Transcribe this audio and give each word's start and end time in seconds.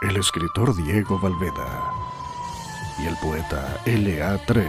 el 0.00 0.16
escritor 0.16 0.76
Diego 0.76 1.18
Valveda 1.18 1.92
y 3.00 3.06
el 3.06 3.16
poeta 3.16 3.82
LA3 3.84 4.64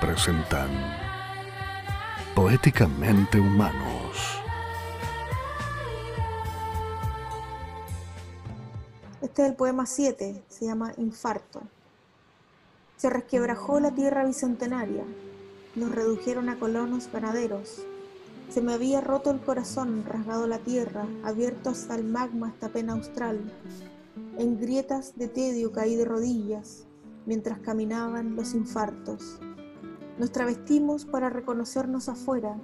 presentan 0.00 0.68
Poéticamente 2.34 3.38
Humanos. 3.38 4.40
Este 9.22 9.42
es 9.42 9.50
el 9.50 9.54
poema 9.54 9.86
7, 9.86 10.42
se 10.48 10.66
llama 10.66 10.92
Infarto. 10.96 11.62
Se 12.96 13.08
resquebrajó 13.08 13.78
la 13.78 13.92
tierra 13.92 14.24
bicentenaria, 14.24 15.04
nos 15.76 15.92
redujeron 15.92 16.48
a 16.48 16.58
colonos 16.58 17.08
ganaderos. 17.12 17.86
Se 18.48 18.62
me 18.62 18.72
había 18.72 19.00
roto 19.00 19.30
el 19.30 19.40
corazón, 19.40 20.04
rasgado 20.06 20.46
la 20.46 20.58
tierra, 20.58 21.06
abierto 21.24 21.70
hasta 21.70 21.94
el 21.96 22.04
magma 22.04 22.48
esta 22.48 22.68
pena 22.68 22.94
austral. 22.94 23.40
En 24.38 24.58
grietas 24.58 25.16
de 25.16 25.28
tedio 25.28 25.72
caí 25.72 25.96
de 25.96 26.04
rodillas, 26.04 26.86
mientras 27.26 27.58
caminaban 27.58 28.36
los 28.36 28.54
infartos. 28.54 29.40
Nos 30.18 30.32
travestimos 30.32 31.04
para 31.04 31.28
reconocernos 31.28 32.08
afuera, 32.08 32.56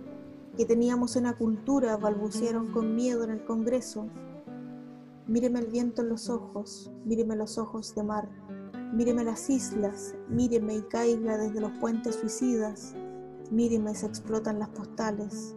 que 0.57 0.65
teníamos 0.65 1.17
una 1.17 1.37
cultura, 1.37 1.97
balbucearon 1.97 2.73
con 2.73 2.95
miedo 2.95 3.25
en 3.25 3.31
el 3.31 3.45
Congreso. 3.45 4.07
Míreme 5.27 5.61
el 5.61 5.67
viento 5.67 6.03
en 6.03 6.09
los 6.09 6.31
ojos, 6.31 6.91
míreme 7.05 7.37
los 7.37 7.59
ojos 7.59 7.95
de 7.95 8.03
mar, 8.03 8.29
míreme 8.93 9.25
las 9.25 9.51
islas, 9.51 10.15
míreme 10.29 10.77
y 10.77 10.83
caiga 10.83 11.39
desde 11.39 11.61
los 11.61 11.73
puentes 11.73 12.17
suicidas, 12.17 12.95
míreme 13.51 13.95
se 13.95 14.07
explotan 14.07 14.59
las 14.59 14.69
postales. 14.71 15.57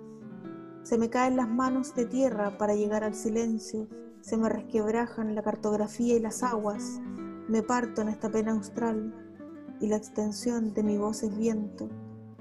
Se 0.85 0.99
me 0.99 1.09
caen 1.09 1.35
las 1.35 1.49
manos 1.49 1.95
de 1.95 2.05
tierra 2.05 2.59
para 2.59 2.75
llegar 2.75 3.03
al 3.03 3.15
silencio, 3.15 3.87
se 4.21 4.37
me 4.37 4.49
resquebrajan 4.49 5.33
la 5.33 5.41
cartografía 5.41 6.15
y 6.15 6.19
las 6.19 6.43
aguas, 6.43 7.01
me 7.47 7.63
parto 7.63 8.03
en 8.03 8.09
esta 8.09 8.29
pena 8.29 8.51
austral 8.51 9.11
y 9.81 9.87
la 9.87 9.95
extensión 9.95 10.75
de 10.75 10.83
mi 10.83 10.99
voz 10.99 11.23
es 11.23 11.35
viento, 11.35 11.89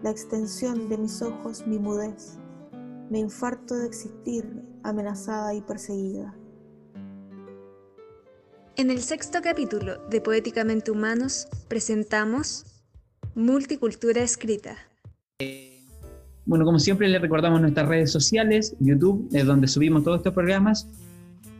la 0.02 0.10
extensión 0.10 0.90
de 0.90 0.98
mis 0.98 1.22
ojos 1.22 1.66
mi 1.66 1.78
mudez. 1.78 2.36
Me 3.08 3.18
infarto 3.18 3.76
de 3.76 3.86
existir 3.86 4.62
amenazada 4.82 5.54
y 5.54 5.62
perseguida. 5.62 6.36
En 8.76 8.90
el 8.90 9.00
sexto 9.00 9.40
capítulo 9.40 10.06
de 10.08 10.20
Poéticamente 10.20 10.90
Humanos 10.90 11.48
presentamos 11.68 12.66
Multicultura 13.34 14.20
Escrita. 14.20 14.76
Bueno, 16.46 16.64
como 16.64 16.78
siempre 16.78 17.08
les 17.08 17.20
recordamos 17.20 17.60
nuestras 17.60 17.88
redes 17.88 18.12
sociales, 18.12 18.76
YouTube, 18.80 19.28
es 19.32 19.46
donde 19.46 19.66
subimos 19.66 20.04
todos 20.04 20.18
estos 20.18 20.34
programas. 20.34 20.88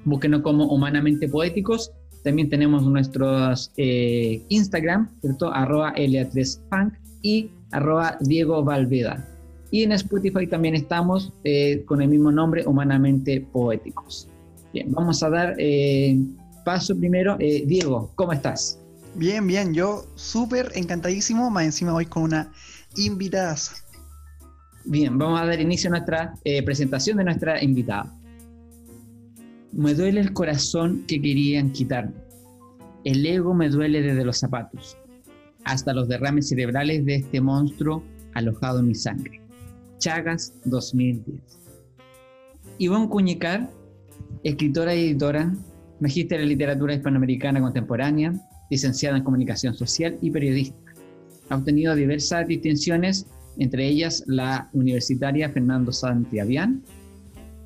Búsquenos 0.04 0.42
como 0.42 0.66
Humanamente 0.66 1.28
Poéticos 1.28 1.92
también 2.24 2.48
tenemos 2.48 2.82
nuestros 2.84 3.70
eh, 3.76 4.42
Instagram, 4.48 5.10
¿cierto? 5.20 5.52
Arroba 5.52 5.94
L3Funk 5.94 6.94
y 7.20 7.50
arroba 7.70 8.16
Diego 8.20 8.64
Valveda. 8.64 9.28
Y 9.70 9.82
en 9.82 9.92
Spotify 9.92 10.46
también 10.46 10.74
estamos 10.74 11.32
eh, 11.44 11.84
con 11.84 12.00
el 12.00 12.08
mismo 12.08 12.32
nombre, 12.32 12.66
Humanamente 12.66 13.46
Poéticos. 13.52 14.26
Bien, 14.72 14.90
vamos 14.90 15.22
a 15.22 15.28
dar 15.28 15.54
eh, 15.58 16.18
paso 16.64 16.96
primero. 16.98 17.36
Diego, 17.38 18.10
¿cómo 18.14 18.32
estás? 18.32 18.80
Bien, 19.16 19.46
bien, 19.46 19.74
yo 19.74 20.06
súper 20.14 20.72
encantadísimo, 20.74 21.50
más 21.50 21.64
encima 21.66 21.94
hoy 21.94 22.06
con 22.06 22.22
una 22.22 22.50
invitada. 22.96 23.54
Bien, 24.86 25.16
vamos 25.16 25.40
a 25.40 25.46
dar 25.46 25.60
inicio 25.60 25.88
a 25.88 25.92
nuestra 25.92 26.34
presentación 26.64 27.16
de 27.16 27.24
nuestra 27.24 27.62
invitada. 27.62 28.14
Me 29.72 29.94
duele 29.94 30.20
el 30.20 30.32
corazón 30.32 31.04
que 31.08 31.20
querían 31.20 31.72
quitarme. 31.72 32.14
El 33.04 33.24
ego 33.24 33.54
me 33.54 33.70
duele 33.70 34.02
desde 34.02 34.24
los 34.24 34.38
zapatos, 34.38 34.96
hasta 35.64 35.92
los 35.94 36.08
derrames 36.08 36.48
cerebrales 36.48 37.04
de 37.04 37.16
este 37.16 37.40
monstruo 37.40 38.02
alojado 38.34 38.80
en 38.80 38.88
mi 38.88 38.94
sangre. 38.94 39.40
Chagas 39.98 40.52
2010. 40.64 41.40
Ivonne 42.78 43.08
Cuñicar, 43.08 43.70
escritora 44.42 44.94
y 44.94 45.06
editora, 45.06 45.52
magíster 46.00 46.40
en 46.40 46.48
literatura 46.48 46.94
hispanoamericana 46.94 47.60
contemporánea, 47.60 48.34
licenciada 48.70 49.16
en 49.16 49.24
comunicación 49.24 49.74
social 49.74 50.18
y 50.20 50.30
periodista. 50.30 50.76
Ha 51.48 51.56
obtenido 51.56 51.94
diversas 51.94 52.46
distinciones, 52.46 53.26
entre 53.58 53.86
ellas 53.86 54.24
la 54.26 54.68
universitaria 54.72 55.50
Fernando 55.50 55.92
Santiavian, 55.92 56.82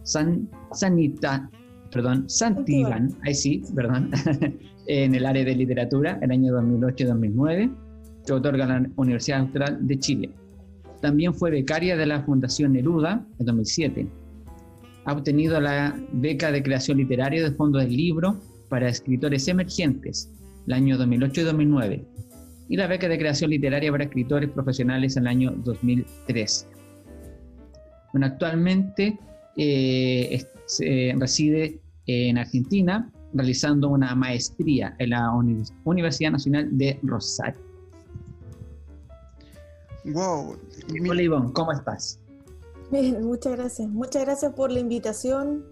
San, 0.03 0.49
Sanita, 0.73 1.51
perdón, 1.93 2.29
Santivan, 2.29 3.11
ahí 3.25 3.35
sí, 3.35 3.63
perdón, 3.75 4.11
en 4.87 5.15
el 5.15 5.27
área 5.27 5.45
de 5.45 5.55
literatura 5.55 6.19
el 6.23 6.31
año 6.31 6.53
2008-2009, 6.55 7.75
que 8.27 8.33
otorga 8.33 8.67
la 8.67 8.91
Universidad 8.97 9.41
Austral 9.41 9.87
de 9.87 9.99
Chile. 9.99 10.31
También 11.01 11.35
fue 11.35 11.51
becaria 11.51 11.97
de 11.97 12.07
la 12.07 12.23
Fundación 12.23 12.73
Neruda 12.73 13.25
en 13.39 13.47
2007. 13.47 14.09
Ha 15.05 15.13
obtenido 15.13 15.61
la 15.61 15.95
beca 16.13 16.51
de 16.51 16.63
creación 16.63 16.99
literaria 16.99 17.43
del 17.43 17.55
Fondo 17.55 17.79
del 17.79 17.97
Libro 17.97 18.41
para 18.69 18.89
escritores 18.89 19.49
emergentes 19.49 20.31
el 20.67 20.75
año 20.75 20.99
2008 20.99 21.45
2009 21.45 22.05
y 22.69 22.77
la 22.77 22.87
beca 22.87 23.09
de 23.09 23.19
creación 23.19 23.51
literaria 23.51 23.91
para 23.91 24.05
escritores 24.05 24.51
profesionales 24.51 25.17
en 25.17 25.23
el 25.25 25.29
año 25.29 25.53
2013. 25.57 26.67
Bueno, 28.13 28.27
actualmente 28.27 29.19
eh, 29.57 30.47
reside 31.19 31.81
en 32.07 32.39
Argentina 32.39 33.11
realizando 33.35 33.89
una 33.89 34.15
maestría 34.15 34.95
en 34.99 35.11
la 35.11 35.31
Universidad 35.85 36.31
Nacional 36.31 36.69
de 36.77 36.99
Rosario. 37.03 37.61
Wow. 40.05 40.57
Hola 41.09 41.23
Ivonne, 41.23 41.53
¿cómo 41.53 41.73
estás? 41.73 42.19
Bien, 42.91 43.23
muchas 43.23 43.57
gracias. 43.57 43.89
Muchas 43.89 44.25
gracias 44.25 44.53
por 44.55 44.73
la 44.73 44.81
invitación 44.81 45.65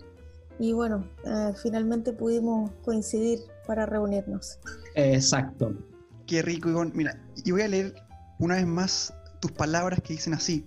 y 0.59 0.73
bueno, 0.73 1.05
eh, 1.25 1.53
finalmente 1.63 2.13
pudimos 2.13 2.71
coincidir 2.85 3.39
para 3.67 3.87
reunirnos. 3.87 4.59
Exacto. 4.95 5.73
Qué 6.27 6.43
rico, 6.43 6.69
Ivonne. 6.69 6.93
Mira, 6.95 7.17
y 7.45 7.53
voy 7.53 7.63
a 7.63 7.69
leer 7.69 7.95
una 8.39 8.57
vez 8.57 8.67
más 8.67 9.15
tus 9.41 9.53
palabras 9.53 10.01
que 10.03 10.15
dicen 10.15 10.35
así. 10.35 10.67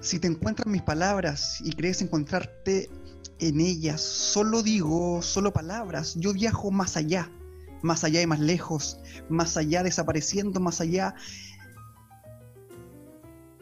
Si 0.00 0.18
te 0.18 0.28
encuentras 0.28 0.66
mis 0.66 0.82
palabras 0.82 1.60
y 1.64 1.72
crees 1.72 2.02
encontrarte 2.02 2.90
en 3.40 3.60
ellas, 3.60 4.00
solo 4.00 4.62
digo, 4.62 5.22
solo 5.22 5.52
palabras, 5.52 6.14
yo 6.16 6.32
viajo 6.32 6.70
más 6.70 6.96
allá, 6.96 7.30
más 7.82 8.04
allá 8.04 8.20
y 8.20 8.26
más 8.26 8.40
lejos, 8.40 9.00
más 9.28 9.56
allá 9.56 9.82
desapareciendo, 9.82 10.60
más 10.60 10.80
allá 10.80 11.14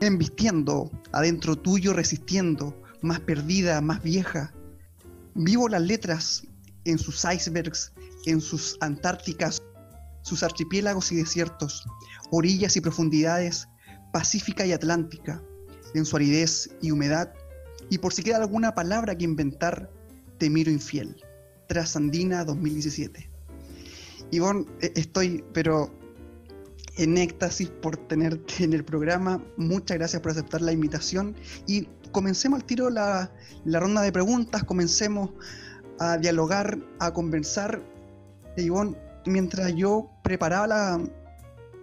embistiendo, 0.00 0.90
adentro 1.12 1.56
tuyo 1.56 1.92
resistiendo, 1.92 2.82
más 3.00 3.20
perdida, 3.20 3.80
más 3.80 4.02
vieja. 4.02 4.52
Vivo 5.34 5.68
las 5.68 5.82
letras 5.82 6.42
en 6.84 6.98
sus 6.98 7.24
icebergs, 7.24 7.92
en 8.26 8.40
sus 8.40 8.76
antárticas, 8.80 9.62
sus 10.26 10.42
archipiélagos 10.42 11.12
y 11.12 11.16
desiertos, 11.16 11.86
orillas 12.32 12.76
y 12.76 12.80
profundidades, 12.80 13.68
pacífica 14.12 14.66
y 14.66 14.72
atlántica 14.72 15.40
en 15.94 16.04
su 16.04 16.16
aridez 16.16 16.68
y 16.82 16.90
humedad, 16.90 17.32
y 17.90 17.98
por 17.98 18.12
si 18.12 18.24
queda 18.24 18.38
alguna 18.38 18.74
palabra 18.74 19.16
que 19.16 19.24
inventar, 19.24 19.88
te 20.38 20.50
miro 20.50 20.72
infiel. 20.72 21.22
Trasandina 21.68 22.44
2017. 22.44 23.30
Ivonne, 24.32 24.66
e-, 24.80 24.92
estoy, 24.96 25.44
pero 25.52 25.94
en 26.96 27.18
éxtasis 27.18 27.68
por 27.68 27.96
tenerte 27.96 28.64
en 28.64 28.72
el 28.72 28.84
programa. 28.84 29.40
Muchas 29.56 29.96
gracias 29.96 30.20
por 30.22 30.32
aceptar 30.32 30.60
la 30.60 30.72
invitación. 30.72 31.36
Y 31.68 31.86
comencemos 32.10 32.60
al 32.60 32.66
tiro 32.66 32.90
la, 32.90 33.30
la 33.64 33.78
ronda 33.78 34.02
de 34.02 34.10
preguntas, 34.10 34.64
comencemos 34.64 35.30
a 36.00 36.18
dialogar, 36.18 36.80
a 36.98 37.12
conversar. 37.12 37.80
Ivonne, 38.56 38.96
mientras 39.26 39.74
yo 39.74 40.10
preparaba 40.26 40.98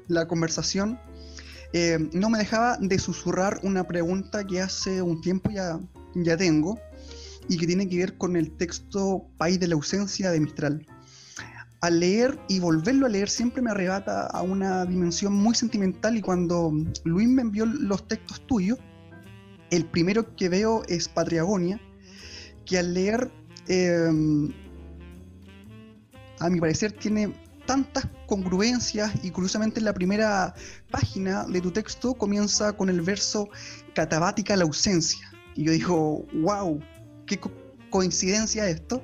la, 0.07 0.27
conversación, 0.27 0.99
eh, 1.71 2.09
no 2.11 2.29
me 2.29 2.39
dejaba 2.39 2.77
de 2.77 2.99
susurrar 2.99 3.61
una 3.63 3.85
pregunta 3.85 4.45
que 4.45 4.59
hace 4.59 5.01
un 5.01 5.21
tiempo 5.21 5.49
ya, 5.49 5.79
ya 6.13 6.35
tengo 6.35 6.77
y 7.47 7.57
que 7.57 7.65
tiene 7.65 7.87
que 7.87 7.97
ver 7.97 8.17
con 8.17 8.35
el 8.35 8.51
texto 8.51 9.25
País 9.37 9.61
de 9.61 9.67
la 9.67 9.75
ausencia 9.75 10.29
de 10.29 10.41
Mistral. 10.41 10.85
Al 11.79 12.01
leer 12.01 12.37
y 12.49 12.59
volverlo 12.59 13.05
a 13.05 13.09
leer 13.09 13.29
siempre 13.29 13.61
me 13.61 13.71
arrebata 13.71 14.27
a 14.27 14.41
una 14.41 14.85
dimensión 14.85 15.33
muy 15.33 15.55
sentimental 15.55 16.17
y 16.17 16.21
cuando 16.21 16.71
Luis 17.05 17.29
me 17.29 17.43
envió 17.43 17.65
los 17.65 18.05
textos 18.09 18.45
tuyos, 18.45 18.77
el 19.71 19.85
primero 19.85 20.35
que 20.35 20.49
veo 20.49 20.83
es 20.89 21.07
Patriagonia, 21.07 21.79
que 22.65 22.77
al 22.77 22.93
leer, 22.93 23.31
eh, 23.67 24.51
a 26.39 26.49
mi 26.49 26.59
parecer, 26.59 26.91
tiene 26.91 27.33
tantas 27.65 28.07
congruencias 28.27 29.11
y 29.23 29.31
curiosamente 29.31 29.79
en 29.79 29.85
la 29.85 29.93
primera 29.93 30.53
página 30.91 31.45
de 31.45 31.61
tu 31.61 31.71
texto 31.71 32.13
comienza 32.13 32.73
con 32.73 32.89
el 32.89 33.01
verso 33.01 33.49
catabática 33.93 34.55
la 34.55 34.63
ausencia. 34.63 35.31
Y 35.55 35.65
yo 35.65 35.71
digo, 35.71 36.25
wow, 36.33 36.79
qué 37.25 37.39
coincidencia 37.89 38.67
esto. 38.69 39.03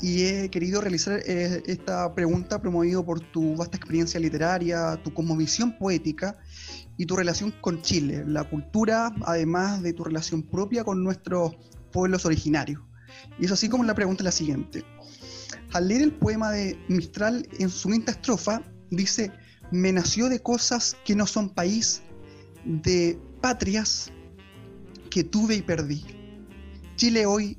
y 0.00 0.22
he 0.22 0.48
querido 0.48 0.80
realizar 0.80 1.20
eh, 1.26 1.60
esta 1.66 2.14
pregunta 2.14 2.60
promovido 2.60 3.04
por 3.04 3.18
tu 3.18 3.56
vasta 3.56 3.76
experiencia 3.76 4.20
literaria, 4.20 4.96
tu 5.02 5.12
cosmovisión 5.12 5.76
poética 5.76 6.38
y 6.96 7.06
tu 7.06 7.16
relación 7.16 7.52
con 7.60 7.82
Chile, 7.82 8.24
la 8.24 8.44
cultura, 8.44 9.12
además 9.24 9.82
de 9.82 9.92
tu 9.92 10.04
relación 10.04 10.42
propia 10.42 10.84
con 10.84 11.02
nuestros 11.02 11.56
pueblos 11.90 12.24
originarios. 12.24 12.82
Y 13.38 13.46
es 13.46 13.52
así 13.52 13.68
como 13.68 13.82
la 13.84 13.94
pregunta 13.94 14.22
es 14.22 14.24
la 14.26 14.32
siguiente. 14.32 14.84
Al 15.72 15.88
leer 15.88 16.02
el 16.02 16.12
poema 16.12 16.50
de 16.50 16.78
Mistral 16.88 17.48
en 17.58 17.68
su 17.68 17.88
quinta 17.88 18.12
estrofa, 18.12 18.62
dice, 18.90 19.32
me 19.70 19.92
nació 19.92 20.28
de 20.28 20.40
cosas 20.40 20.96
que 21.04 21.14
no 21.14 21.26
son 21.26 21.50
país, 21.50 22.02
de 22.64 23.18
patrias 23.40 24.10
que 25.10 25.24
tuve 25.24 25.56
y 25.56 25.62
perdí. 25.62 26.04
Chile 26.96 27.26
hoy 27.26 27.58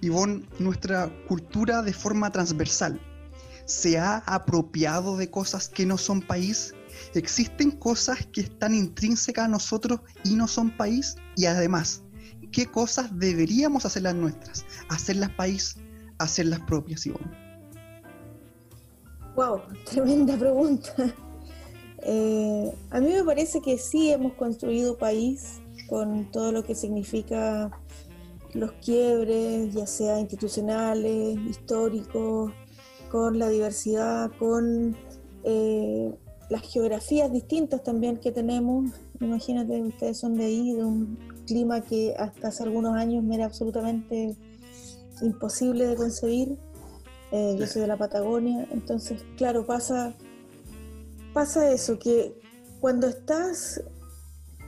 Ivonne, 0.00 0.44
nuestra 0.58 1.12
cultura 1.28 1.80
de 1.80 1.92
forma 1.92 2.30
transversal 2.32 3.00
se 3.66 3.98
ha 3.98 4.18
apropiado 4.26 5.16
de 5.16 5.30
cosas 5.30 5.68
que 5.68 5.86
no 5.86 5.96
son 5.96 6.20
país. 6.20 6.74
Existen 7.14 7.70
cosas 7.70 8.26
que 8.32 8.42
están 8.42 8.74
intrínsecas 8.74 9.44
a 9.44 9.48
nosotros 9.48 10.00
y 10.24 10.34
no 10.34 10.48
son 10.48 10.76
país. 10.76 11.14
Y 11.36 11.46
además, 11.46 12.02
¿qué 12.50 12.66
cosas 12.66 13.16
deberíamos 13.16 13.86
hacer 13.86 14.02
las 14.02 14.16
nuestras? 14.16 14.64
Hacerlas 14.88 15.30
país, 15.30 15.76
hacerlas 16.24 16.60
propias, 16.60 17.06
Ivonne. 17.06 17.30
Wow, 19.36 19.62
tremenda 19.84 20.36
pregunta. 20.36 20.92
Eh, 22.04 22.74
a 22.90 23.00
mí 23.00 23.12
me 23.12 23.22
parece 23.22 23.60
que 23.60 23.78
sí 23.78 24.10
hemos 24.10 24.32
construido 24.32 24.98
país 24.98 25.60
con 25.88 26.30
todo 26.32 26.50
lo 26.50 26.64
que 26.64 26.74
significa 26.74 27.70
los 28.54 28.72
quiebres, 28.84 29.72
ya 29.72 29.86
sea 29.86 30.18
institucionales, 30.18 31.38
históricos, 31.48 32.52
con 33.10 33.38
la 33.38 33.48
diversidad, 33.48 34.30
con 34.38 34.96
eh, 35.44 36.12
las 36.50 36.62
geografías 36.62 37.32
distintas 37.32 37.82
también 37.82 38.16
que 38.18 38.32
tenemos. 38.32 38.90
Imagínate, 39.20 39.80
ustedes 39.82 40.18
son 40.18 40.34
de 40.34 40.46
ahí, 40.46 40.74
de 40.74 40.84
un 40.84 41.18
clima 41.46 41.82
que 41.82 42.14
hasta 42.18 42.48
hace 42.48 42.62
algunos 42.64 42.94
años 42.94 43.22
me 43.22 43.36
era 43.36 43.46
absolutamente 43.46 44.36
imposible 45.22 45.86
de 45.86 45.96
concebir. 45.96 46.58
Eh, 47.30 47.56
yo 47.58 47.66
soy 47.66 47.82
de 47.82 47.88
la 47.88 47.96
Patagonia, 47.96 48.68
entonces, 48.70 49.24
claro, 49.38 49.64
pasa, 49.64 50.14
pasa 51.32 51.72
eso, 51.72 51.98
que 51.98 52.38
cuando 52.78 53.06
estás 53.06 53.82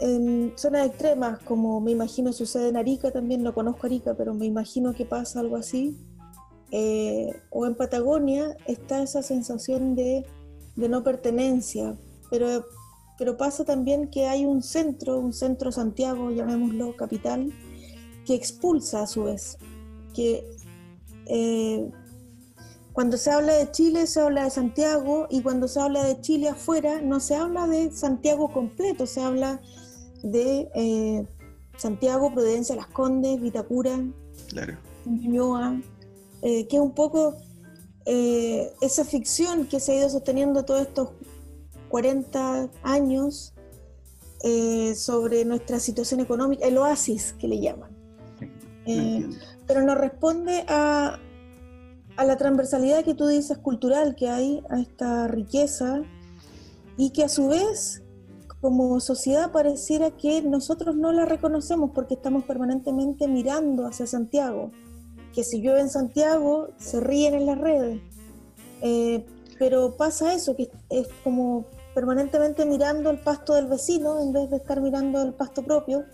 en 0.00 0.52
zonas 0.56 0.86
extremas, 0.86 1.40
como 1.40 1.80
me 1.80 1.90
imagino 1.90 2.32
sucede 2.32 2.68
en 2.68 2.76
Arica 2.76 3.10
también, 3.10 3.42
no 3.42 3.52
conozco 3.52 3.86
Arica, 3.86 4.14
pero 4.14 4.34
me 4.34 4.46
imagino 4.46 4.94
que 4.94 5.04
pasa 5.04 5.40
algo 5.40 5.56
así, 5.56 5.96
eh, 6.70 7.32
o 7.50 7.66
en 7.66 7.74
Patagonia, 7.74 8.56
está 8.66 9.02
esa 9.02 9.22
sensación 9.22 9.94
de, 9.94 10.26
no 10.76 11.04
pertenencia, 11.04 11.96
pero, 12.30 12.64
pero 13.18 13.36
pasa 13.36 13.64
también 13.64 14.08
que 14.08 14.26
hay 14.26 14.44
un 14.44 14.62
centro, 14.62 15.18
un 15.18 15.32
centro 15.32 15.70
Santiago, 15.70 16.30
llamémoslo 16.30 16.96
capital, 16.96 17.52
que 18.26 18.34
expulsa 18.34 19.02
a 19.02 19.06
su 19.06 19.24
vez, 19.24 19.58
que 20.14 20.44
eh, 21.26 21.90
cuando 22.94 23.16
se 23.16 23.30
habla 23.32 23.54
de 23.54 23.70
Chile 23.72 24.06
se 24.06 24.20
habla 24.20 24.44
de 24.44 24.50
Santiago 24.50 25.26
y 25.28 25.42
cuando 25.42 25.66
se 25.66 25.80
habla 25.80 26.04
de 26.04 26.20
Chile 26.20 26.48
afuera 26.48 27.02
no 27.02 27.18
se 27.18 27.34
habla 27.34 27.66
de 27.66 27.90
Santiago 27.90 28.52
completo, 28.52 29.04
se 29.04 29.20
habla 29.20 29.60
de 30.22 30.70
eh, 30.76 31.26
Santiago, 31.76 32.32
Prudencia, 32.32 32.76
Las 32.76 32.86
Condes, 32.86 33.40
Vitacura, 33.40 34.00
claro. 34.48 34.78
Eh, 36.42 36.68
que 36.68 36.76
es 36.76 36.82
un 36.82 36.94
poco 36.94 37.36
eh, 38.06 38.72
esa 38.80 39.04
ficción 39.04 39.66
que 39.66 39.80
se 39.80 39.90
ha 39.90 39.96
ido 39.96 40.08
sosteniendo 40.08 40.64
todos 40.64 40.82
estos 40.82 41.10
40 41.88 42.70
años 42.82 43.50
sobre 44.94 45.46
nuestra 45.46 45.80
situación 45.80 46.20
económica, 46.20 46.66
el 46.66 46.76
oasis 46.76 47.32
que 47.32 47.48
le 47.48 47.60
llaman. 47.60 47.96
Pero 49.66 49.82
no 49.82 49.94
responde 49.94 50.64
a, 50.68 51.18
a 52.16 52.24
la 52.24 52.36
transversalidad 52.36 53.04
que 53.04 53.14
tú 53.14 53.26
dices 53.26 53.58
cultural 53.58 54.14
que 54.14 54.28
hay, 54.28 54.62
a 54.70 54.80
esta 54.80 55.28
riqueza, 55.28 56.02
y 56.96 57.10
que 57.10 57.24
a 57.24 57.28
su 57.28 57.48
vez 57.48 58.02
como 58.60 58.98
sociedad 59.00 59.52
pareciera 59.52 60.10
que 60.12 60.40
nosotros 60.40 60.96
no 60.96 61.12
la 61.12 61.26
reconocemos 61.26 61.90
porque 61.94 62.14
estamos 62.14 62.44
permanentemente 62.44 63.28
mirando 63.28 63.86
hacia 63.86 64.06
Santiago. 64.06 64.70
Que 65.34 65.44
si 65.44 65.60
llueve 65.60 65.80
en 65.80 65.90
Santiago, 65.90 66.68
se 66.78 67.00
ríen 67.00 67.34
en 67.34 67.44
las 67.44 67.58
redes. 67.58 68.00
Eh, 68.80 69.26
pero 69.58 69.96
pasa 69.96 70.32
eso, 70.32 70.56
que 70.56 70.70
es 70.88 71.08
como 71.22 71.66
permanentemente 71.94 72.64
mirando 72.64 73.10
el 73.10 73.18
pasto 73.18 73.54
del 73.54 73.66
vecino 73.66 74.20
en 74.20 74.32
vez 74.32 74.48
de 74.50 74.56
estar 74.56 74.80
mirando 74.80 75.20
el 75.20 75.34
pasto 75.34 75.62
propio. 75.62 76.04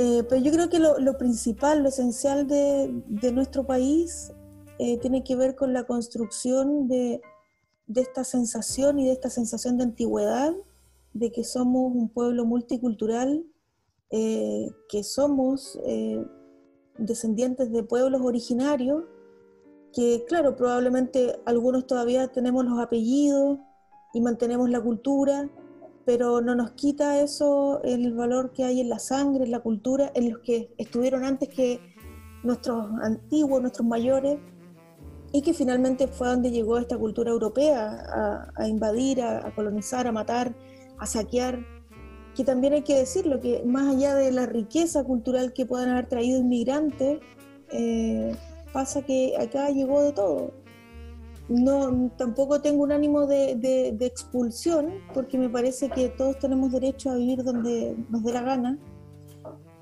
Eh, 0.00 0.22
pero 0.28 0.40
yo 0.40 0.52
creo 0.52 0.68
que 0.68 0.78
lo, 0.78 1.18
principal, 1.18 1.82
lo 1.82 1.88
esencial 1.88 2.46
de, 2.46 3.32
nuestro 3.32 3.66
país 3.66 4.32
eh, 4.78 4.96
tiene 4.98 5.24
que 5.24 5.34
ver 5.34 5.56
con 5.56 5.72
la 5.72 5.84
construcción 5.84 6.86
de, 6.86 7.20
de 7.88 8.00
esta 8.02 8.22
sensación 8.22 9.00
y 9.00 9.06
de 9.06 9.12
esta 9.12 9.28
sensación 9.28 9.76
de 9.76 9.84
antigüedad 9.84 10.54
de 11.14 11.32
que 11.32 11.42
somos 11.42 11.92
un 11.94 12.08
pueblo 12.08 12.44
multicultural, 12.44 13.44
eh, 14.10 14.68
que 14.88 15.02
somos 15.02 15.78
eh, 15.84 16.24
descendientes 16.98 17.72
de 17.72 17.82
pueblos 17.82 18.20
originarios, 18.22 19.04
que 19.92 20.24
claro, 20.28 20.54
probablemente 20.54 21.40
algunos 21.46 21.86
todavía 21.86 22.28
tenemos 22.28 22.64
los 22.64 22.78
apellidos 22.78 23.58
y 24.12 24.20
mantenemos 24.20 24.70
la 24.70 24.80
cultura, 24.80 25.50
pero 26.08 26.40
no 26.40 26.54
nos 26.54 26.70
quita 26.70 27.20
eso 27.20 27.82
el 27.84 28.14
valor 28.14 28.54
que 28.54 28.64
hay 28.64 28.80
en 28.80 28.88
la 28.88 28.98
sangre, 28.98 29.44
en 29.44 29.50
la 29.50 29.60
cultura, 29.60 30.10
en 30.14 30.30
los 30.30 30.38
que 30.38 30.72
estuvieron 30.78 31.22
antes 31.22 31.50
que 31.50 31.80
nuestros 32.42 32.82
antiguos, 33.02 33.60
nuestros 33.60 33.86
mayores, 33.86 34.38
y 35.34 35.42
que 35.42 35.52
finalmente 35.52 36.08
fue 36.08 36.28
donde 36.28 36.50
llegó 36.50 36.78
esta 36.78 36.96
cultura 36.96 37.30
europea 37.30 38.50
a, 38.56 38.66
invadir, 38.66 39.20
a, 39.20 39.54
colonizar, 39.54 40.06
a 40.06 40.12
matar, 40.12 40.54
a 40.96 41.04
saquear, 41.04 41.58
que 42.34 42.42
también 42.42 42.72
hay 42.72 42.82
que 42.84 42.96
decirlo, 42.96 43.38
que 43.38 43.62
más 43.66 43.94
allá 43.94 44.14
de 44.14 44.32
la 44.32 44.46
riqueza 44.46 45.04
cultural 45.04 45.52
que 45.52 45.66
puedan 45.66 45.90
haber 45.90 46.08
traído 46.08 46.38
inmigrantes, 46.40 47.18
eh, 47.70 48.34
pasa 48.72 49.02
que 49.02 49.34
acá 49.38 49.68
llegó 49.68 50.00
de 50.00 50.12
todo. 50.12 50.54
No, 51.48 52.10
tampoco 52.18 52.60
tengo 52.60 52.82
un 52.82 52.92
ánimo 52.92 53.26
de, 53.26 53.96
expulsión, 54.00 54.92
porque 55.14 55.38
me 55.38 55.48
parece 55.48 55.88
que 55.88 56.08
todos 56.10 56.38
tenemos 56.38 56.72
derecho 56.72 57.10
a 57.10 57.16
vivir 57.16 57.42
donde 57.42 57.96
nos 58.10 58.22
dé 58.22 58.32
la 58.32 58.42
gana. 58.42 58.78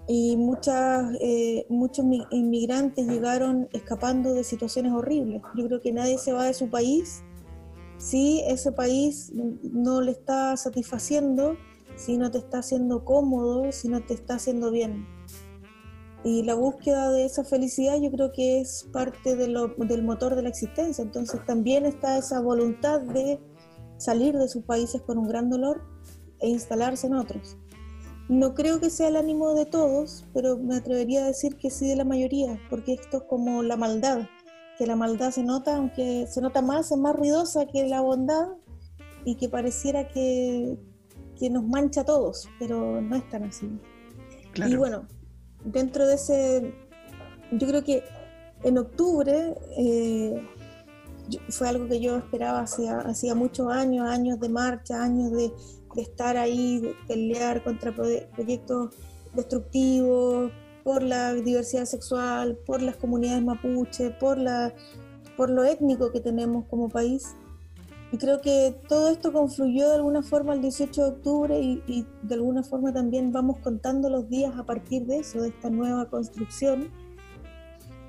Y 0.09 0.37
muchas, 0.37 1.17
eh, 1.21 1.67
muchos 1.69 2.05
inmigrantes 2.31 3.09
llegaron 3.09 3.69
escapando 3.73 4.35
de 4.35 4.45
situaciones 4.45 4.93
horribles. 4.93 5.43
Yo 5.57 5.67
creo 5.67 5.81
que 5.81 5.93
nadie 5.93 6.19
se 6.19 6.33
va 6.33 6.45
de 6.45 6.55
su 6.55 6.71
país 6.71 7.25
si 7.99 8.43
ese 8.47 8.73
país 8.73 9.33
no 9.35 10.01
le 10.01 10.13
está 10.13 10.57
satisfaciendo, 10.57 11.57
si 11.97 12.19
no 12.19 12.31
te 12.31 12.39
está 12.39 12.59
haciendo 12.59 13.05
cómodo, 13.05 13.73
si 13.73 13.89
no 13.89 14.05
te 14.05 14.15
está 14.15 14.35
haciendo 14.35 14.71
bien. 14.71 15.07
Y 16.25 16.43
la 16.43 16.55
búsqueda 16.55 17.11
de 17.11 17.25
esa 17.25 17.45
felicidad 17.45 18.01
yo 18.01 18.11
creo 18.11 18.33
que 18.33 18.61
es 18.61 18.89
parte 18.93 19.37
del 19.37 20.03
motor 20.03 20.35
de 20.35 20.43
la 20.43 20.49
existencia. 20.49 21.03
Entonces 21.03 21.45
también 21.47 21.87
está 21.87 22.19
esa 22.19 22.41
voluntad 22.41 23.01
de 23.01 23.41
salir 23.97 24.37
de 24.37 24.49
sus 24.49 24.65
países 24.65 25.03
con 25.03 25.19
un 25.19 25.29
gran 25.29 25.49
dolor 25.49 25.83
e 26.41 26.49
instalarse 26.49 27.07
en 27.07 27.15
otros. 27.15 27.57
No 28.29 28.55
creo 28.55 28.81
que 28.81 28.91
sea 28.91 29.09
el 29.09 29.17
ánimo 29.17 29.55
de 29.55 29.67
todos, 29.67 30.27
pero 30.35 30.59
me 30.59 30.77
atrevería 30.77 31.25
a 31.25 31.29
decir 31.29 31.57
que 31.57 31.71
sí 31.71 31.89
de 31.89 31.97
la 31.97 32.05
mayoría, 32.05 32.59
porque 32.71 32.95
esto 32.95 33.19
es 33.19 33.23
como 33.25 33.63
la 33.63 33.77
maldad 33.77 34.27
que 34.77 34.87
la 34.87 34.97
maldad 34.97 35.31
se 35.31 35.43
nota, 35.43 35.77
aunque 35.77 36.27
se 36.29 36.41
nota 36.41 36.63
más, 36.63 36.93
es 36.93 36.99
más 36.99 37.17
ruidosa 37.17 37.67
que 37.67 37.87
la 37.89 38.01
bondad 38.01 38.49
y 39.25 39.37
que 39.37 39.49
pareciera 39.49 40.09
que, 40.09 40.79
nos 41.51 41.65
mancha 41.65 42.03
a 42.03 42.05
todos, 42.05 42.49
pero 42.59 43.01
no 43.01 43.17
es 43.17 43.29
tan 43.29 43.45
así. 43.45 43.71
Y 44.55 44.77
bueno, 44.77 45.07
dentro 45.67 46.07
de 46.07 46.15
ese, 46.15 46.75
yo 47.53 47.67
creo 47.67 47.85
que 47.85 48.03
en 48.63 48.79
octubre 48.79 49.55
eh, 49.77 50.43
fue 51.51 51.69
algo 51.69 51.89
que 51.89 52.01
yo 52.01 52.17
esperaba 52.17 52.61
hacía, 52.61 52.99
hacía 53.01 53.35
muchos 53.35 53.71
años, 53.71 54.09
años 54.09 54.41
de 54.41 54.49
marcha, 54.49 55.03
años 55.03 55.33
de, 55.33 55.53
estar 55.97 56.37
ahí, 56.37 56.81
de 56.81 56.95
pelear 57.07 57.63
contra 57.65 57.95
proyectos 57.95 58.95
destructivos, 59.35 60.53
por 60.85 61.03
la 61.03 61.35
diversidad 61.35 61.85
sexual, 61.85 62.57
por 62.65 62.81
las 62.81 62.95
comunidades 62.95 63.43
mapuche, 63.43 64.11
por, 64.11 64.39
la, 64.39 64.73
por 65.37 65.51
lo 65.51 65.65
étnico 65.65 66.13
que 66.13 66.21
tenemos 66.21 66.65
como 66.67 66.89
país. 66.89 67.35
Y 68.13 68.19
creo 68.19 68.41
que 68.41 68.77
todo 68.89 69.09
esto 69.09 69.33
confluyó 69.33 69.89
de 69.89 69.97
alguna 69.97 70.23
forma 70.23 70.55
el 70.55 70.63
18 70.63 71.03
de 71.03 71.09
octubre 71.09 71.61
y, 71.61 72.07
de 72.23 72.35
alguna 72.35 72.63
forma 72.63 72.93
también 72.93 73.33
vamos 73.33 73.59
contando 73.59 74.09
los 74.09 74.29
días 74.29 74.57
a 74.57 74.65
partir 74.65 75.07
de 75.07 75.19
eso, 75.19 75.43
de 75.43 75.49
esta 75.49 75.71
nueva 75.71 76.09
construcción. 76.09 76.91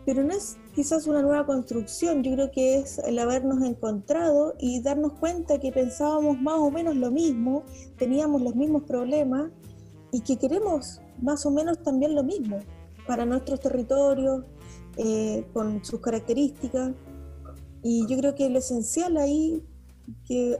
pero 0.05 0.23
no 0.23 0.31
es 0.31 0.57
quizás 0.73 1.05
una 1.05 1.21
nueva 1.21 1.45
construcción, 1.45 2.23
yo 2.23 2.31
creo 2.31 2.51
que 2.51 2.77
es 2.77 2.99
el 2.99 3.19
habernos 3.19 3.61
encontrado 3.61 4.55
y 4.57 4.81
darnos 4.81 5.13
cuenta 5.13 5.59
que 5.59 5.71
pensábamos 5.71 6.39
más 6.39 6.59
o 6.59 6.71
menos 6.71 6.95
lo 6.95 7.11
mismo, 7.11 7.63
teníamos 7.97 8.41
los 8.41 8.55
mismos 8.55 8.83
problemas 8.83 9.51
y 10.13 10.21
que 10.21 10.37
queremos 10.37 11.01
más 11.21 11.45
o 11.45 11.51
menos 11.51 11.83
también 11.83 12.15
lo 12.15 12.23
mismo 12.23 12.59
para 13.05 13.25
nuestros 13.25 13.59
territorios, 13.59 14.45
eh, 14.97 15.45
con 15.53 15.83
sus 15.85 15.99
características. 15.99 16.91
Y 17.83 18.07
yo 18.07 18.17
creo 18.17 18.35
que 18.35 18.49
lo 18.49 18.59
esencial 18.59 19.17
ahí 19.17 19.63
que 20.25 20.57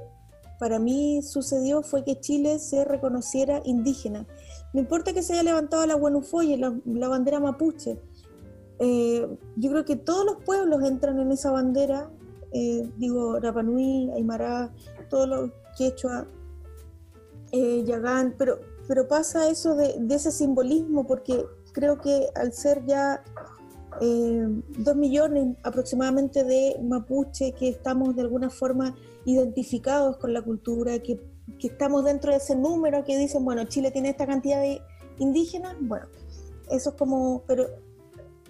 para 0.59 0.79
mí 0.79 1.21
sucedió 1.21 1.83
fue 1.83 2.03
que 2.03 2.19
Chile 2.19 2.59
se 2.59 2.83
reconociera 2.83 3.61
indígena. 3.63 4.25
No 4.73 4.79
importa 4.79 5.13
que 5.13 5.23
se 5.23 5.33
haya 5.33 5.43
levantado 5.43 5.85
la 5.85 5.95
Guanufoye, 5.95 6.57
la, 6.57 6.75
la 6.85 7.07
bandera 7.07 7.39
mapuche, 7.39 7.99
eh, 8.79 9.27
yo 9.55 9.71
creo 9.71 9.85
que 9.85 9.95
todos 9.95 10.25
los 10.25 10.43
pueblos 10.43 10.83
entran 10.83 11.19
en 11.19 11.31
esa 11.31 11.51
bandera, 11.51 12.09
eh, 12.51 12.87
digo, 12.97 13.39
Rapanui, 13.39 14.11
Aymara, 14.11 14.71
todos 15.09 15.27
los 15.27 15.51
quechua, 15.77 16.27
eh, 17.51 17.83
Yagán, 17.85 18.35
pero, 18.37 18.59
pero 18.87 19.07
pasa 19.07 19.49
eso 19.49 19.75
de, 19.75 19.97
ese 20.09 20.31
simbolismo 20.31 21.07
porque 21.07 21.45
creo 21.71 21.97
que 21.97 22.29
al 22.35 22.53
ser 22.53 22.85
ya 22.85 23.23
dos 23.99 24.95
millones 24.95 25.55
aproximadamente 25.63 26.43
de 26.43 26.77
mapuche 26.83 27.53
que 27.53 27.69
estamos 27.69 28.15
de 28.15 28.21
alguna 28.21 28.49
forma 28.49 28.95
identificados 29.25 30.17
con 30.17 30.33
la 30.33 30.41
cultura, 30.41 30.99
que, 30.99 31.19
que 31.59 31.67
estamos 31.67 32.05
dentro 32.05 32.31
de 32.31 32.37
ese 32.37 32.55
número 32.55 33.03
que 33.03 33.17
dicen, 33.17 33.43
bueno, 33.43 33.63
Chile 33.65 33.91
tiene 33.91 34.09
esta 34.09 34.25
cantidad 34.25 34.61
de 34.61 34.81
indígenas, 35.19 35.75
bueno, 35.81 36.07
eso 36.69 36.89
es 36.89 36.95
como, 36.95 37.43
pero 37.47 37.67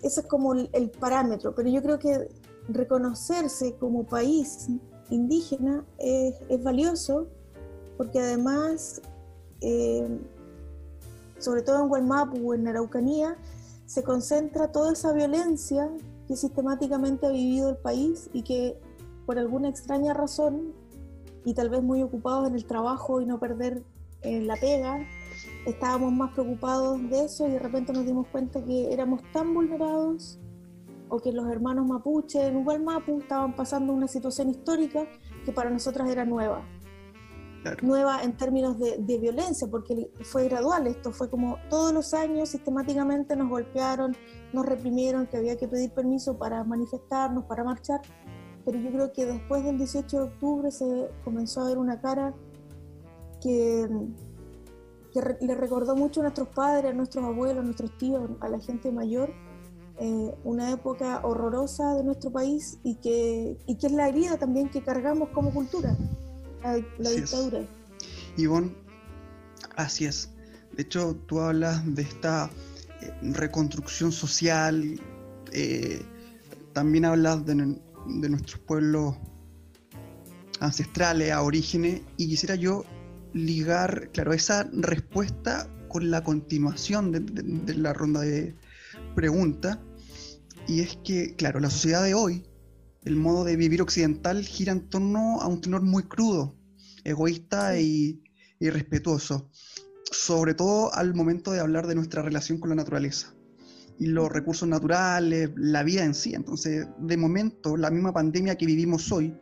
ese 0.02 0.22
es 0.22 0.28
como 0.28 0.54
el, 0.54 0.92
parámetro, 1.00 1.54
pero 1.56 1.70
yo 1.70 1.82
creo 1.82 2.00
que 2.00 2.30
reconocerse 2.70 3.76
como 3.76 4.06
país 4.06 4.68
indígena 5.10 5.86
es, 5.98 6.36
valioso 6.64 7.28
porque 7.98 8.20
además, 8.20 9.02
eh, 9.62 10.08
sobre 11.40 11.62
todo 11.62 11.82
en 11.82 11.88
Gualmapu 11.88 12.52
o 12.52 12.54
en 12.54 12.68
Araucanía, 12.68 13.38
se 13.88 14.04
concentra 14.04 14.72
toda 14.72 14.94
esa 14.94 15.14
violencia 15.14 15.90
que 16.28 16.36
sistemáticamente 16.36 17.26
ha 17.26 17.32
vivido 17.32 17.70
el 17.70 17.78
país 17.78 18.30
y 18.34 18.44
que 18.44 18.80
por 19.26 19.40
alguna 19.40 19.70
extraña 19.70 20.14
razón, 20.14 20.74
y 21.46 21.54
tal 21.54 21.70
vez 21.70 21.82
muy 21.82 22.04
ocupados 22.04 22.48
en 22.50 22.56
el 22.56 22.66
trabajo 22.66 23.22
y 23.22 23.26
no 23.26 23.40
perder 23.40 23.84
en 24.22 24.46
la 24.46 24.56
pega, 24.58 25.00
estábamos 25.66 26.12
más 26.12 26.32
preocupados 26.34 27.02
de 27.10 27.26
eso 27.26 27.48
y 27.48 27.52
de 27.52 27.60
repente 27.60 27.94
nos 27.94 28.06
dimos 28.06 28.28
cuenta 28.28 28.64
que 28.64 28.94
éramos 28.94 29.22
tan 29.32 29.54
vulnerados 29.54 30.38
o 31.10 31.20
que 31.20 31.32
los 31.32 31.48
hermanos 31.50 31.88
mapuche 31.88 32.46
en 32.46 32.84
Mapu 32.84 33.20
estaban 33.20 33.56
pasando 33.56 33.94
una 33.94 34.08
situación 34.08 34.50
histórica 34.50 35.06
que 35.46 35.54
para 35.54 35.70
nosotras 35.70 36.10
era 36.10 36.26
nueva. 36.26 36.68
Nueva 37.82 38.24
en 38.24 38.38
términos 38.38 38.80
de, 38.80 38.98
de, 38.98 39.18
violencia, 39.18 39.68
porque 39.70 40.10
fue 40.24 40.46
gradual, 40.48 40.88
esto 40.88 41.12
fue 41.12 41.30
como 41.30 41.58
todos 41.70 41.94
los 41.94 42.14
años 42.14 42.50
sistemáticamente 42.50 43.36
nos 43.36 43.50
golpearon, 43.50 44.16
nos 44.54 44.66
reprimieron, 44.66 45.28
que 45.28 45.38
había 45.38 45.58
que 45.58 45.68
pedir 45.68 45.92
permiso 45.92 46.38
para 46.38 46.64
manifestarnos, 46.64 47.44
para 47.46 47.64
marchar, 47.64 48.00
pero 48.64 48.80
yo 48.80 48.92
creo 48.92 49.14
que 49.14 49.26
después 49.26 49.64
del 49.64 49.78
18 49.78 50.18
de 50.18 50.24
octubre 50.24 50.72
se 50.72 51.10
comenzó 51.24 51.62
a 51.62 51.70
ver 51.70 51.78
una 51.78 52.00
cara 52.00 52.34
que 53.42 53.88
le 55.42 55.56
recordó 55.56 55.96
mucho 55.96 56.22
a 56.22 56.24
nuestros 56.24 56.50
padres, 56.50 56.92
a 56.92 56.94
nuestros 56.94 57.26
abuelos, 57.26 57.60
a 57.60 57.66
nuestros 57.66 57.98
tíos, 57.98 58.30
a 58.40 58.50
la 58.50 58.60
gente 58.60 58.92
mayor, 58.92 59.32
eh, 60.00 60.36
una 60.44 60.72
época 60.72 61.22
horrorosa 61.24 61.96
de 61.96 62.04
nuestro 62.04 62.32
país 62.32 62.80
y 62.84 62.96
que, 62.96 63.58
y 63.66 63.78
que 63.78 63.88
es 63.88 63.94
la 63.94 64.08
herida 64.08 64.38
también 64.38 64.70
que 64.70 64.84
cargamos 64.84 65.30
como 65.30 65.52
cultura, 65.52 65.98
la, 66.64 67.10
dictadura. 67.10 67.60
Ivonne, 68.38 68.72
así 69.76 70.06
es. 70.06 70.30
De 70.76 70.84
hecho, 70.84 71.16
tú 71.28 71.40
hablas 71.40 71.84
de 71.96 72.04
esta 72.04 72.50
eh, 73.02 73.12
reconstrucción 73.34 74.12
social, 74.12 75.00
eh, 75.52 76.02
también 76.74 77.06
hablas 77.06 77.46
de, 77.46 77.56
de 77.56 78.30
nuestros 78.30 78.60
pueblos 78.62 79.16
ancestrales, 80.60 81.32
a 81.32 81.42
orígenes, 81.42 82.02
y 82.18 82.28
quisiera 82.28 82.56
yo 82.56 82.86
ligar, 83.34 84.10
claro, 84.12 84.34
esa 84.34 84.68
respuesta 84.72 85.70
con 85.88 86.10
la 86.12 86.24
continuación 86.24 87.12
de, 87.12 87.74
la 87.76 87.94
ronda 87.94 88.22
de 88.22 88.56
preguntas. 89.16 89.80
Y 90.68 90.82
es 90.82 90.98
que, 91.04 91.36
claro, 91.36 91.60
la 91.60 91.70
sociedad 91.70 92.04
de 92.04 92.14
hoy, 92.14 92.44
el 93.08 93.16
modo 93.16 93.46
de 93.46 93.56
vivir 93.56 93.82
occidental 93.82 94.44
gira 94.44 94.74
en 94.74 94.90
torno 94.90 95.42
a 95.42 95.48
un 95.48 95.62
tenor 95.62 95.82
muy 95.82 96.04
crudo, 96.04 96.56
egoísta 97.04 97.80
y, 97.80 98.22
y 98.60 98.70
respetuoso, 98.70 99.50
sobre 100.12 100.54
todo 100.54 100.94
al 100.94 101.16
momento 101.16 101.52
de 101.52 101.62
hablar 101.62 101.88
de 101.88 101.96
nuestra 101.96 102.22
relación 102.22 102.60
con 102.60 102.70
la 102.70 102.76
naturaleza 102.76 103.34
y 103.98 104.08
los 104.08 104.30
recursos 104.30 104.68
naturales, 104.68 105.50
la 105.56 105.84
vida 105.84 106.04
en 106.04 106.14
sí. 106.14 106.36
Entonces, 106.36 106.86
de 107.00 107.18
momento, 107.18 107.78
la 107.78 107.90
misma 107.90 108.14
pandemia 108.14 108.56
que 108.56 108.66
vivimos 108.66 109.12
hoy 109.12 109.34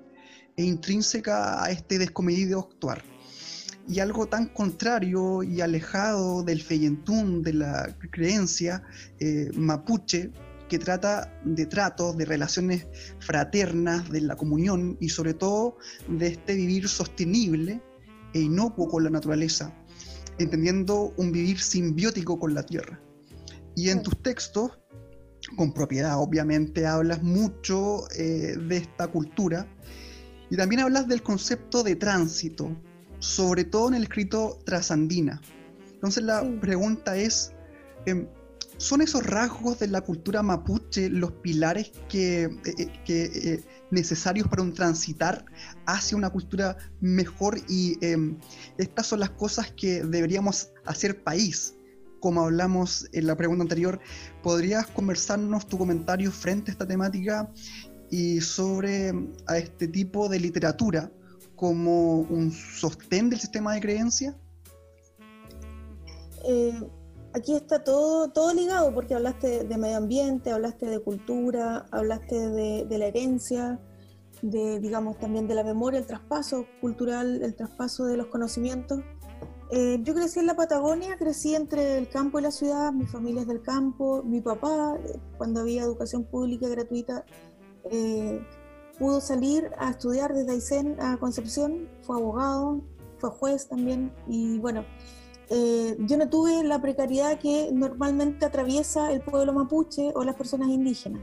es 0.56 0.66
intrínseca 0.66 1.64
a 1.64 1.72
este 1.72 1.98
descomedido 1.98 2.60
actuar 2.60 3.04
y 3.88 4.00
algo 4.00 4.28
tan 4.28 4.48
contrario 4.48 5.44
y 5.44 5.62
alejado 5.62 6.44
del 6.44 6.62
feyentún, 6.62 7.42
de 7.44 7.54
la 7.54 7.96
creencia 8.12 8.84
eh, 9.20 9.52
mapuche, 9.56 10.32
que 10.70 10.80
trata 10.80 11.32
de 11.44 11.66
tratos, 11.66 12.18
de 12.18 12.26
relaciones 12.26 12.88
fraternas, 13.20 14.10
de 14.10 14.22
la 14.22 14.36
comunión 14.36 14.98
y 15.00 15.10
sobre 15.10 15.34
todo 15.34 15.78
de 16.08 16.28
este 16.28 16.56
vivir 16.56 16.88
sostenible 16.88 17.82
e 18.34 18.40
inocuo 18.40 18.88
con 18.90 19.04
la 19.04 19.10
naturaleza, 19.10 19.74
entendiendo 20.38 21.14
un 21.18 21.32
vivir 21.32 21.60
simbiótico 21.60 22.40
con 22.40 22.54
la 22.54 22.64
tierra. 22.64 23.00
Y 23.76 23.90
en 23.90 24.02
tus 24.02 24.22
textos, 24.22 24.72
con 25.56 25.74
propiedad 25.74 26.18
obviamente, 26.18 26.88
hablas 26.88 27.22
mucho 27.22 28.10
eh, 28.12 28.56
de 28.58 28.78
esta 28.78 29.08
cultura 29.08 29.68
y 30.50 30.58
también 30.58 30.82
hablas 30.82 31.08
del 31.08 31.22
concepto 31.22 31.84
de 31.84 31.96
tránsito, 31.96 32.76
sobre 33.20 33.64
todo 33.64 33.90
en 33.90 33.96
el 33.96 34.04
escrito 34.04 34.60
trasandina. 34.66 35.42
Entonces 35.94 36.24
la 36.24 36.44
pregunta 36.62 37.18
es, 37.18 37.52
em, 38.06 38.28
¿son 38.78 39.02
esos 39.02 39.26
rasgos 39.26 39.80
de 39.80 39.88
la 39.88 40.02
cultura 40.02 40.44
mapuche 40.44 41.10
los 41.10 41.32
pilares 41.32 41.92
que, 42.10 42.44
eh, 42.44 42.50
eh, 42.78 42.92
eh, 43.08 43.64
necesarios 43.92 44.48
para 44.48 44.62
un 44.62 44.74
transitar 44.74 45.46
hacia 45.86 46.18
una 46.18 46.30
cultura 46.30 46.78
mejor 47.00 47.60
y 47.70 47.98
em, 48.06 48.38
estas 48.78 49.08
son 49.08 49.20
las 49.20 49.32
cosas 49.32 49.72
que 49.72 50.04
deberíamos 50.04 50.72
hacer 50.86 51.24
país? 51.24 51.76
Como 52.20 52.42
hablamos 52.42 53.08
en 53.14 53.28
la 53.28 53.36
pregunta 53.36 53.64
anterior, 53.64 54.00
¿podrías 54.42 54.88
conversarnos 54.88 55.68
tu 55.68 55.78
comentario 55.78 56.32
frente 56.32 56.72
a 56.72 56.74
esta 56.74 56.88
temática 56.88 57.52
y 58.10 58.42
sobre 58.42 59.14
a 59.48 59.58
este 59.58 59.88
tipo 59.88 60.28
de 60.28 60.40
literatura? 60.40 61.12
como 61.56 62.20
un 62.22 62.52
sostén 62.52 63.30
del 63.30 63.40
sistema 63.40 63.74
de 63.74 63.82
creencia? 63.82 64.38
Eh, 66.48 66.90
aquí 67.36 67.54
está 67.54 67.84
todo, 67.84 68.30
todo 68.30 68.54
ligado 68.54 68.94
porque 68.94 69.14
hablaste 69.14 69.66
de 69.66 69.78
medio 69.78 69.98
ambiente, 69.98 70.52
hablaste 70.52 70.86
de 70.86 71.00
cultura, 71.00 71.86
hablaste 71.92 72.50
de, 72.50 72.98
la 72.98 73.06
herencia, 73.06 73.80
de, 74.42 74.80
digamos, 74.80 75.20
también 75.20 75.48
de 75.48 75.56
la 75.56 75.64
memoria, 75.64 76.00
el 76.00 76.06
traspaso 76.06 76.66
cultural, 76.80 77.44
el 77.44 77.54
traspaso 77.54 78.06
de 78.06 78.16
los 78.16 78.28
conocimientos. 78.28 79.02
Eh, 79.72 80.00
yo 80.04 80.14
crecí 80.14 80.40
en 80.40 80.46
la 80.46 80.56
Patagonia, 80.56 81.18
crecí 81.18 81.56
entre 81.56 81.98
el 81.98 82.08
campo 82.08 82.40
y 82.40 82.44
la 82.44 82.52
ciudad, 82.52 82.94
mi 82.94 83.06
familia 83.06 83.42
es 83.42 83.48
del 83.48 83.62
campo, 83.62 84.24
mi 84.24 84.40
papá, 84.40 84.96
eh, 85.04 85.20
cuando 85.38 85.62
había 85.62 85.84
educación 85.84 86.24
pública 86.24 86.70
gratuita, 86.70 87.26
pudo 88.98 89.22
salir 89.22 89.70
a 89.78 89.92
estudiar 89.92 90.34
desde 90.34 90.54
Aysén 90.54 90.96
a 91.00 91.18
Concepción, 91.18 91.88
fue 92.02 92.16
abogado, 92.16 92.82
fue 93.20 93.30
juez 93.30 93.68
también 93.68 94.12
y 94.28 94.58
bueno, 94.58 94.86
eh, 95.50 95.98
yo 96.00 96.18
no 96.18 96.30
tuve 96.30 96.64
la 96.64 96.82
precariedad 96.82 97.40
que 97.40 97.70
normalmente 97.72 98.46
atraviesa 98.46 99.12
el 99.12 99.22
pueblo 99.22 99.54
mapuche 99.54 100.12
o 100.16 100.24
las 100.24 100.36
personas 100.36 100.70
indígenas. 100.70 101.22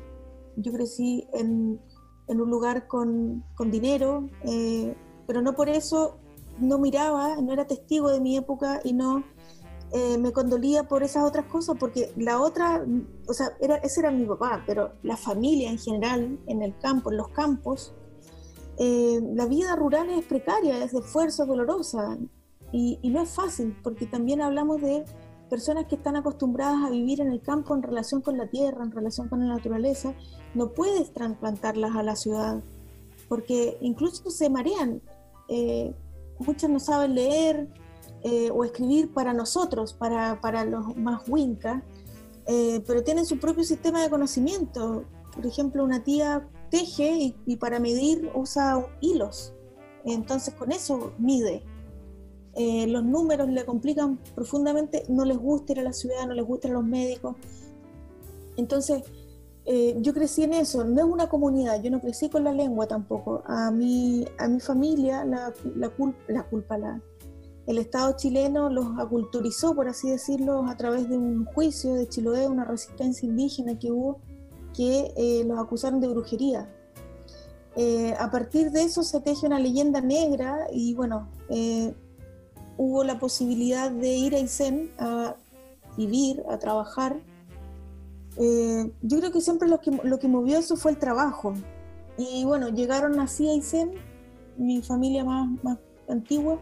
Yo 0.56 0.72
crecí 0.72 1.26
en, 1.32 1.80
en 2.28 2.40
un 2.40 2.50
lugar 2.50 2.86
con, 2.86 3.44
con 3.54 3.70
dinero, 3.70 4.28
eh, 4.44 4.94
pero 5.26 5.42
no 5.42 5.54
por 5.54 5.68
eso 5.68 6.18
no 6.58 6.78
miraba, 6.78 7.36
no 7.36 7.52
era 7.52 7.66
testigo 7.66 8.10
de 8.10 8.20
mi 8.20 8.36
época 8.36 8.80
y 8.84 8.92
no 8.92 9.24
eh, 9.92 10.16
me 10.18 10.32
condolía 10.32 10.84
por 10.84 11.02
esas 11.02 11.24
otras 11.24 11.46
cosas, 11.46 11.76
porque 11.78 12.12
la 12.16 12.40
otra, 12.40 12.84
o 13.28 13.32
sea, 13.34 13.48
era, 13.60 13.76
ese 13.76 14.00
era 14.00 14.10
mi 14.10 14.24
papá, 14.24 14.62
pero 14.66 14.92
la 15.02 15.16
familia 15.16 15.70
en 15.70 15.78
general, 15.78 16.38
en 16.46 16.62
el 16.62 16.78
campo, 16.78 17.10
en 17.10 17.18
los 17.18 17.28
campos, 17.28 17.94
eh, 18.78 19.20
la 19.34 19.46
vida 19.46 19.76
rural 19.76 20.08
es 20.08 20.24
precaria, 20.24 20.82
es 20.82 20.92
de 20.92 21.00
esfuerzo, 21.00 21.44
dolorosa, 21.44 22.16
y, 22.72 22.98
no 23.10 23.22
es 23.22 23.30
fácil, 23.30 23.76
porque 23.82 24.06
también 24.06 24.40
hablamos 24.40 24.80
de 24.80 25.04
personas 25.50 25.86
que 25.86 25.96
están 25.96 26.16
acostumbradas 26.16 26.84
a 26.86 26.90
vivir 26.90 27.20
en 27.20 27.30
el 27.30 27.42
campo 27.42 27.74
en 27.74 27.82
relación 27.82 28.22
con 28.22 28.38
la 28.38 28.46
tierra, 28.46 28.82
en 28.82 28.90
relación 28.90 29.28
con 29.28 29.40
la 29.40 29.54
naturaleza, 29.54 30.14
no 30.54 30.72
puedes 30.72 31.12
trasplantarlas 31.12 31.94
a 31.94 32.02
la 32.02 32.16
ciudad, 32.16 32.62
porque 33.28 33.76
incluso 33.82 34.30
se 34.30 34.48
marean. 34.48 35.02
Eh, 35.48 35.94
muchos 36.38 36.70
no 36.70 36.80
saben 36.80 37.14
leer 37.14 37.68
eh, 38.22 38.50
o 38.50 38.64
escribir 38.64 39.12
para 39.12 39.34
nosotros, 39.34 39.92
para, 39.92 40.40
para 40.40 40.64
los 40.64 40.96
más 40.96 41.28
winca, 41.28 41.82
eh, 42.46 42.82
pero 42.86 43.02
tienen 43.04 43.26
su 43.26 43.38
propio 43.38 43.64
sistema 43.64 44.02
de 44.02 44.08
conocimiento. 44.08 45.04
Por 45.34 45.46
ejemplo, 45.46 45.84
una 45.84 46.02
tía 46.02 46.48
teje 46.70 47.34
y, 47.44 47.56
para 47.56 47.78
medir 47.78 48.30
usa 48.34 48.84
hilos. 49.00 49.52
Entonces 50.04 50.54
con 50.54 50.72
eso 50.72 51.12
mide. 51.18 51.62
Eh, 52.54 52.86
los 52.86 53.04
números 53.04 53.48
le 53.48 53.64
complican 53.64 54.18
profundamente, 54.34 55.04
no 55.08 55.24
les 55.24 55.38
gusta 55.38 55.72
ir 55.72 55.80
a 55.80 55.82
la 55.82 55.92
ciudad, 55.92 56.26
no 56.26 56.34
les 56.34 56.44
gustan 56.44 56.74
los 56.74 56.84
médicos. 56.84 57.36
Entonces, 58.56 59.02
eh, 59.64 59.96
yo 60.00 60.12
crecí 60.12 60.42
en 60.42 60.54
eso, 60.54 60.84
no 60.84 61.00
es 61.00 61.06
una 61.06 61.28
comunidad, 61.28 61.80
yo 61.82 61.90
no 61.90 62.00
crecí 62.00 62.28
con 62.28 62.44
la 62.44 62.52
lengua 62.52 62.86
tampoco. 62.86 63.42
A 63.46 63.70
mi, 63.70 64.26
a 64.38 64.48
mi 64.48 64.60
familia 64.60 65.24
la, 65.24 65.52
la, 65.76 65.92
la 66.28 66.42
culpa, 66.44 66.76
la, 66.78 67.00
el 67.66 67.78
Estado 67.78 68.16
chileno 68.16 68.68
los 68.68 68.86
aculturizó, 68.98 69.74
por 69.74 69.88
así 69.88 70.10
decirlo, 70.10 70.66
a 70.66 70.76
través 70.76 71.08
de 71.08 71.16
un 71.16 71.44
juicio 71.44 71.94
de 71.94 72.08
Chiloé, 72.08 72.48
una 72.48 72.64
resistencia 72.64 73.26
indígena 73.26 73.78
que 73.78 73.92
hubo, 73.92 74.20
que 74.74 75.12
eh, 75.16 75.44
los 75.46 75.58
acusaron 75.58 76.00
de 76.00 76.08
brujería. 76.08 76.68
Eh, 77.76 78.14
a 78.18 78.30
partir 78.30 78.70
de 78.70 78.82
eso 78.82 79.02
se 79.02 79.20
teje 79.20 79.46
una 79.46 79.58
leyenda 79.58 80.00
negra 80.00 80.66
y 80.72 80.94
bueno, 80.94 81.30
eh, 81.48 81.94
hubo 82.76 83.04
la 83.04 83.18
posibilidad 83.18 83.90
de 83.90 84.08
ir 84.08 84.34
a 84.34 84.38
Aysén 84.38 84.90
a 84.98 85.36
vivir, 85.96 86.42
a 86.50 86.58
trabajar. 86.58 87.20
yo 88.36 89.18
creo 89.18 89.32
que 89.32 89.40
siempre 89.40 89.68
lo 89.68 89.80
que, 89.80 89.90
lo 89.90 90.18
que 90.18 90.28
movió 90.28 90.58
eso 90.58 90.76
fue 90.76 90.92
el 90.92 90.98
trabajo. 90.98 91.54
Y 92.18 92.44
bueno, 92.44 92.68
llegaron 92.68 93.18
así 93.20 93.48
a 93.48 93.52
Aysén, 93.52 93.92
mi 94.56 94.82
familia 94.82 95.24
más, 95.24 95.48
más 95.62 95.78
antigua, 96.08 96.60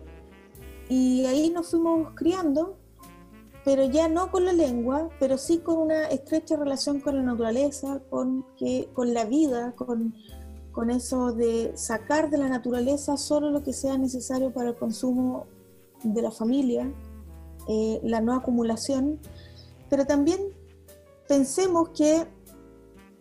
y 0.88 1.24
ahí 1.26 1.50
nos 1.50 1.70
fuimos 1.70 2.12
criando, 2.14 2.76
pero 3.64 3.84
ya 3.84 4.08
no 4.08 4.30
con 4.30 4.44
la 4.44 4.52
lengua, 4.52 5.08
pero 5.20 5.38
sí 5.38 5.58
con 5.58 5.78
una 5.78 6.08
estrecha 6.08 6.56
relación 6.56 7.00
con 7.00 7.16
la 7.16 7.22
naturaleza, 7.22 8.00
con, 8.10 8.44
que, 8.58 8.88
con 8.92 9.14
la 9.14 9.24
vida, 9.24 9.72
con, 9.76 10.14
con 10.72 10.90
eso 10.90 11.32
de 11.32 11.72
sacar 11.76 12.30
de 12.30 12.38
la 12.38 12.48
naturaleza 12.48 13.16
solo 13.16 13.50
lo 13.50 13.62
que 13.62 13.72
sea 13.72 13.98
necesario 13.98 14.52
para 14.52 14.70
el 14.70 14.76
consumo 14.76 15.46
de 16.02 16.22
la 16.22 16.30
familia, 16.30 16.92
eh, 17.68 18.00
la 18.02 18.20
no 18.20 18.34
acumulación, 18.34 19.20
pero 19.88 20.06
también 20.06 20.40
pensemos 21.28 21.90
que 21.90 22.26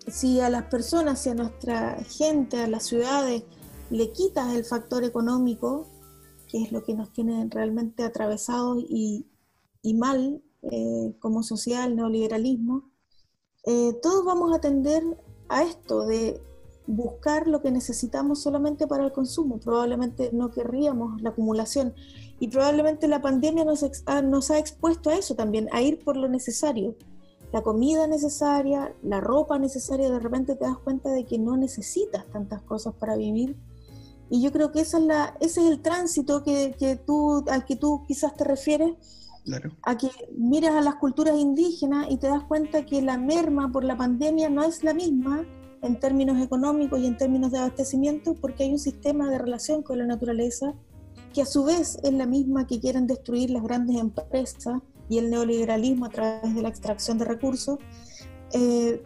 si 0.07 0.39
a 0.39 0.49
las 0.49 0.63
personas, 0.63 1.21
si 1.21 1.29
a 1.29 1.35
nuestra 1.35 1.97
gente, 2.03 2.61
a 2.61 2.67
las 2.67 2.85
ciudades, 2.85 3.43
le 3.89 4.11
quitas 4.11 4.53
el 4.53 4.65
factor 4.65 5.03
económico, 5.03 5.87
que 6.47 6.63
es 6.63 6.71
lo 6.71 6.83
que 6.83 6.93
nos 6.93 7.11
tiene 7.11 7.47
realmente 7.49 8.03
atravesados 8.03 8.83
y, 8.87 9.25
mal 9.95 10.41
eh, 10.63 11.15
como 11.19 11.43
sociedad, 11.43 11.85
el 11.85 11.95
neoliberalismo, 11.95 12.89
eh, 13.65 13.93
todos 14.01 14.25
vamos 14.25 14.55
a 14.55 14.61
tender 14.61 15.03
a 15.47 15.63
esto 15.63 16.05
de 16.05 16.41
buscar 16.87 17.47
lo 17.47 17.61
que 17.61 17.71
necesitamos 17.71 18.41
solamente 18.41 18.87
para 18.87 19.05
el 19.05 19.11
consumo. 19.11 19.59
Probablemente 19.59 20.31
no 20.33 20.49
querríamos 20.49 21.21
la 21.21 21.29
acumulación 21.29 21.93
y 22.39 22.47
probablemente 22.47 23.07
la 23.07 23.21
pandemia 23.21 23.65
nos, 23.65 23.85
ah, 24.05 24.21
nos 24.21 24.51
ha 24.51 24.57
expuesto 24.57 25.09
a 25.09 25.15
eso 25.15 25.35
también, 25.35 25.67
a 25.71 25.81
ir 25.81 26.03
por 26.03 26.17
lo 26.17 26.27
necesario. 26.27 26.95
La 27.51 27.61
comida 27.61 28.05
necesaria, 28.07 28.93
la 29.01 29.19
ropa 29.19 29.57
necesaria, 29.57 30.09
de 30.09 30.19
repente 30.19 30.55
te 30.55 30.65
das 30.65 30.77
cuenta 30.77 31.09
de 31.09 31.25
que 31.25 31.39
no 31.39 31.57
necesitas 31.57 32.25
tantas 32.27 32.61
cosas 32.61 32.93
para 32.93 33.15
vivir 33.15 33.55
y 34.29 34.41
yo 34.41 34.51
creo 34.51 34.71
que 34.71 34.81
esa 34.81 34.99
es 34.99 35.03
la, 35.03 35.37
ese 35.39 35.61
es 35.61 35.71
el 35.71 35.81
tránsito 35.81 36.43
que, 36.43 36.75
que 36.77 36.95
tú, 36.95 37.43
al 37.49 37.65
que 37.65 37.75
tú 37.75 38.05
quizás 38.07 38.35
te 38.35 38.43
refieres, 38.43 38.93
claro. 39.43 39.71
a 39.81 39.97
que 39.97 40.09
miras 40.37 40.75
a 40.75 40.81
las 40.81 40.95
culturas 40.95 41.37
indígenas 41.37 42.07
y 42.09 42.17
te 42.17 42.27
das 42.27 42.43
cuenta 42.43 42.85
que 42.85 43.01
la 43.01 43.17
merma 43.17 43.71
por 43.71 43.83
la 43.83 43.97
pandemia 43.97 44.49
no 44.49 44.63
es 44.63 44.83
la 44.83 44.93
misma 44.93 45.45
en 45.81 45.99
términos 45.99 46.39
económicos 46.41 46.99
y 46.99 47.07
en 47.07 47.17
términos 47.17 47.51
de 47.51 47.57
abastecimiento, 47.57 48.35
porque 48.35 48.63
hay 48.63 48.71
un 48.71 48.79
sistema 48.79 49.29
de 49.29 49.39
relación 49.39 49.81
con 49.81 49.97
la 49.97 50.05
naturaleza 50.05 50.75
que 51.33 51.41
a 51.41 51.45
su 51.45 51.63
vez 51.63 51.99
es 52.03 52.13
la 52.13 52.25
misma 52.25 52.67
que 52.67 52.79
quieren 52.79 53.07
destruir 53.07 53.49
las 53.49 53.63
grandes 53.63 53.97
empresas 53.97 54.81
y 55.09 55.17
el 55.17 55.29
neoliberalismo 55.29 56.05
a 56.05 56.09
través 56.09 56.53
de 56.53 56.61
la 56.61 56.69
extracción 56.69 57.17
de 57.17 57.25
recursos, 57.25 57.79
eh, 58.53 59.01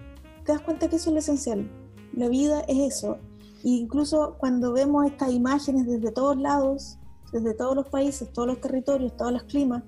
te 0.46 0.52
das 0.52 0.62
cuenta 0.62 0.90
que 0.90 0.98
eso 0.98 1.10
es 1.10 1.14
lo 1.14 1.20
esencial. 1.20 1.72
La 2.14 2.28
vida 2.28 2.62
es 2.68 2.98
eso, 2.98 3.18
incluso 3.64 4.36
cuando 4.38 4.74
vemos 4.74 5.06
estas 5.06 5.32
imágenes 5.32 5.88
desde 5.88 6.12
todos 6.12 6.38
lados, 6.38 6.98
desde 7.32 7.54
todos 7.54 7.76
los 7.76 7.88
países, 7.88 8.32
todos 8.32 8.48
los 8.48 8.62
territorios, 8.62 9.16
todos 9.18 9.32
los 9.32 9.44
climas, 9.44 9.84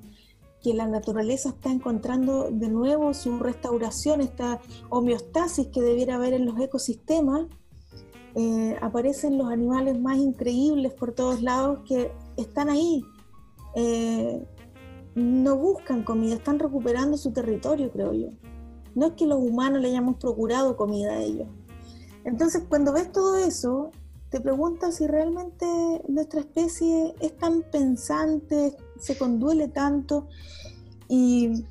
que 0.64 0.74
la 0.74 0.88
naturaleza 0.88 1.50
está 1.50 1.70
encontrando 1.70 2.50
de 2.50 2.70
nuevo 2.70 3.14
su 3.14 3.38
restauración, 3.38 4.22
esta 4.22 4.60
homeostasis 4.90 5.68
que 5.68 5.82
debiera 5.82 6.16
haber 6.16 6.34
en 6.34 6.46
los 6.46 6.60
ecosistemas, 6.60 7.46
eh, 8.34 8.76
aparecen 8.82 9.38
los 9.38 9.50
animales 9.50 10.00
más 10.00 10.18
increíbles 10.18 10.94
por 10.94 11.14
todos 11.14 11.42
lados 11.42 11.80
que 11.88 12.12
están 12.38 12.70
ahí. 12.70 13.04
Eh, 13.76 14.46
no 15.16 15.58
buscan 15.58 16.04
comida, 16.04 16.36
están 16.36 16.60
recuperando 16.60 17.18
su 17.18 17.32
territorio, 17.32 17.92
creo 17.92 18.14
yo. 18.14 18.30
No 18.96 19.08
es 19.08 19.14
que 19.14 19.26
los 19.26 19.40
humanos 19.40 19.82
le 19.82 19.90
hayamos 19.90 20.18
procurado 20.18 20.76
comida 20.76 21.14
a 21.14 21.22
ellos, 21.22 21.48
entonces, 22.26 22.64
cuando 22.68 22.92
ves 22.92 23.12
todo 23.12 23.38
eso, 23.38 23.92
te 24.30 24.42
preguntas 24.42 24.96
si 24.96 25.08
realmente 25.08 25.66
nuestra 26.08 26.42
especie 26.42 27.14
es 27.20 27.38
tan 27.38 27.62
pensante, 27.62 28.76
se 29.00 29.16
conduele 29.16 29.68
tanto. 29.68 30.28
Y, 31.08 31.64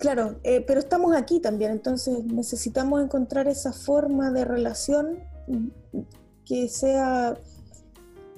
claro, 0.00 0.36
eh, 0.42 0.64
pero 0.66 0.80
estamos 0.80 1.14
aquí 1.14 1.38
también, 1.38 1.70
entonces 1.70 2.24
necesitamos 2.24 3.02
encontrar 3.02 3.46
esa 3.46 3.72
forma 3.72 4.32
de 4.32 4.44
relación 4.44 5.20
que 6.44 6.68
sea 6.68 7.38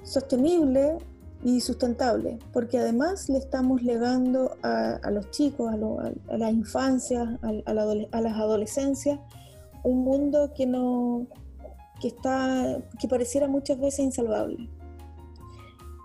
sostenible 0.03 0.99
y 1.45 1.61
sustentable, 1.61 2.39
porque 2.53 2.79
además 2.79 3.29
le 3.29 3.39
estamos 3.39 3.83
legando 3.83 4.57
a, 4.63 5.11
los 5.11 5.31
chicos, 5.31 5.73
a, 5.73 6.37
las 6.37 6.53
infancias, 6.53 7.29
a, 7.43 7.73
las 7.73 8.33
adolescencias, 8.37 9.21
un 9.85 10.03
mundo 10.05 10.53
que 10.55 10.67
no 10.67 11.27
que 12.01 12.09
está 12.09 12.79
que 13.01 13.09
pareciera 13.09 13.49
muchas 13.49 13.79
veces 13.79 14.01
insalvable. 14.01 14.69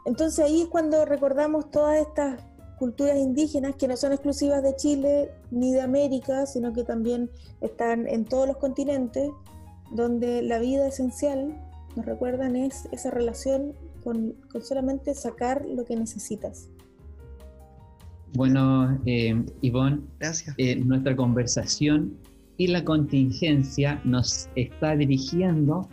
Entonces 0.06 0.44
ahí 0.44 0.64
es 0.64 0.68
cuando 0.68 1.06
recordamos 1.06 1.72
todas 1.72 2.00
estas 2.00 2.42
culturas 2.78 3.18
indígenas 3.18 3.76
que 3.76 3.88
no 3.88 3.96
son 3.96 4.12
exclusivas 4.12 4.62
de 4.62 4.76
Chile 4.76 5.32
ni 5.52 5.72
de 5.72 5.82
América, 5.82 6.46
sino 6.46 6.74
que 6.74 6.84
también 6.84 7.30
están 7.62 8.08
en 8.08 8.26
todos 8.26 8.48
los 8.48 8.58
continentes, 8.58 9.30
donde 9.92 10.42
la 10.42 10.60
vida 10.60 10.88
esencial, 10.88 11.56
nos 11.96 12.06
recuerdan, 12.06 12.56
es 12.56 12.88
esa 12.92 13.12
relación 13.12 13.76
con, 14.04 14.36
solamente 14.62 15.14
sacar 15.14 15.66
lo 15.66 15.86
que 15.86 15.96
necesitas. 15.96 16.70
Bueno, 18.34 19.00
eh, 19.06 19.44
Ivonne, 19.62 20.02
Gracias. 20.20 20.56
Eh, 20.58 20.76
nuestra 20.78 21.16
conversación 21.16 22.18
y 22.58 22.68
la 22.68 22.84
contingencia 22.84 24.02
nos 24.04 24.50
está 24.56 24.96
dirigiendo 24.96 25.88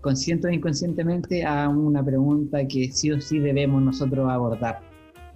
consciente 0.00 0.48
o 0.48 0.50
inconscientemente 0.50 1.44
a 1.44 1.68
una 1.68 2.02
pregunta 2.04 2.66
que 2.66 2.90
sí 2.90 3.10
o 3.10 3.20
sí 3.20 3.38
debemos 3.38 3.82
nosotros 3.82 4.28
abordar. 4.30 4.80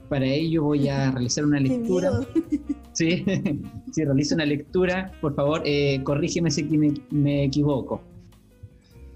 Para 0.09 0.27
ello 0.27 0.65
voy 0.65 0.89
a 0.89 1.11
realizar 1.11 1.45
una 1.45 1.61
lectura. 1.61 2.11
Sí, 2.95 3.25
si 3.91 4.05
realizo 4.05 4.37
una 4.37 4.47
lectura, 4.47 5.11
por 5.21 5.35
favor, 5.35 5.63
eh, 5.65 6.01
corrígeme 6.05 6.49
si 6.49 6.63
me, 6.63 6.95
me, 7.11 7.43
equivoco. 7.43 8.01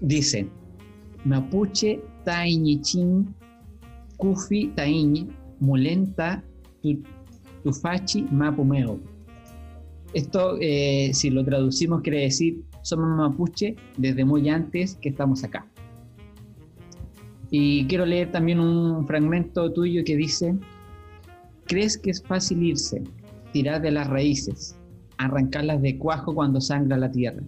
Dice, 0.01 0.49
Mapuche 1.23 2.01
Taiñichin 2.23 3.33
Kufi 4.17 4.71
Taiñi 4.75 5.27
Mulenta 5.59 6.43
Tufachi 7.63 8.23
Mapumeo 8.31 8.99
esto, 10.13 10.57
eh, 10.59 11.11
si 11.13 11.29
lo 11.29 11.43
traducimos, 11.43 12.01
quiere 12.01 12.21
decir, 12.21 12.63
somos 12.81 13.15
mapuche 13.15 13.75
desde 13.97 14.25
muy 14.25 14.49
antes 14.49 14.95
que 14.95 15.09
estamos 15.09 15.43
acá. 15.43 15.67
Y 17.51 17.85
quiero 17.85 18.05
leer 18.05 18.31
también 18.31 18.59
un 18.59 19.05
fragmento 19.05 19.71
tuyo 19.71 20.03
que 20.03 20.15
dice, 20.15 20.55
¿crees 21.65 21.97
que 21.97 22.11
es 22.11 22.23
fácil 22.23 22.63
irse, 22.63 23.03
tirar 23.53 23.81
de 23.81 23.91
las 23.91 24.07
raíces, 24.07 24.75
arrancarlas 25.17 25.81
de 25.81 25.97
cuajo 25.97 26.33
cuando 26.33 26.61
sangra 26.61 26.97
la 26.97 27.11
tierra? 27.11 27.43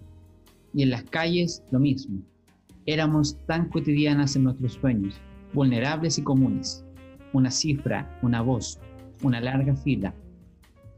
Y 0.74 0.82
en 0.82 0.90
las 0.90 1.04
calles 1.04 1.62
lo 1.70 1.80
mismo. 1.80 2.20
Éramos 2.86 3.38
tan 3.46 3.68
cotidianas 3.68 4.34
en 4.34 4.44
nuestros 4.44 4.72
sueños, 4.72 5.20
vulnerables 5.52 6.18
y 6.18 6.22
comunes. 6.22 6.84
Una 7.32 7.50
cifra, 7.50 8.18
una 8.22 8.42
voz, 8.42 8.80
una 9.22 9.40
larga 9.40 9.74
fila, 9.76 10.14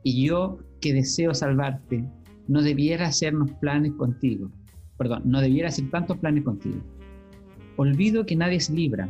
Y 0.02 0.26
yo 0.26 0.58
que 0.80 0.92
deseo 0.92 1.34
salvarte, 1.34 2.04
no 2.48 2.62
debiera 2.62 3.06
hacernos 3.06 3.50
planes 3.52 3.92
contigo. 3.92 4.50
Perdón, 4.98 5.22
no 5.24 5.40
debiera 5.40 5.68
hacer 5.68 5.90
tantos 5.90 6.18
planes 6.18 6.44
contigo. 6.44 6.80
Olvido 7.76 8.26
que 8.26 8.36
nadie 8.36 8.60
se 8.60 8.74
libra. 8.74 9.08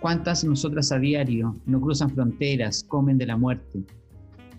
¿Cuántas 0.00 0.44
nosotras 0.44 0.92
a 0.92 0.98
diario 0.98 1.56
no 1.66 1.80
cruzan 1.80 2.10
fronteras, 2.10 2.84
comen 2.84 3.18
de 3.18 3.26
la 3.26 3.36
muerte? 3.36 3.84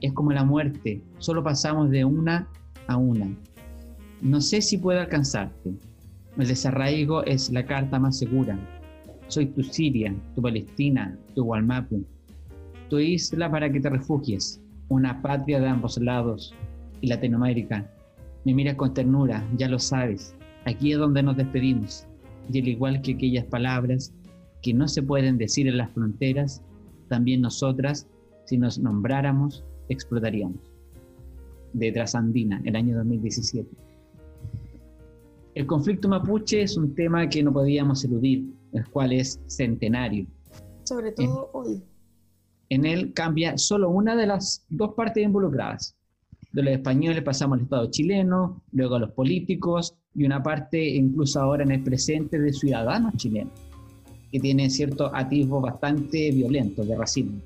Es 0.02 0.13
como 0.13 0.32
la 0.32 0.43
muerte, 0.43 1.02
solo 1.19 1.43
pasamos 1.43 1.89
de 1.89 2.04
una 2.04 2.48
a 2.88 2.98
una. 2.98 3.28
No 4.21 4.41
sé 4.41 4.62
si 4.62 4.78
puedo 4.78 5.00
alcanzarte. 5.00 5.74
El 6.38 6.50
desarraigo 6.50 7.24
es 7.24 7.50
la 7.52 7.65
carta 7.65 7.98
más 7.98 8.17
segura. 8.17 8.60
Soy 9.30 9.45
tu 9.45 9.63
Siria, 9.63 10.13
tu 10.36 10.41
Palestina, 10.41 11.17
tu 11.34 11.45
Gualmapu, 11.45 12.04
tu 12.89 13.00
isla 13.00 13.50
para 13.50 13.71
que 13.71 13.80
te 13.80 13.89
refugies, 13.89 14.62
una 14.89 15.21
patria 15.21 15.62
de 15.62 15.67
ambos 15.67 15.98
lados 15.98 16.54
y 17.00 17.08
Latinoamérica. 17.08 17.89
Me 18.43 18.54
miras 18.54 18.76
con 18.76 18.93
ternura, 18.93 19.48
ya 19.56 19.69
lo 19.69 19.80
sabes. 19.80 20.36
Aquí 20.65 20.91
es 20.91 21.00
donde 21.00 21.24
nos 21.24 21.38
despedimos. 21.38 22.06
Y 22.52 22.60
al 22.60 22.67
igual 22.67 23.02
que 23.02 23.13
aquellas 23.13 23.45
palabras 23.45 24.13
que 24.62 24.74
no 24.74 24.89
se 24.89 25.02
pueden 25.02 25.38
decir 25.38 25.67
en 25.67 25.78
las 25.78 25.91
fronteras, 25.91 26.62
también 27.08 27.41
nosotras, 27.41 28.08
si 28.43 28.58
nos 28.58 28.78
nombráramos, 28.78 29.63
explotaríamos. 29.88 30.60
De 31.74 31.91
Trasandina, 31.93 32.62
el 32.65 32.76
año 32.76 32.98
2017. 32.98 33.85
El 35.56 35.65
conflicto 35.68 36.10
mapuche 36.10 36.63
es 36.63 36.76
un 36.76 36.94
tema 36.94 37.30
que 37.30 37.41
no 37.41 37.54
podíamos 37.54 38.04
eludir, 38.04 38.54
el 38.74 38.86
cual 38.89 39.13
es 39.13 39.39
centenario. 39.48 40.28
Sobre 40.84 41.13
todo 41.13 41.50
hoy. 41.54 41.82
En 42.68 42.86
él 42.86 43.13
cambia 43.13 43.58
solo 43.58 43.89
una 43.89 44.18
de 44.18 44.28
las 44.28 44.65
dos 44.68 44.94
partes 44.96 45.24
involucradas. 45.24 45.96
De 46.52 46.62
los 46.62 46.74
españoles 46.74 47.24
pasamos 47.24 47.58
al 47.58 47.63
Estado 47.63 47.89
chileno, 47.89 48.62
luego 48.74 48.96
a 48.96 49.00
los 49.00 49.12
políticos 49.12 49.96
y 50.13 50.26
una 50.26 50.44
parte 50.44 50.89
incluso 50.89 51.39
ahora 51.39 51.63
en 51.63 51.72
el 51.72 51.84
presente 51.84 52.38
de 52.38 52.52
ciudadanos 52.52 53.15
chilenos, 53.15 53.54
que 54.34 54.41
tienen 54.41 54.70
ciertos 54.70 55.10
atisbos 55.13 55.63
bastante 55.63 56.32
violentos 56.32 56.86
de 56.86 56.98
racismo. 56.98 57.39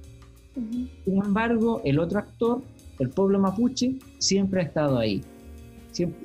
Sin 1.05 1.23
embargo, 1.23 1.81
el 1.85 1.99
otro 1.99 2.17
actor, 2.17 2.63
el 2.97 3.09
pueblo 3.11 3.39
mapuche, 3.39 3.99
siempre 4.17 4.61
ha 4.61 4.63
estado 4.63 4.97
ahí 4.97 5.21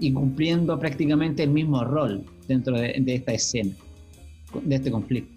y 0.01 0.13
cumpliendo 0.13 0.79
prácticamente 0.79 1.43
el 1.43 1.51
mismo 1.51 1.85
rol 1.85 2.25
dentro 2.49 2.79
de, 2.79 3.03
esta 3.07 3.33
escena, 3.33 3.73
de 4.63 4.75
este 4.75 4.91
conflicto. 4.91 5.33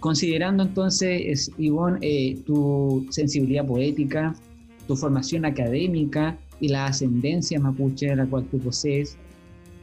Considerando 0.00 0.62
entonces, 0.62 1.50
Ivonne, 1.58 1.98
eh, 2.00 2.38
tu 2.46 3.06
sensibilidad 3.10 3.66
poética, 3.66 4.34
tu 4.86 4.96
formación 4.96 5.44
académica 5.44 6.38
y 6.60 6.68
la 6.68 6.86
ascendencia 6.86 7.60
mapuche 7.60 8.10
a 8.10 8.16
la 8.16 8.26
cual 8.26 8.44
tú 8.50 8.58
posees, 8.58 9.16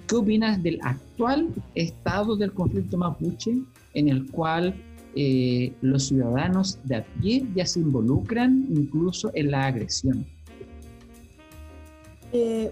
¿qué 0.07 0.15
opinas 0.15 0.61
del 0.63 0.79
actual 0.81 1.49
estado 1.75 2.35
del 2.35 2.51
conflicto 2.51 2.97
mapuche 2.97 3.57
en 3.93 4.09
el 4.09 4.29
cual 4.31 4.75
eh, 5.15 5.73
los 5.81 6.07
ciudadanos 6.07 6.79
de 6.83 6.97
a 6.97 7.05
pie 7.21 7.43
ya 7.55 7.65
se 7.65 7.79
involucran 7.79 8.67
incluso 8.69 9.31
en 9.33 9.51
la 9.51 9.67
agresión? 9.67 10.25
Eh, 12.33 12.71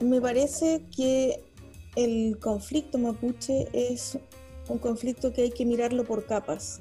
me 0.00 0.20
parece 0.20 0.84
que 0.94 1.42
el 1.96 2.38
conflicto 2.38 2.98
mapuche 2.98 3.68
es 3.72 4.18
un 4.68 4.78
conflicto 4.78 5.32
que 5.32 5.42
hay 5.42 5.50
que 5.50 5.64
mirarlo 5.64 6.04
por 6.04 6.26
capas. 6.26 6.80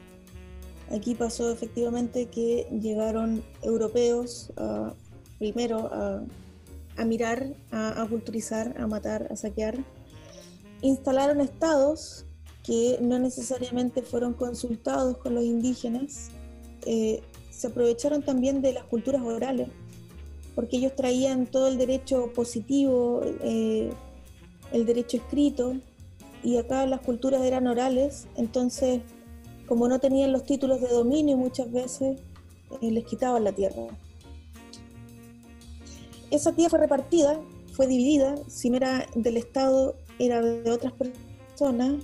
Aquí 0.91 1.15
pasó 1.15 1.51
efectivamente 1.51 2.27
que 2.27 2.67
llegaron 2.81 3.43
europeos 3.61 4.51
primero 5.39 5.89
a, 5.91 7.05
mirar, 7.05 7.53
a, 7.71 8.05
culturizar, 8.09 8.75
a 8.79 8.87
matar, 8.87 9.27
a 9.31 9.35
saquear. 9.35 9.77
Instalaron 10.81 11.41
estados 11.41 12.25
que 12.63 12.97
no 13.01 13.19
necesariamente 13.19 14.01
fueron 14.01 14.33
consultados 14.33 15.17
con 15.17 15.35
los 15.35 15.43
indígenas. 15.43 16.29
Eh, 16.85 17.21
se 17.49 17.67
aprovecharon 17.67 18.23
también 18.23 18.61
de 18.61 18.73
las 18.73 18.83
culturas 18.85 19.21
orales 19.21 19.69
porque 20.55 20.77
ellos 20.77 20.95
traían 20.95 21.45
todo 21.45 21.67
el 21.67 21.77
derecho 21.77 22.31
positivo, 22.33 23.21
eh, 23.43 23.91
el 24.71 24.85
derecho 24.85 25.17
escrito, 25.17 25.75
y 26.43 26.57
acá 26.57 26.85
las 26.85 27.01
culturas 27.01 27.41
eran 27.41 27.67
orales, 27.67 28.27
entonces 28.35 29.01
como 29.67 29.87
no 29.87 29.99
tenían 29.99 30.31
los 30.31 30.43
títulos 30.43 30.81
de 30.81 30.89
dominio 30.89 31.37
muchas 31.37 31.71
veces, 31.71 32.19
eh, 32.81 32.91
les 32.91 33.05
quitaban 33.05 33.43
la 33.43 33.53
tierra. 33.53 33.83
Esa 36.31 36.51
tierra 36.51 36.71
fue 36.71 36.79
repartida, 36.79 37.39
fue 37.71 37.87
dividida, 37.87 38.35
si 38.47 38.69
no 38.69 38.77
era 38.77 39.07
del 39.15 39.37
Estado, 39.37 39.95
era 40.19 40.41
de 40.41 40.69
otras 40.69 40.93
personas. 40.93 42.03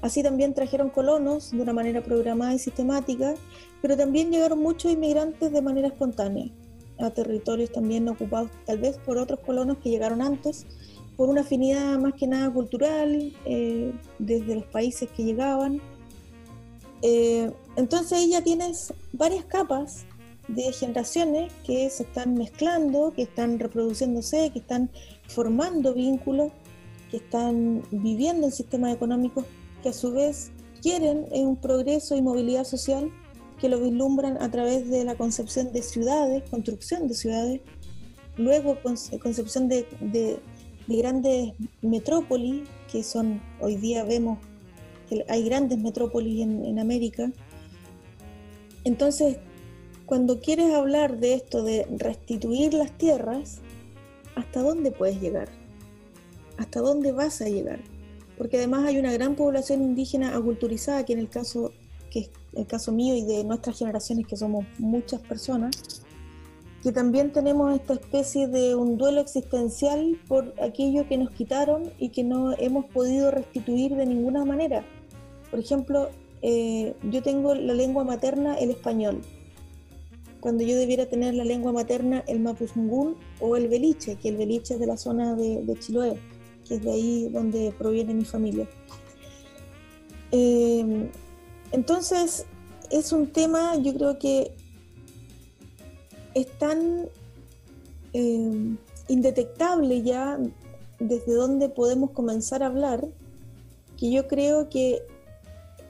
Así 0.00 0.22
también 0.22 0.54
trajeron 0.54 0.90
colonos 0.90 1.50
de 1.50 1.60
una 1.60 1.72
manera 1.72 2.02
programada 2.02 2.54
y 2.54 2.58
sistemática, 2.58 3.34
pero 3.82 3.96
también 3.96 4.30
llegaron 4.30 4.60
muchos 4.60 4.92
inmigrantes 4.92 5.52
de 5.52 5.62
manera 5.62 5.88
espontánea 5.88 6.50
a 6.98 7.10
territorios 7.10 7.72
también 7.72 8.08
ocupados 8.08 8.50
tal 8.66 8.78
vez 8.78 8.96
por 8.98 9.18
otros 9.18 9.40
colonos 9.40 9.78
que 9.78 9.90
llegaron 9.90 10.22
antes, 10.22 10.66
por 11.16 11.28
una 11.28 11.42
afinidad 11.42 11.98
más 11.98 12.14
que 12.14 12.26
nada 12.26 12.52
cultural, 12.52 13.32
eh, 13.44 13.92
desde 14.18 14.54
los 14.56 14.64
países 14.64 15.08
que 15.10 15.24
llegaban. 15.24 15.80
Eh, 17.02 17.52
entonces 17.76 18.12
ahí 18.12 18.30
ya 18.30 18.42
tienes 18.42 18.92
varias 19.12 19.44
capas 19.44 20.06
de 20.48 20.72
generaciones 20.72 21.52
que 21.64 21.88
se 21.90 22.02
están 22.02 22.34
mezclando, 22.34 23.12
que 23.14 23.22
están 23.22 23.58
reproduciéndose, 23.58 24.50
que 24.50 24.58
están 24.58 24.90
formando 25.28 25.94
vínculos, 25.94 26.52
que 27.10 27.18
están 27.18 27.82
viviendo 27.90 28.46
en 28.46 28.52
sistemas 28.52 28.94
económicos 28.94 29.44
que 29.82 29.90
a 29.90 29.92
su 29.92 30.12
vez 30.12 30.50
quieren 30.82 31.26
un 31.30 31.56
progreso 31.56 32.16
y 32.16 32.22
movilidad 32.22 32.64
social 32.64 33.10
que 33.60 33.68
lo 33.68 33.80
vislumbran 33.80 34.40
a 34.40 34.50
través 34.50 34.88
de 34.90 35.04
la 35.04 35.14
concepción 35.14 35.72
de 35.72 35.82
ciudades, 35.82 36.42
construcción 36.50 37.08
de 37.08 37.14
ciudades, 37.14 37.60
luego 38.36 38.78
concepción 39.20 39.68
de, 39.68 39.86
grandes 40.86 41.52
metrópolis, 41.82 42.68
que 42.90 43.02
son, 43.02 43.40
hoy 43.60 43.76
día 43.76 44.04
vemos 44.04 44.38
que 45.08 45.24
hay 45.28 45.44
grandes 45.44 45.78
metrópolis 45.78 46.42
en, 46.42 46.78
América. 46.78 47.30
Entonces, 48.84 49.38
cuando 50.06 50.40
quieres 50.40 50.74
hablar 50.74 51.18
de 51.18 51.34
esto 51.34 51.62
de 51.62 51.86
restituir 51.96 52.74
las 52.74 52.92
tierras, 52.92 53.60
¿hasta 54.34 54.62
dónde 54.62 54.90
puedes 54.90 55.20
llegar? 55.20 55.48
¿Hasta 56.58 56.80
dónde 56.80 57.12
vas 57.12 57.40
a 57.40 57.48
llegar? 57.48 57.80
Porque 58.36 58.58
además 58.58 58.84
hay 58.86 58.98
una 58.98 59.12
gran 59.12 59.36
población 59.36 59.82
indígena 59.82 60.36
aculturizada, 60.36 61.04
que 61.04 61.14
en 61.14 61.20
el 61.20 61.28
caso 61.28 61.72
que 62.14 62.20
es 62.20 62.30
el 62.52 62.66
caso 62.66 62.92
mío 62.92 63.16
y 63.16 63.24
de 63.24 63.42
nuestras 63.42 63.76
generaciones, 63.76 64.28
que 64.28 64.36
somos 64.36 64.64
muchas 64.78 65.20
personas, 65.20 65.72
que 66.80 66.92
también 66.92 67.32
tenemos 67.32 67.74
esta 67.74 67.94
especie 67.94 68.46
de 68.46 68.76
un 68.76 68.96
duelo 68.96 69.20
existencial 69.20 70.16
por 70.28 70.54
aquello 70.62 71.08
que 71.08 71.18
nos 71.18 71.32
quitaron 71.32 71.92
y 71.98 72.10
que 72.10 72.22
no 72.22 72.52
hemos 72.56 72.84
podido 72.84 73.32
restituir 73.32 73.96
de 73.96 74.06
ninguna 74.06 74.44
manera. 74.44 74.84
Por 75.50 75.58
ejemplo, 75.58 76.10
eh, 76.42 76.94
yo 77.10 77.20
tengo 77.20 77.52
la 77.56 77.74
lengua 77.74 78.04
materna 78.04 78.54
el 78.58 78.70
español, 78.70 79.20
cuando 80.38 80.62
yo 80.62 80.76
debiera 80.76 81.06
tener 81.06 81.34
la 81.34 81.44
lengua 81.44 81.72
materna 81.72 82.22
el 82.28 82.38
mapuzungún 82.38 83.16
o 83.40 83.56
el 83.56 83.66
beliche, 83.66 84.14
que 84.16 84.28
el 84.28 84.36
beliche 84.36 84.74
es 84.74 84.80
de 84.80 84.86
la 84.86 84.98
zona 84.98 85.34
de, 85.34 85.64
de 85.64 85.78
Chiloé, 85.80 86.16
que 86.68 86.76
es 86.76 86.82
de 86.82 86.92
ahí 86.92 87.28
donde 87.32 87.74
proviene 87.76 88.14
mi 88.14 88.24
familia. 88.24 88.68
Eh, 90.30 91.10
entonces, 91.74 92.46
es 92.88 93.10
un 93.10 93.32
tema, 93.32 93.74
yo 93.76 93.92
creo 93.94 94.16
que 94.16 94.54
es 96.32 96.46
tan 96.56 97.08
eh, 98.12 98.76
indetectable 99.08 100.02
ya 100.02 100.38
desde 101.00 101.34
donde 101.34 101.68
podemos 101.68 102.10
comenzar 102.10 102.62
a 102.62 102.66
hablar, 102.66 103.04
que 103.98 104.12
yo 104.12 104.28
creo 104.28 104.68
que 104.68 105.02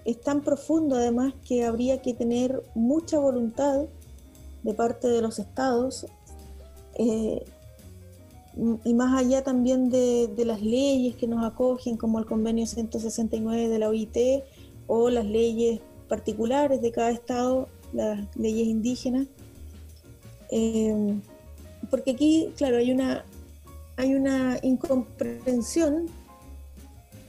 es 0.07 0.19
tan 0.23 0.41
profundo 0.41 0.97
además 0.97 1.35
que 1.47 1.65
habría 1.67 2.01
que 2.01 2.15
tener 2.15 2.63
mucha 2.75 3.19
voluntad 3.19 3.85
de 4.63 4.73
parte 4.73 5.09
de 5.09 5.21
los 5.21 5.39
estados 5.39 6.07
eh, 6.95 7.45
y 8.85 8.95
más 8.95 9.21
allá 9.21 9.45
también 9.45 9.91
de, 9.91 10.29
de, 10.29 10.45
las 10.47 10.63
leyes 10.63 11.15
que 11.17 11.27
nos 11.27 11.45
acogen, 11.45 11.99
como 11.99 12.19
el 12.21 12.25
convenio 12.25 12.67
169 12.67 13.69
de 13.69 13.79
la 13.79 13.91
OIT, 13.91 14.17
o 14.87 15.11
las 15.11 15.25
leyes 15.25 15.81
particulares 16.09 16.81
de 16.81 16.93
cada 16.93 17.11
estado, 17.11 17.69
las 17.93 18.25
leyes 18.37 18.69
indígenas. 18.69 19.27
Eh, 20.51 21.21
porque 21.91 22.13
aquí, 22.13 22.53
claro, 22.57 22.77
hay 22.77 22.93
una, 22.93 23.25
hay 23.97 24.15
una 24.15 24.59
incomprensión. 24.63 26.07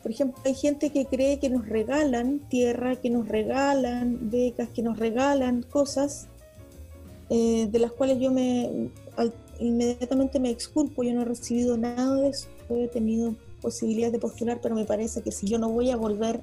Por 0.01 0.11
ejemplo, 0.11 0.39
hay 0.45 0.53
gente 0.53 0.91
que 0.91 1.05
cree 1.05 1.39
que 1.39 1.49
nos 1.49 1.67
regalan 1.67 2.39
tierra, 2.49 2.95
que 2.95 3.09
nos 3.09 3.27
regalan 3.27 4.29
becas, 4.29 4.69
que 4.69 4.83
nos 4.83 4.99
regalan 4.99 5.63
cosas, 5.63 6.27
eh, 7.29 7.67
de 7.71 7.79
las 7.79 7.91
cuales 7.91 8.19
yo 8.19 8.31
me, 8.31 8.91
inmediatamente 9.59 10.39
me 10.39 10.49
exculpo, 10.49 11.03
yo 11.03 11.13
no 11.13 11.21
he 11.21 11.25
recibido 11.25 11.77
nada 11.77 12.15
de 12.15 12.29
eso, 12.29 12.47
he 12.69 12.87
tenido 12.87 13.35
posibilidades 13.61 14.13
de 14.13 14.19
postular, 14.19 14.59
pero 14.61 14.75
me 14.75 14.85
parece 14.85 15.21
que 15.21 15.31
si 15.31 15.47
yo 15.47 15.57
no 15.57 15.69
voy 15.69 15.89
a 15.89 15.95
volver 15.95 16.41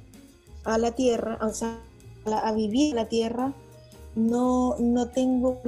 a 0.64 0.79
la 0.79 0.92
tierra, 0.92 1.38
o 1.42 1.51
sea, 1.51 1.79
a, 2.27 2.53
vivir 2.53 2.90
en 2.90 2.96
la 2.96 3.09
tierra, 3.09 3.55
no, 4.14 4.77
no 4.79 5.09
tengo 5.09 5.61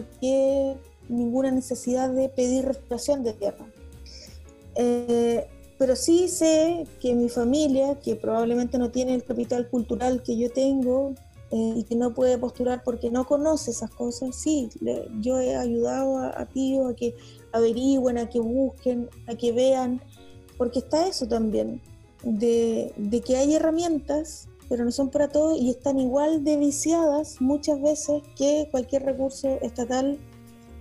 ninguna 1.08 1.50
necesidad 1.50 2.10
de 2.10 2.28
pedir 2.28 2.64
restauración 2.64 3.24
de 3.24 3.32
tierra. 3.32 3.66
Eh, 4.76 5.46
pero 5.78 5.96
sí 5.96 6.28
sé 6.28 6.86
que 7.00 7.14
mi 7.14 7.28
familia, 7.28 7.98
que 8.00 8.14
probablemente 8.16 8.78
no 8.78 8.90
tiene 8.90 9.14
el 9.14 9.24
capital 9.24 9.68
cultural 9.68 10.22
que 10.22 10.36
yo 10.36 10.50
tengo 10.50 11.14
eh, 11.50 11.74
y 11.76 11.84
que 11.84 11.96
no 11.96 12.14
puede 12.14 12.38
postular 12.38 12.82
porque 12.84 13.10
no 13.10 13.26
conoce 13.26 13.72
esas 13.72 13.90
cosas, 13.90 14.36
sí, 14.36 14.68
yo 15.20 15.40
he 15.40 15.56
ayudado 15.56 16.18
a, 16.18 16.40
a 16.40 16.46
tíos 16.46 16.90
a 16.90 16.94
que 16.94 17.14
averigüen, 17.52 18.18
a 18.18 18.28
que 18.28 18.40
busquen, 18.40 19.08
a 19.26 19.34
que 19.34 19.52
vean, 19.52 20.00
porque 20.56 20.78
está 20.78 21.06
eso 21.08 21.26
también, 21.26 21.80
de, 22.22 22.92
de 22.96 23.20
que 23.20 23.36
hay 23.36 23.54
herramientas 23.54 24.48
pero 24.68 24.84
no 24.84 24.90
son 24.90 25.10
para 25.10 25.28
todos 25.28 25.58
y 25.58 25.70
están 25.70 25.98
igual 25.98 26.44
de 26.44 26.56
viciadas 26.56 27.40
muchas 27.40 27.80
veces 27.80 28.22
que 28.36 28.68
cualquier 28.70 29.04
recurso 29.04 29.58
estatal 29.60 30.18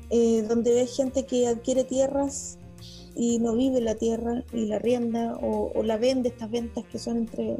eh, 0.10 0.43
donde 0.48 0.74
ve 0.74 0.86
gente 0.86 1.26
que 1.26 1.48
adquiere 1.48 1.84
tierras 1.84 2.58
y 3.15 3.39
no 3.39 3.56
vive 3.56 3.82
la 3.82 3.96
tierra 3.96 4.43
y 4.52 4.65
la 4.65 4.80
rienda 4.80 5.38
o, 5.41 5.84
la 5.84 5.98
vende, 5.98 6.30
estas 6.30 6.50
ventas 6.50 6.84
que 6.91 7.00
son 7.00 7.17
entre... 7.17 7.58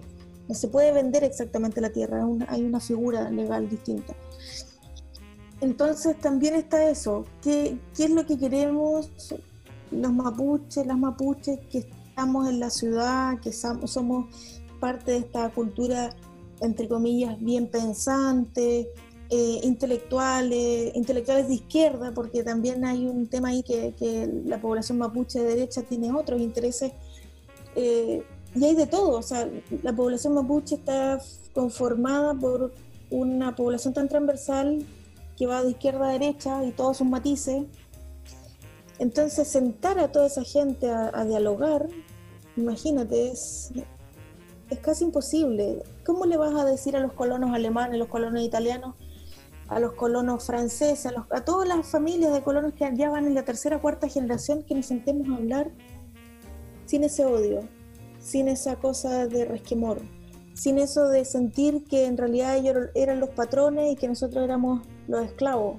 No 0.48 0.56
se 0.56 0.68
puede 0.68 0.92
vender 0.92 1.24
exactamente 1.24 1.80
la 1.80 1.90
tierra, 1.90 2.28
hay 2.50 2.64
una 2.64 2.82
figura 2.82 3.30
legal 3.30 3.70
distinta. 3.70 4.14
Entonces 5.62 6.20
también 6.20 6.56
está 6.56 6.90
eso, 6.90 7.24
¿qué, 7.42 7.78
qué 7.96 8.06
es 8.06 8.10
lo 8.10 8.26
que 8.26 8.38
queremos 8.38 9.10
los 9.92 10.12
mapuches, 10.12 10.86
las 10.86 10.98
mapuches 10.98 11.60
que 11.72 11.80
estamos 11.80 12.50
en 12.50 12.60
la 12.60 12.70
ciudad, 12.70 13.40
que 13.40 13.52
somos 13.52 14.28
parte 14.84 15.12
de 15.12 15.18
esta 15.20 15.50
cultura, 15.50 16.10
entre 16.60 16.90
comillas, 16.90 17.40
bien 17.40 17.68
pensante, 17.68 18.92
eh, 19.30 19.60
intelectuales, 19.64 20.94
intelectuales 20.94 21.48
de 21.48 21.54
izquierda, 21.54 22.12
porque 22.14 22.44
también 22.44 22.84
hay 22.84 23.08
un 23.08 23.28
tema 23.28 23.48
ahí 23.48 23.64
que, 23.64 24.44
la 24.46 24.60
población 24.60 24.98
mapuche 24.98 25.40
de 25.40 25.46
derecha 25.56 25.84
tiene 25.84 26.12
otros 26.12 26.42
intereses, 26.42 26.92
eh, 27.78 28.26
y 28.54 28.66
hay 28.66 28.76
de 28.76 28.86
todo, 28.86 29.20
o 29.20 29.22
sea, 29.22 29.50
la 29.84 29.96
población 29.96 30.34
mapuche 30.34 30.76
está 30.76 31.18
conformada 31.54 32.34
por 32.34 32.74
una 33.10 33.56
población 33.56 33.94
tan 33.94 34.10
transversal 34.10 34.86
que 35.38 35.48
va 35.48 35.64
de 35.64 35.70
izquierda 35.70 36.10
a 36.10 36.12
derecha 36.12 36.66
y 36.66 36.72
todos 36.72 36.98
sus 36.98 37.08
matices. 37.08 37.64
Entonces, 39.00 39.48
sentar 39.48 39.98
a 39.98 40.12
toda 40.12 40.28
esa 40.28 40.44
gente 40.44 40.90
a 40.90 41.24
dialogar, 41.24 41.88
imagínate, 42.58 43.32
es, 43.32 43.72
es 44.74 44.80
casi 44.80 45.06
imposible. 45.06 45.84
¿Cómo 46.06 46.26
le 46.26 46.38
vas 46.38 46.54
a 46.56 46.66
decir 46.66 46.96
a 46.96 47.00
los 47.00 47.14
colonos 47.14 47.52
alemanes, 47.54 47.96
a 47.96 47.98
los 47.98 48.08
colonos 48.08 48.42
italianos, 48.42 48.96
a 49.68 49.80
los 49.80 49.94
colonos 49.94 50.46
franceses, 50.46 51.14
a, 51.30 51.46
todas 51.46 51.68
las 51.68 51.88
familias 51.88 52.34
de 52.34 52.44
colonos 52.44 52.74
que 52.74 52.90
ya 52.96 53.10
van 53.10 53.26
en 53.26 53.36
la 53.36 53.44
tercera 53.44 53.78
o 53.78 53.82
cuarta 53.82 54.08
generación 54.08 54.64
que 54.64 54.76
nos 54.76 54.86
sentemos 54.86 55.30
a 55.30 55.36
hablar 55.36 55.72
sin 56.86 57.04
ese 57.04 57.26
odio, 57.26 57.62
sin 58.20 58.48
esa 58.48 58.76
cosa 58.76 59.28
de 59.28 59.46
resquemor, 59.46 60.02
sin 60.54 60.78
eso 60.78 61.08
de 61.08 61.26
sentir 61.26 61.86
que 61.86 62.06
en 62.06 62.18
realidad 62.18 62.58
ellos 62.58 62.78
eran 62.94 63.20
los 63.20 63.30
patrones 63.30 63.94
y 63.94 63.96
que 63.96 64.08
nosotros 64.08 64.44
éramos 64.44 64.86
los 65.08 65.26
esclavos? 65.26 65.78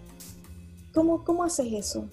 ¿Cómo, 0.92 1.24
cómo 1.24 1.44
haces 1.44 1.72
eso? 1.72 2.08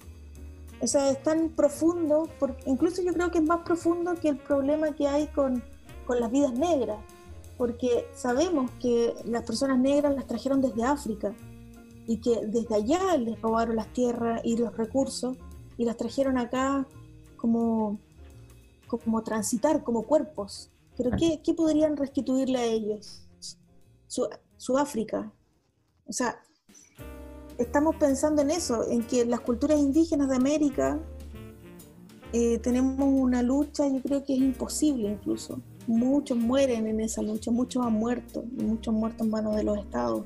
O 0.80 0.86
sea, 0.86 1.10
es 1.10 1.22
tan 1.22 1.50
profundo, 1.50 2.28
porque 2.40 2.62
incluso 2.66 3.02
yo 3.02 3.12
creo 3.12 3.30
que 3.30 3.38
es 3.38 3.44
más 3.44 3.60
profundo 3.60 4.14
que 4.14 4.28
el 4.28 4.36
problema 4.36 4.92
que 4.94 5.06
hay 5.06 5.28
con 5.28 5.62
con 6.06 6.20
las 6.20 6.30
vidas 6.30 6.52
negras, 6.52 6.98
porque 7.56 8.06
sabemos 8.14 8.70
que 8.80 9.14
las 9.24 9.44
personas 9.44 9.78
negras 9.78 10.14
las 10.14 10.26
trajeron 10.26 10.60
desde 10.60 10.84
África 10.84 11.34
y 12.06 12.18
que 12.18 12.46
desde 12.46 12.74
allá 12.74 13.16
les 13.16 13.40
robaron 13.40 13.76
las 13.76 13.92
tierras 13.92 14.40
y 14.44 14.56
los 14.56 14.76
recursos 14.76 15.36
y 15.76 15.84
las 15.84 15.96
trajeron 15.96 16.38
acá 16.38 16.86
como, 17.36 17.98
como 18.86 19.22
transitar, 19.22 19.82
como 19.82 20.02
cuerpos. 20.02 20.70
Pero 20.96 21.10
¿qué, 21.16 21.40
¿qué, 21.42 21.54
podrían 21.54 21.96
restituirle 21.96 22.58
a 22.58 22.64
ellos? 22.64 23.26
Su, 24.06 24.28
su 24.56 24.76
África. 24.76 25.32
O 26.06 26.12
sea, 26.12 26.42
estamos 27.58 27.96
pensando 27.96 28.42
en 28.42 28.50
eso, 28.50 28.88
en 28.88 29.06
que 29.06 29.24
las 29.24 29.40
culturas 29.40 29.78
indígenas 29.78 30.28
de 30.28 30.36
América 30.36 31.00
eh, 32.32 32.58
tenemos 32.58 33.06
una 33.06 33.42
lucha, 33.42 33.86
yo 33.88 34.00
creo 34.00 34.24
que 34.24 34.34
es 34.34 34.40
imposible 34.40 35.10
incluso, 35.10 35.60
muchos 35.86 36.36
mueren 36.36 36.86
en 36.86 37.00
esa 37.00 37.22
lucha, 37.22 37.50
muchos 37.50 37.84
han 37.84 37.94
muerto, 37.94 38.44
muchos 38.52 38.92
han 38.92 39.00
muerto 39.00 39.24
en 39.24 39.30
manos 39.30 39.56
de 39.56 39.64
los 39.64 39.78
estados. 39.78 40.24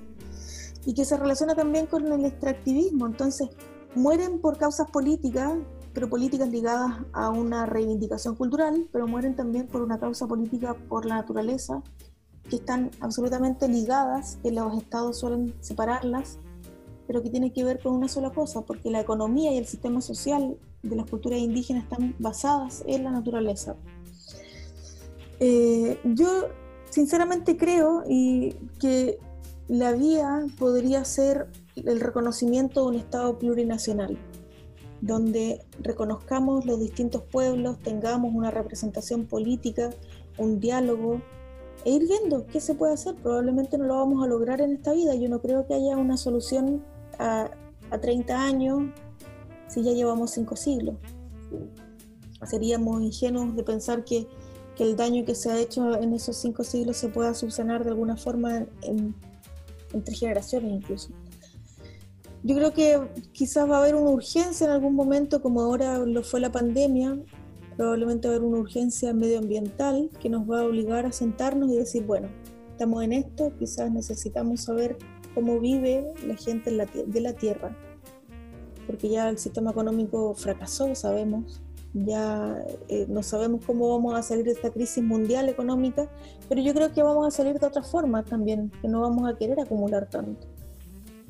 Y 0.85 0.95
que 0.95 1.05
se 1.05 1.17
relaciona 1.17 1.55
también 1.55 1.87
con 1.87 2.11
el 2.11 2.25
extractivismo. 2.25 3.07
Entonces, 3.07 3.49
mueren 3.95 4.41
por 4.41 4.59
causas 4.59 4.91
políticas, 4.91 5.55
pero 5.93 6.09
políticas 6.09 6.49
ligadas 6.49 6.93
a 7.13 7.31
una 7.31 7.67
reivindicación 7.67 8.37
cultural, 8.37 8.89
pero 8.93 9.07
mueren 9.07 9.35
también 9.35 9.67
por 9.67 9.83
una 9.83 9.99
causa 9.99 10.27
política 10.27 10.75
por 10.89 11.07
la 11.07 11.17
naturaleza, 11.17 11.83
que 12.49 12.57
están 12.57 12.91
absolutamente 13.01 13.67
ligadas, 13.67 14.39
que 14.43 14.53
los 14.53 14.77
estados 14.77 15.19
suelen 15.19 15.55
separarlas, 15.61 16.39
pero 17.07 17.23
que 17.23 17.31
tiene 17.31 17.53
que 17.53 17.65
ver 17.65 17.81
con 17.83 17.95
una 17.95 18.09
sola 18.09 18.31
cosa, 18.31 18.63
porque 18.63 18.91
la 18.91 19.01
economía 19.01 19.53
y 19.53 19.59
el 19.59 19.67
sistema 19.67 20.01
social 20.01 20.57
de 20.83 20.97
las 20.97 21.09
culturas 21.09 21.39
indígenas 21.39 21.85
están 21.85 22.15
basadas 22.19 22.85
en 22.87 23.05
la 23.05 23.11
naturaleza. 23.11 23.77
Eh, 25.41 25.99
yo 26.05 26.49
sinceramente 26.91 27.57
creo 27.57 28.05
y 28.09 28.55
que 28.79 29.19
la 29.69 29.93
vía 29.93 30.47
podría 30.59 31.05
ser 31.05 31.49
el 31.75 32.01
reconocimiento 32.01 32.83
de 32.83 32.87
un 32.89 32.95
Estado 32.95 33.39
plurinacional, 33.39 34.17
donde 35.01 35.61
reconozcamos 35.81 36.65
los 36.65 36.81
distintos 36.81 37.23
pueblos, 37.23 37.79
tengamos 37.81 38.35
una 38.35 38.51
representación 38.51 39.27
política, 39.27 39.91
un 40.39 40.61
diálogo, 40.61 41.21
e 41.85 41.91
ir 41.91 42.09
viendo 42.09 42.47
qué 42.47 42.61
se 42.61 42.75
puede 42.75 42.95
hacer. 42.95 43.15
Probablemente 43.17 43.79
no 43.79 43.85
lo 43.85 43.97
vamos 43.97 44.25
a 44.25 44.27
lograr 44.27 44.61
en 44.61 44.73
esta 44.73 44.93
vida. 44.93 45.15
Yo 45.15 45.29
no 45.29 45.41
creo 45.41 45.67
que 45.67 45.75
haya 45.75 45.97
una 45.97 46.17
solución 46.17 46.85
a, 47.19 47.51
a 47.91 47.99
30 48.01 48.43
años 48.43 48.85
si 49.69 49.83
ya 49.83 49.93
llevamos 49.93 50.33
cinco 50.33 50.57
siglos. 50.57 50.97
Seríamos 52.45 53.03
ingenuos 53.03 53.55
de 53.55 53.63
pensar 53.63 54.05
que 54.05 54.27
que 54.77 54.85
el 54.85 54.95
daño 54.95 55.25
que 55.25 55.35
se 55.35 55.51
ha 55.51 55.59
hecho 55.59 56.01
en 56.01 56.13
esos 56.13 56.37
cinco 56.37 56.63
siglos 56.63 56.99
se 56.99 57.09
pueda 57.09 57.35
subsanar 57.35 57.83
de 57.83 57.91
alguna 57.91 58.17
forma 58.17 58.67
entre 59.93 60.15
generaciones 60.15 60.73
incluso. 60.73 61.11
Yo 62.43 62.55
creo 62.55 62.73
que 62.73 63.01
quizás 63.33 63.69
va 63.69 63.77
a 63.77 63.81
haber 63.81 63.95
una 63.95 64.11
urgencia 64.11 64.67
en 64.67 64.73
algún 64.73 64.95
momento, 64.95 65.43
como 65.43 65.63
ahora 65.63 65.99
lo 65.99 66.23
fue 66.23 66.41
la 66.41 66.53
pandemia, 66.53 67.19
probablemente 67.77 68.29
va 68.29 68.35
a 68.35 68.37
haber 68.37 68.49
una 68.49 68.59
urgencia 68.59 69.13
medioambiental 69.13 70.11
que 70.21 70.29
nos 70.29 70.49
va 70.49 70.61
a 70.61 70.65
obligar 70.65 71.07
a 71.07 71.13
sentarnos 71.13 71.71
y 71.71 71.77
decir, 71.77 72.05
bueno, 72.05 72.29
estamos 72.71 73.03
en 73.03 73.15
esto, 73.15 73.53
quizás 73.59 73.91
necesitamos 73.91 74.61
saber 74.61 74.97
cómo 75.35 75.59
vive 75.59 76.07
la 76.27 76.37
gente 76.37 76.71
de 76.71 77.21
la 77.21 77.33
Tierra, 77.33 77.77
porque 78.87 79.09
ya 79.09 79.29
el 79.29 79.39
sistema 79.39 79.73
económico 79.73 80.35
fracasó, 80.35 80.95
sabemos, 80.95 81.63
ya 82.05 82.63
eh, 82.89 83.07
no 83.09 83.23
sabemos 83.23 83.65
cómo 83.65 83.89
vamos 83.89 84.15
a 84.15 84.23
salir 84.23 84.45
de 84.45 84.53
esta 84.53 84.71
crisis 84.71 85.03
mundial 85.03 85.49
económica, 85.49 86.09
pero 86.49 86.61
yo 86.61 86.75
creo 86.75 86.93
que 86.93 87.03
vamos 87.03 87.27
a 87.27 87.31
salir 87.31 87.59
de 87.59 87.67
otra 87.67 87.83
forma 87.83 88.23
también, 88.23 88.71
que 88.83 88.89
no 88.89 89.01
vamos 89.01 89.29
a 89.29 89.37
querer 89.37 89.59
acumular 89.61 90.09
tanto. 90.11 90.47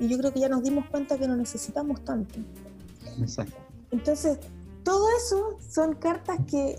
Y 0.00 0.08
yo 0.08 0.18
creo 0.18 0.32
que 0.32 0.40
ya 0.40 0.48
nos 0.48 0.62
dimos 0.62 0.88
cuenta 0.90 1.18
que 1.18 1.28
no 1.28 1.36
necesitamos 1.36 2.04
tanto. 2.04 2.34
Exacto. 3.18 3.56
Entonces, 3.92 4.38
todo 4.82 5.06
eso 5.16 5.56
son 5.70 5.94
cartas 5.94 6.38
que, 6.50 6.76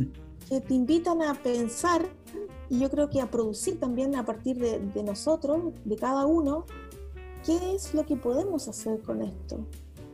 que, 0.50 0.62
te 0.62 0.74
invitan 0.74 1.22
a 1.22 1.34
pensar 1.36 2.06
y 2.70 2.80
yo 2.80 2.90
creo 2.90 3.10
que 3.10 3.22
a 3.22 3.32
producir 3.32 3.80
también 3.80 4.16
a 4.16 4.26
partir 4.26 4.58
de, 4.58 4.80
de 4.80 5.04
nosotros, 5.04 5.74
de 5.86 5.96
cada 5.96 6.26
uno, 6.26 6.66
qué 7.46 7.76
es 7.76 7.94
lo 7.94 8.06
que 8.06 8.18
podemos 8.18 8.68
hacer 8.68 9.02
con 9.02 9.22
esto. 9.22 9.66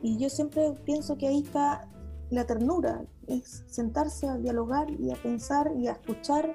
Y 0.02 0.16
yo 0.18 0.30
siempre 0.30 0.72
pienso 0.84 1.18
que 1.18 1.26
ahí 1.26 1.40
está 1.40 1.88
la 2.34 2.46
ternura, 2.46 3.02
es 3.26 3.64
sentarse 3.68 4.28
a 4.28 4.36
dialogar 4.36 4.90
y 4.90 5.10
a 5.10 5.16
pensar 5.16 5.72
y 5.76 5.88
a 5.88 5.92
escuchar 5.92 6.54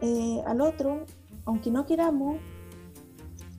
eh, 0.00 0.42
al 0.46 0.60
otro, 0.60 1.04
aunque 1.44 1.70
no 1.70 1.86
queramos, 1.86 2.36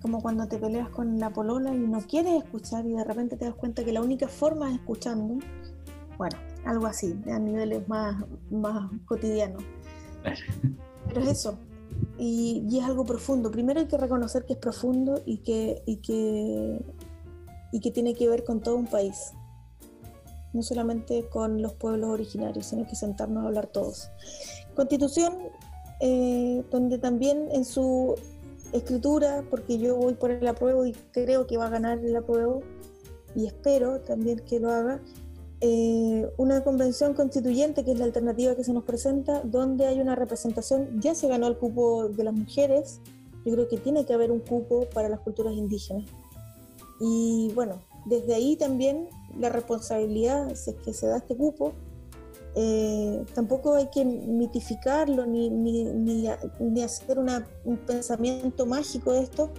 como 0.01 0.21
cuando 0.21 0.47
te 0.47 0.57
peleas 0.57 0.89
con 0.89 1.19
la 1.19 1.29
polola 1.29 1.73
y 1.73 1.79
no 1.79 2.01
quieres 2.01 2.43
escuchar 2.43 2.85
y 2.85 2.93
de 2.93 3.03
repente 3.03 3.37
te 3.37 3.45
das 3.45 3.55
cuenta 3.55 3.83
que 3.83 3.93
la 3.93 4.01
única 4.01 4.27
forma 4.27 4.69
es 4.69 4.75
escuchando, 4.75 5.39
bueno, 6.17 6.37
algo 6.65 6.87
así, 6.87 7.17
a 7.31 7.39
niveles 7.39 7.87
más, 7.87 8.23
más 8.51 8.91
cotidianos. 9.05 9.63
Pero 11.07 11.21
es 11.21 11.27
eso, 11.27 11.57
y, 12.17 12.65
y, 12.69 12.79
es 12.79 12.85
algo 12.85 13.05
profundo. 13.05 13.51
Primero 13.51 13.79
hay 13.79 13.87
que 13.87 13.97
reconocer 13.97 14.45
que 14.45 14.53
es 14.53 14.59
profundo 14.59 15.21
y 15.25 15.37
que, 15.37 15.83
y 15.85 15.97
que, 15.97 16.81
y 17.71 17.79
que 17.79 17.91
tiene 17.91 18.13
que 18.13 18.29
ver 18.29 18.43
con 18.43 18.61
todo 18.61 18.75
un 18.75 18.87
país 18.87 19.33
no 20.53 20.61
solamente 20.61 21.27
con 21.29 21.61
los 21.61 21.73
pueblos 21.73 22.09
originarios, 22.09 22.67
sino 22.67 22.85
que 22.85 22.95
sentarnos 22.95 23.43
a 23.43 23.47
hablar 23.47 23.67
todos. 23.67 24.09
Constitución, 24.75 25.37
eh, 25.99 26.63
donde 26.71 26.97
también 26.97 27.49
en 27.51 27.65
su 27.65 28.15
escritura, 28.71 29.43
porque 29.49 29.77
yo 29.77 29.95
voy 29.95 30.13
por 30.13 30.31
el 30.31 30.47
apruebo 30.47 30.85
y 30.85 30.93
creo 31.11 31.47
que 31.47 31.57
va 31.57 31.67
a 31.67 31.69
ganar 31.69 31.99
el 31.99 32.15
apruebo, 32.15 32.61
y 33.35 33.47
espero 33.47 34.01
también 34.01 34.39
que 34.39 34.59
lo 34.59 34.71
haga, 34.71 35.01
eh, 35.61 36.29
una 36.37 36.63
convención 36.63 37.13
constituyente, 37.13 37.85
que 37.85 37.93
es 37.93 37.99
la 37.99 38.05
alternativa 38.05 38.55
que 38.55 38.63
se 38.63 38.73
nos 38.73 38.83
presenta, 38.83 39.41
donde 39.43 39.87
hay 39.87 40.01
una 40.01 40.15
representación, 40.15 40.99
ya 40.99 41.15
se 41.15 41.27
ganó 41.27 41.47
el 41.47 41.57
cupo 41.57 42.09
de 42.09 42.23
las 42.23 42.33
mujeres, 42.33 42.99
yo 43.45 43.53
creo 43.53 43.67
que 43.67 43.77
tiene 43.77 44.05
que 44.05 44.13
haber 44.13 44.31
un 44.31 44.39
cupo 44.39 44.87
para 44.93 45.09
las 45.09 45.19
culturas 45.21 45.53
indígenas. 45.53 46.05
Y 46.99 47.51
bueno, 47.55 47.81
desde 48.05 48.35
ahí 48.35 48.55
también 48.55 49.07
la 49.39 49.49
responsabilidad, 49.49 50.53
si 50.55 50.71
es 50.71 50.75
que 50.77 50.93
se 50.93 51.07
da 51.07 51.17
este 51.17 51.35
cupo, 51.35 51.73
eh, 52.55 53.25
tampoco 53.33 53.73
hay 53.75 53.87
que 53.87 54.05
mitificarlo 54.05 55.25
ni, 55.25 55.49
ni, 55.49 55.85
ni, 55.85 56.83
hacer 56.83 57.17
un 57.17 57.77
pensamiento 57.77 58.65
mágico 58.65 59.11
de 59.13 59.23
esto, 59.23 59.49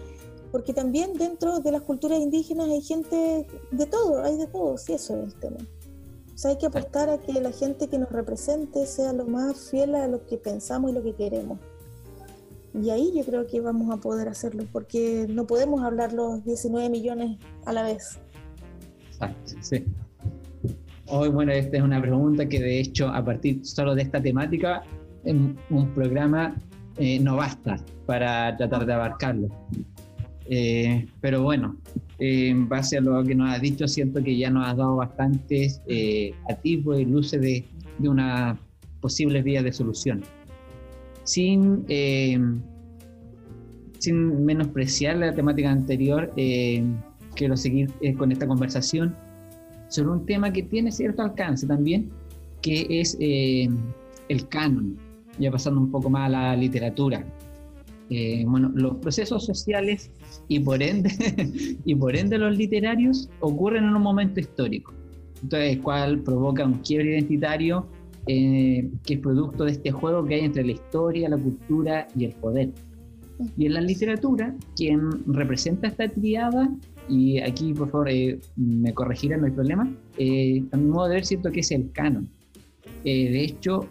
porque 0.53 0.73
también 0.73 1.15
dentro 1.15 1.59
de 1.59 1.73
las 1.73 1.83
culturas 1.83 2.21
indígenas 2.21 2.69
hay 2.69 2.83
gente 2.83 3.47
de 3.73 3.87
todo, 3.87 4.23
hay 4.23 4.37
de 4.37 4.47
todo, 4.47 4.79
sí, 4.79 4.93
eso 4.93 5.17
es 5.17 5.25
el 5.25 5.35
tema. 5.41 5.57
O 6.35 6.39
sea, 6.39 6.53
hay 6.53 6.59
que 6.59 6.67
apostar 6.67 7.11
a 7.11 7.19
que 7.19 7.33
la 7.33 7.53
gente 7.53 7.89
que 7.89 7.99
nos 7.99 8.11
represente 8.11 8.87
sea 8.87 9.13
lo 9.13 9.25
más 9.25 9.71
fiel 9.71 9.95
a 9.95 10.07
lo 10.07 10.25
que 10.27 10.37
pensamos 10.37 10.91
y 10.91 10.95
lo 10.95 11.03
que 11.03 11.15
queremos. 11.15 11.59
Y 12.81 12.91
ahí 12.91 13.13
yo 13.15 13.25
creo 13.25 13.47
que 13.47 13.61
vamos 13.61 13.93
a 13.93 14.01
poder 14.01 14.29
hacerlo, 14.29 14.65
porque 14.73 15.27
no 15.29 15.47
podemos 15.47 15.83
hablar 15.83 16.13
los 16.13 16.45
19 16.45 16.91
millones 16.91 17.39
a 17.65 17.73
la 17.73 17.85
vez. 17.85 18.19
Sí. 19.61 19.85
Hoy, 21.07 21.29
bueno, 21.29 21.53
esta 21.53 21.77
es 21.77 21.83
una 21.83 22.01
pregunta 22.01 22.49
que 22.49 22.61
de 22.61 22.81
hecho 22.81 23.09
a 23.09 23.25
partir 23.25 23.65
solo 23.65 23.95
de 23.95 24.03
esta 24.03 24.23
temática, 24.23 24.83
un 25.25 25.89
programa 25.95 26.55
eh, 26.97 27.19
no 27.19 27.37
basta 27.37 27.77
para 28.07 28.57
tratar 28.57 28.87
de 28.87 28.93
abarcarlo. 28.93 29.49
Eh, 30.47 31.07
pero 31.21 31.43
bueno, 31.43 31.77
eh, 32.19 32.49
en 32.51 32.69
base 32.69 32.99
a 32.99 33.01
lo 33.01 33.25
que 33.25 33.35
nos 33.35 33.51
has 33.51 33.61
dicho, 33.61 33.89
siento 33.89 34.23
que 34.23 34.37
ya 34.37 34.51
nos 34.51 34.69
has 34.69 34.77
dado 34.77 34.97
bastantes 34.97 35.81
atisbos 36.49 37.01
y 37.01 37.05
luces 37.05 37.41
de, 37.41 37.65
de 37.99 38.09
una 38.09 38.57
posible 39.01 39.43
vía 39.43 39.63
de 39.63 39.73
solución. 39.73 40.23
Sin, 41.25 41.85
sin 43.99 44.45
menospreciar 44.45 45.17
la 45.17 45.35
temática 45.35 45.71
anterior, 45.71 46.33
quiero 47.35 47.57
seguir 47.57 47.91
con 48.17 48.33
esta 48.33 48.47
conversación 48.47 49.15
sobre 49.89 50.11
un 50.11 50.27
tema 50.27 50.53
que 50.53 50.63
tiene 50.63 50.91
cierto 50.91 51.23
alcance 51.23 51.67
también, 51.67 52.11
que 52.63 52.87
es 52.89 53.17
eh, 53.21 53.69
el 54.29 54.49
canon, 54.49 54.97
ya 55.39 55.51
pasando 55.51 55.81
un 55.81 55.91
poco 55.91 56.11
más 56.11 56.27
a 56.27 56.31
la 56.31 56.57
literatura. 56.57 57.25
Eh, 58.11 58.45
bueno, 58.47 58.71
los 58.75 58.97
procesos 58.97 59.47
sociales 59.47 60.11
y 60.49 60.61
por 60.61 60.83
ende 60.83 61.11
y 61.85 61.95
por 61.95 62.15
ende 62.15 62.37
los 62.37 62.57
literarios 62.57 63.31
ocurren 63.41 63.85
en 63.85 63.97
un 63.97 64.03
momento 64.03 64.41
histórico, 64.41 64.93
entonces 65.43 65.79
cual 65.79 66.19
provoca 66.19 66.67
un 66.67 66.75
quiebre 66.81 67.13
identitario 67.13 67.87
eh, 68.27 68.91
que 69.07 69.15
es 69.15 69.21
producto 69.21 69.65
de 69.65 69.73
este 69.73 69.91
juego 69.91 70.25
que 70.25 70.35
hay 70.35 70.41
entre 70.45 70.65
la 70.65 70.73
historia, 70.73 71.29
la 71.29 71.39
cultura 71.39 72.09
y 72.17 72.25
el 72.27 72.33
poder. 72.33 72.71
Y 73.57 73.67
en 73.67 73.75
la 73.75 73.81
literatura, 73.81 74.55
quien 74.77 75.11
representa 75.27 75.89
esta 75.89 76.09
triada 76.09 76.71
y 77.09 77.41
aquí 77.41 77.75
por 77.75 77.91
favor 77.91 78.09
eh, 78.09 78.39
me 78.57 78.95
corregirán, 78.95 79.41
no 79.41 79.47
hay 79.47 79.53
problema, 79.53 79.91
eh, 80.19 80.65
a 80.73 80.77
mi 80.77 80.87
modo 80.87 81.09
de 81.09 81.17
ver 81.17 81.27
siento 81.27 81.51
que 81.51 81.61
es 81.61 81.71
el 81.71 81.91
canon. 81.93 82.29
Eh, 83.05 83.31
de 83.31 83.45
hecho, 83.45 83.89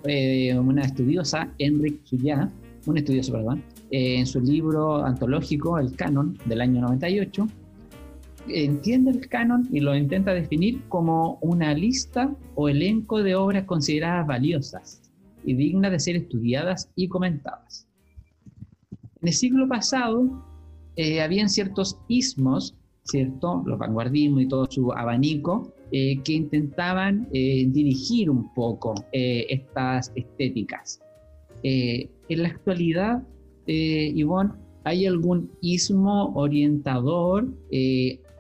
una 0.60 0.82
estudiosa, 0.82 1.54
Enric 1.60 2.04
Suyá, 2.04 2.50
un 2.86 2.98
estudioso, 2.98 3.32
perdón, 3.34 3.64
en 3.92 4.26
su 4.26 4.42
libro 4.42 5.06
antológico, 5.06 5.78
El 5.78 5.96
Canon, 5.96 6.36
del 6.46 6.62
año 6.62 6.82
98, 6.82 7.48
entiende 8.48 9.12
el 9.12 9.30
canon 9.30 9.68
y 9.72 9.82
lo 9.82 9.96
intenta 9.96 10.34
definir 10.34 10.82
como 10.90 11.38
una 11.42 11.76
lista 11.76 12.36
o 12.56 12.70
elenco 12.70 13.22
de 13.22 13.36
obras 13.36 13.66
consideradas 13.66 14.26
valiosas 14.26 15.02
y 15.46 15.54
dignas 15.54 15.92
de 15.92 16.00
ser 16.00 16.16
estudiadas 16.16 16.90
y 16.96 17.08
comentadas. 17.08 17.88
En 19.22 19.28
el 19.28 19.34
siglo 19.34 19.68
pasado, 19.68 20.44
habían 21.22 21.50
ciertos 21.50 22.00
ismos 22.08 22.76
¿cierto? 23.04 23.64
Los 23.66 23.78
vanguardismos 23.78 24.44
y 24.44 24.48
todo 24.48 24.66
su 24.70 24.92
abanico, 24.94 25.74
eh, 25.92 26.20
que 26.24 26.34
intentaban 26.34 27.28
eh, 27.34 27.66
dirigir 27.68 28.30
un 28.30 28.52
poco 28.56 28.96
eh, 29.12 29.46
estas 29.50 30.12
estéticas. 30.16 31.00
en 31.62 32.42
la 32.42 32.50
actualidad, 32.50 33.24
Ivonne, 33.68 34.54
¿hay 34.84 35.06
algún 35.06 35.52
ismo 35.62 36.34
orientador 36.34 37.48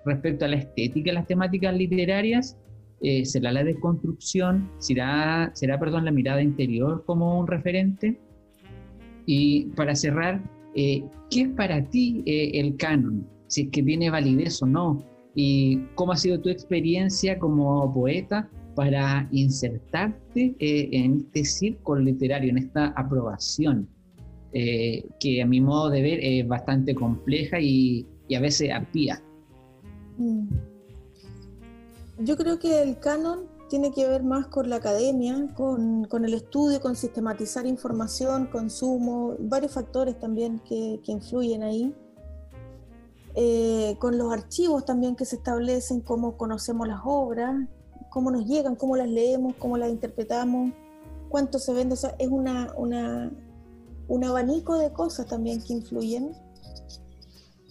respecto 0.04 0.45
a 0.45 0.47
la 0.49 0.58
estética 0.58 1.12
y 1.12 1.13
las 1.13 1.28
temáticas 1.28 1.73
literarias? 1.78 2.58
¿Será 3.23 3.52
la 3.54 3.63
deconstrucción? 3.63 4.69
¿Será, 4.80 5.52
será 5.54 5.80
perdón, 5.80 6.04
la 6.04 6.12
mirada 6.12 6.41
interior 6.41 7.04
como 7.06 7.39
un 7.39 7.47
referente? 7.47 8.19
Y 9.26 9.65
para 9.78 9.95
cerrar, 9.95 10.41
¿qué 10.73 11.08
es 11.30 11.49
para 11.49 11.82
ti 11.86 12.23
el 12.26 12.76
canon? 12.76 13.26
Si 13.54 13.62
es 13.62 13.70
que 13.70 13.84
tiene 13.84 14.10
validez 14.10 14.62
o 14.63 14.66
no. 14.66 15.04
¿Y 15.36 15.78
cómo 15.96 16.12
ha 16.12 16.18
sido 16.18 16.39
tu 16.39 16.50
experiencia 16.50 17.38
como 17.38 17.92
poeta 17.94 18.50
para 18.76 19.28
insertarte 19.32 20.56
eh, 20.60 20.89
en 20.92 21.26
este 21.28 21.46
círculo 21.46 22.02
literario, 22.02 22.50
en 22.50 22.58
esta 22.58 22.88
aprobación, 22.96 23.88
eh, 24.54 25.06
que 25.20 25.42
a 25.42 25.46
mi 25.46 25.62
modo 25.62 25.89
de 25.89 26.02
ver 26.02 26.20
es 26.22 26.48
bastante 26.48 26.96
compleja 26.96 27.60
y, 27.60 28.08
a 28.36 28.39
veces 28.39 28.72
arpía? 28.72 29.22
Mm. 30.18 30.48
Yo 32.20 32.36
creo 32.36 32.58
que 32.58 32.82
el 32.82 32.98
canon 32.98 33.42
tiene 33.70 33.92
que 33.92 34.08
ver 34.08 34.24
más 34.24 34.48
con 34.48 34.70
la 34.70 34.78
academia, 34.78 35.48
con, 35.56 36.08
el 36.26 36.34
estudio, 36.34 36.80
con 36.80 36.96
sistematizar 36.96 37.68
información, 37.68 38.48
consumo, 38.48 39.36
varios 39.39 39.74
factores 39.74 40.20
también 40.20 40.60
que 40.60 41.00
influyen 41.06 41.62
ahí. 41.62 41.94
Eh, 43.36 43.96
con 44.00 44.17
los 44.17 44.32
archivos 44.32 44.86
también 44.86 45.15
que 45.15 45.26
se 45.26 45.38
establecen, 45.38 46.02
cómo 46.02 46.38
conocemos 46.38 46.88
las 46.88 47.00
obras, 47.04 47.67
cómo 48.10 48.30
nos 48.30 48.46
llegan, 48.46 48.76
cómo 48.76 48.96
las 48.96 49.10
leemos, 49.10 49.56
cómo 49.56 49.78
las 49.78 49.89
interpretamos, 49.89 50.72
cuánto 51.30 51.58
se 51.58 51.74
vende. 51.74 51.93
O 51.93 51.98
sea, 51.98 52.15
es 52.19 52.28
una, 52.28 52.74
un 52.78 54.24
abanico 54.24 54.78
de 54.78 54.93
cosas 54.93 55.26
también 55.26 55.63
que 55.63 55.74
influyen. 55.74 56.32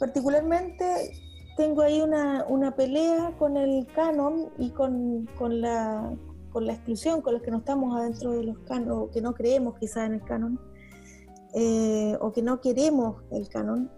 Particularmente 0.01 1.13
tengo 1.57 1.83
ahí 1.83 2.01
una, 2.01 2.75
pelea 2.77 3.37
con 3.39 3.57
el 3.57 3.87
canon 3.95 4.49
y 4.59 4.71
con, 4.71 5.29
la, 5.61 6.13
con 6.51 6.67
la 6.67 6.73
exclusión, 6.73 7.23
con 7.23 7.35
los 7.35 7.43
que 7.43 7.53
no 7.53 7.59
estamos 7.59 7.97
adentro 7.97 8.33
de 8.33 8.43
los 8.43 8.59
canon, 8.67 8.99
o 8.99 9.11
que 9.11 9.21
no 9.21 9.33
creemos 9.33 9.79
quizás 9.79 10.07
en 10.07 10.15
el 10.15 10.25
canon, 10.25 10.59
eh, 11.55 12.17
o 12.21 12.33
que 12.33 12.43
no 12.43 12.61
queremos 12.61 13.23
el 13.31 13.49
canon 13.49 13.91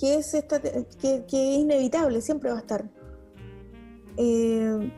que 0.00 0.14
es, 0.14 0.32
esta, 0.32 0.60
que, 0.60 1.24
es 1.28 1.58
inevitable, 1.58 2.22
siempre 2.22 2.50
va 2.50 2.56
a 2.56 2.60
estar. 2.60 2.90
Eh, 4.16 4.90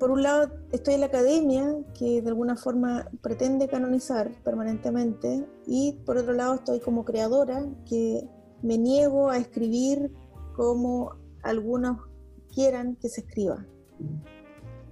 por 0.00 0.10
un 0.10 0.24
lado, 0.24 0.50
estoy 0.72 0.94
en 0.94 1.00
la 1.00 1.06
academia, 1.06 1.64
que 1.96 2.20
de 2.20 2.28
alguna 2.28 2.56
forma 2.56 3.08
pretende 3.22 3.68
canonizar 3.68 4.32
permanentemente, 4.42 5.46
y 5.64 5.92
por 6.04 6.18
otro 6.18 6.32
lado 6.32 6.56
estoy 6.56 6.80
como 6.80 7.04
creadora, 7.04 7.64
que 7.88 8.28
me 8.62 8.76
niego 8.78 9.30
a 9.30 9.38
escribir 9.38 10.12
como 10.56 11.12
algunos 11.44 11.98
quieran 12.52 12.96
que 12.96 13.08
se 13.08 13.20
escriba. 13.20 13.64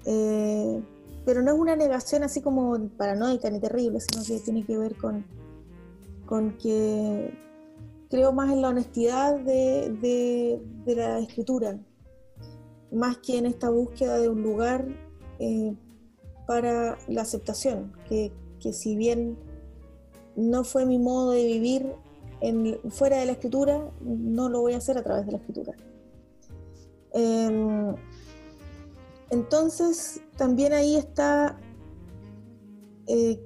Eh, 0.06 0.80
pero 1.24 1.42
no 1.42 1.52
es 1.52 1.58
una 1.58 1.74
negación 1.74 2.22
así 2.22 2.40
como 2.40 2.88
paranoica 2.90 3.50
ni 3.50 3.58
terrible, 3.58 3.98
sino 4.00 4.24
que 4.24 4.44
tiene 4.44 4.64
que 4.64 4.78
ver 4.78 4.96
con, 4.96 5.26
con 6.24 6.56
que 6.56 7.36
creo 8.10 8.32
más 8.32 8.52
en 8.52 8.62
la 8.62 8.68
honestidad 8.68 9.38
de, 9.40 10.60
la 10.86 11.18
escritura, 11.18 11.78
más 12.92 13.18
que 13.18 13.38
en 13.38 13.46
esta 13.46 13.70
búsqueda 13.70 14.18
de 14.18 14.28
un 14.28 14.42
lugar 14.42 14.86
eh, 15.38 15.74
para 16.46 16.98
la 17.08 17.22
aceptación, 17.22 17.92
que, 18.08 18.32
si 18.72 18.96
bien 18.96 19.36
no 20.36 20.64
fue 20.64 20.86
mi 20.86 20.98
modo 20.98 21.32
de 21.32 21.44
vivir 21.44 21.92
fuera 22.90 23.18
de 23.18 23.26
la 23.26 23.32
escritura, 23.32 23.90
no 24.00 24.48
lo 24.48 24.62
voy 24.62 24.74
a 24.74 24.78
hacer 24.78 24.98
a 24.98 25.02
través 25.02 25.26
de 25.26 25.32
la 25.32 25.38
escritura. 25.38 25.74
Em, 27.12 27.94
entonces, 29.30 30.20
también 30.36 30.72
ahí 30.72 30.96
está 30.96 31.58
eh, 33.06 33.38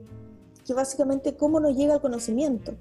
que 0.65 0.75
básicamente 0.75 1.37
cómo 1.37 1.61
nos 1.61 1.77
llega 1.77 1.95
el 1.95 2.01
conocimiento 2.01 2.75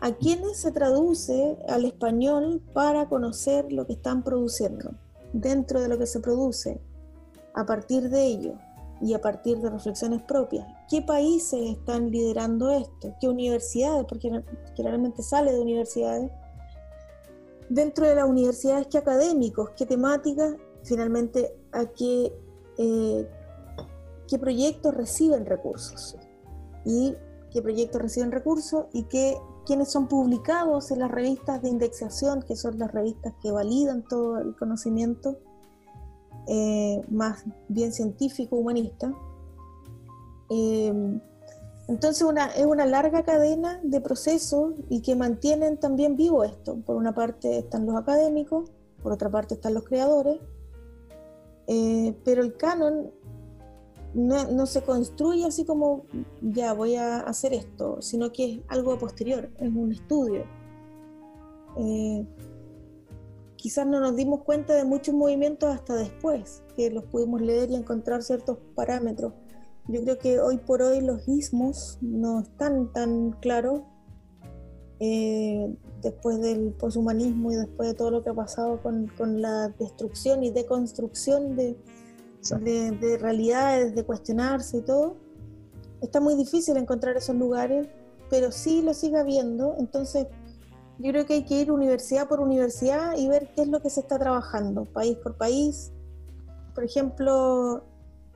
a 0.00 0.12
quiénes 0.12 0.58
se 0.58 0.70
traduce 0.70 1.58
al 1.68 1.84
español 1.84 2.62
para 2.72 3.08
conocer 3.08 3.72
lo 3.72 3.86
que 3.86 3.94
están 3.94 4.22
produciendo 4.22 4.92
dentro 5.32 5.80
de 5.80 5.88
lo 5.88 5.98
que 5.98 6.06
se 6.06 6.20
produce. 6.20 6.80
a 7.54 7.66
partir 7.66 8.08
de 8.08 8.24
ello 8.24 8.54
y 9.00 9.14
a 9.14 9.20
partir 9.20 9.58
de 9.58 9.68
reflexiones 9.68 10.22
propias, 10.22 10.64
¿qué 10.88 11.02
países 11.02 11.60
están 11.70 12.10
liderando 12.10 12.70
esto? 12.70 13.14
¿Qué 13.20 13.28
universidades? 13.28 14.04
Porque 14.08 14.30
generalmente 14.76 15.22
sale 15.22 15.52
de 15.52 15.58
universidades. 15.58 16.30
Dentro 17.68 18.06
de 18.06 18.14
las 18.14 18.28
universidades, 18.28 18.86
¿qué 18.86 18.98
académicos? 18.98 19.70
¿Qué 19.70 19.86
temáticas? 19.86 20.54
Finalmente, 20.84 21.52
¿a 21.72 21.86
qué, 21.86 22.32
eh, 22.76 23.28
qué 24.28 24.38
proyectos 24.38 24.94
reciben 24.94 25.46
recursos? 25.46 26.16
Y 26.84 27.14
qué 27.50 27.60
proyectos 27.60 28.00
reciben 28.00 28.30
recursos 28.30 28.86
y 28.92 29.04
qué, 29.04 29.36
quiénes 29.68 29.92
son 29.92 30.08
publicados 30.08 30.90
en 30.90 31.00
las 31.00 31.10
revistas 31.10 31.60
de 31.60 31.68
indexación, 31.68 32.42
que 32.42 32.56
son 32.56 32.78
las 32.78 32.90
revistas 32.90 33.34
que 33.42 33.52
validan 33.52 34.02
todo 34.02 34.38
el 34.38 34.56
conocimiento 34.56 35.36
eh, 36.46 37.02
más 37.10 37.44
bien 37.68 37.92
científico, 37.92 38.56
humanista. 38.56 39.12
Eh, 40.48 41.20
entonces 41.86 42.22
una, 42.22 42.46
es 42.46 42.64
una 42.64 42.86
larga 42.86 43.22
cadena 43.24 43.78
de 43.82 44.00
procesos 44.00 44.72
y 44.88 45.02
que 45.02 45.14
mantienen 45.14 45.78
también 45.78 46.16
vivo 46.16 46.44
esto. 46.44 46.78
Por 46.86 46.96
una 46.96 47.14
parte 47.14 47.58
están 47.58 47.84
los 47.84 47.96
académicos, 47.96 48.70
por 49.02 49.12
otra 49.12 49.28
parte 49.28 49.54
están 49.54 49.74
los 49.74 49.84
creadores, 49.84 50.38
eh, 51.66 52.16
pero 52.24 52.40
el 52.40 52.56
canon 52.56 53.10
no, 54.14 54.66
se 54.66 54.82
construye 54.82 55.44
así 55.46 55.64
como 55.64 56.04
ya 56.40 56.72
voy 56.72 56.96
a 56.96 57.20
hacer 57.20 57.52
esto, 57.52 58.00
sino 58.02 58.32
que 58.32 58.44
es 58.44 58.60
algo 58.68 58.98
posterior, 58.98 59.50
es 59.58 59.68
un 59.74 59.92
estudio 59.92 60.44
quizás 63.58 63.86
no 63.86 64.00
nos 64.00 64.16
dimos 64.16 64.42
cuenta 64.44 64.74
de 64.74 64.84
muchos 64.84 65.14
movimientos 65.14 65.74
hasta 65.74 65.94
después, 65.96 66.62
que 66.76 66.90
los 66.90 67.04
pudimos 67.04 67.42
leer 67.42 67.70
y 67.70 67.74
encontrar 67.74 68.22
ciertos 68.22 68.56
parámetros. 68.74 69.34
Yo 69.88 70.00
creo 70.02 70.18
que 70.18 70.40
hoy 70.40 70.58
por 70.58 70.80
hoy 70.80 71.00
los 71.00 71.26
ismos 71.28 71.98
no 72.00 72.40
están 72.40 72.92
tan 72.92 73.32
claros 73.32 73.82
eh, 75.00 75.74
después 76.02 76.40
del 76.40 76.72
poshumanismo 76.72 77.52
y 77.52 77.56
después 77.56 77.88
de 77.88 77.94
todo 77.94 78.10
lo 78.10 78.22
que 78.22 78.30
ha 78.30 78.34
pasado 78.34 78.80
con, 78.80 79.10
la 79.42 79.68
destrucción 79.78 80.44
y 80.44 80.50
deconstrucción 80.50 81.56
de, 81.56 81.76
de, 82.56 82.90
de 82.92 83.18
realidades, 83.18 83.94
de 83.94 84.04
cuestionarse 84.04 84.78
y 84.78 84.82
todo. 84.82 85.16
Está 86.00 86.20
muy 86.20 86.34
difícil 86.34 86.76
encontrar 86.76 87.16
esos 87.16 87.36
lugares, 87.36 87.88
pero 88.30 88.52
sí 88.52 88.82
lo 88.82 88.94
sigue 88.94 89.18
habiendo. 89.18 89.74
Entonces, 89.78 90.26
yo 90.98 91.12
creo 91.12 91.26
que 91.26 91.34
hay 91.34 91.44
que 91.44 91.60
ir 91.60 91.70
universidad 91.70 92.28
por 92.28 92.40
universidad 92.40 93.16
y 93.16 93.28
ver 93.28 93.50
qué 93.54 93.62
es 93.62 93.68
lo 93.68 93.80
que 93.80 93.90
se 93.90 94.00
está 94.00 94.18
trabajando, 94.18 94.84
país 94.84 95.16
por 95.18 95.36
país. 95.36 95.92
Por 96.74 96.84
ejemplo, 96.84 97.84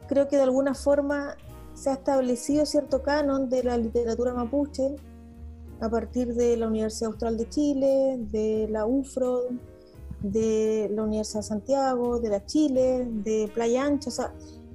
creo 0.07 0.29
que 0.29 0.37
de 0.37 0.43
alguna 0.43 0.75
forma 0.75 1.37
se 1.75 1.91
ha 1.91 1.95
establecido 1.95 2.65
cierto 2.67 3.03
canon 3.03 3.49
de 3.49 3.65
la 3.65 3.77
literatura 3.77 4.33
mapuche 4.33 4.95
a 5.81 5.89
partir 5.89 6.35
de 6.35 6.57
la 6.57 6.69
Universidad 6.69 7.11
Austral 7.11 7.37
de 7.37 7.49
Chile, 7.49 8.19
de 8.31 8.69
la 8.71 8.87
UFRO, 8.87 9.49
de 10.23 10.89
la 10.93 11.03
Universidad 11.03 11.41
de 11.41 11.47
Santiago, 11.47 12.21
de 12.21 12.29
la 12.29 12.45
Chile, 12.47 13.09
de 13.11 13.51
Playa 13.53 13.85
Ancha. 13.85 14.09
O 14.09 14.13
sea, 14.13 14.35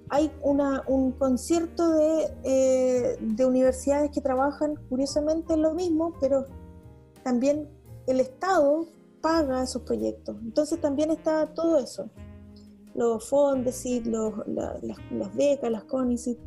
hay 0.09 0.31
una, 0.41 0.83
un 0.87 1.11
concierto 1.11 1.91
de, 1.91 2.33
eh, 2.43 3.17
de 3.19 3.45
universidades 3.45 4.11
que 4.11 4.21
trabajan 4.21 4.75
curiosamente 4.89 5.53
en 5.53 5.61
lo 5.61 5.73
mismo, 5.73 6.13
pero 6.19 6.45
también 7.23 7.69
el 8.07 8.19
Estado 8.19 8.87
paga 9.21 9.63
esos 9.63 9.81
proyectos. 9.81 10.37
Entonces 10.41 10.79
también 10.79 11.11
está 11.11 11.53
todo 11.53 11.77
eso. 11.77 12.09
Los 12.95 13.27
fondos, 13.29 13.83
los, 14.05 14.33
las, 14.47 15.35
becas, 15.35 15.71
las 15.71 15.83
CONICIT. 15.83 16.37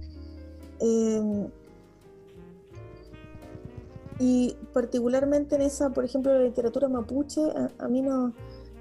Eh, 0.80 1.48
y 4.20 4.54
particularmente 4.74 5.54
en 5.56 5.62
esa, 5.62 5.90
por 5.90 6.04
ejemplo, 6.04 6.32
la 6.32 6.44
literatura 6.44 6.88
mapuche, 6.88 7.40
a, 7.78 7.88
mí 7.88 8.02
no, 8.02 8.34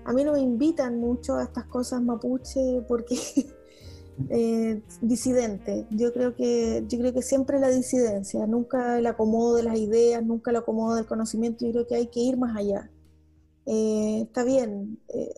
a 0.09 0.13
mí 0.13 0.23
no 0.23 0.33
me 0.33 0.39
invitan 0.39 0.99
mucho 0.99 1.35
a 1.35 1.43
estas 1.43 1.65
cosas 1.65 2.01
mapuche 2.01 2.81
porque 2.87 3.15
eh, 4.31 4.81
disidente. 5.01 5.85
Yo 5.91 6.11
creo 6.11 6.35
que 6.35 6.83
yo 6.87 6.97
creo 6.97 7.21
siempre 7.21 7.59
la 7.59 7.69
disidencia, 7.69 8.47
nunca 8.47 8.97
el 8.97 9.05
acomodo 9.05 9.55
de 9.57 9.63
las 9.63 9.77
ideas, 9.77 10.25
nunca 10.25 10.49
el 10.49 10.57
acomodo 10.57 10.95
del 10.95 11.05
conocimiento. 11.05 11.63
Yo 11.63 11.73
creo 11.73 11.87
que 11.87 11.95
hay 11.95 12.07
que 12.07 12.21
ir 12.21 12.37
más 12.37 12.57
allá. 12.57 12.89
Eh, 13.67 14.21
está 14.23 14.43
bien. 14.43 14.99
Eh, 15.09 15.35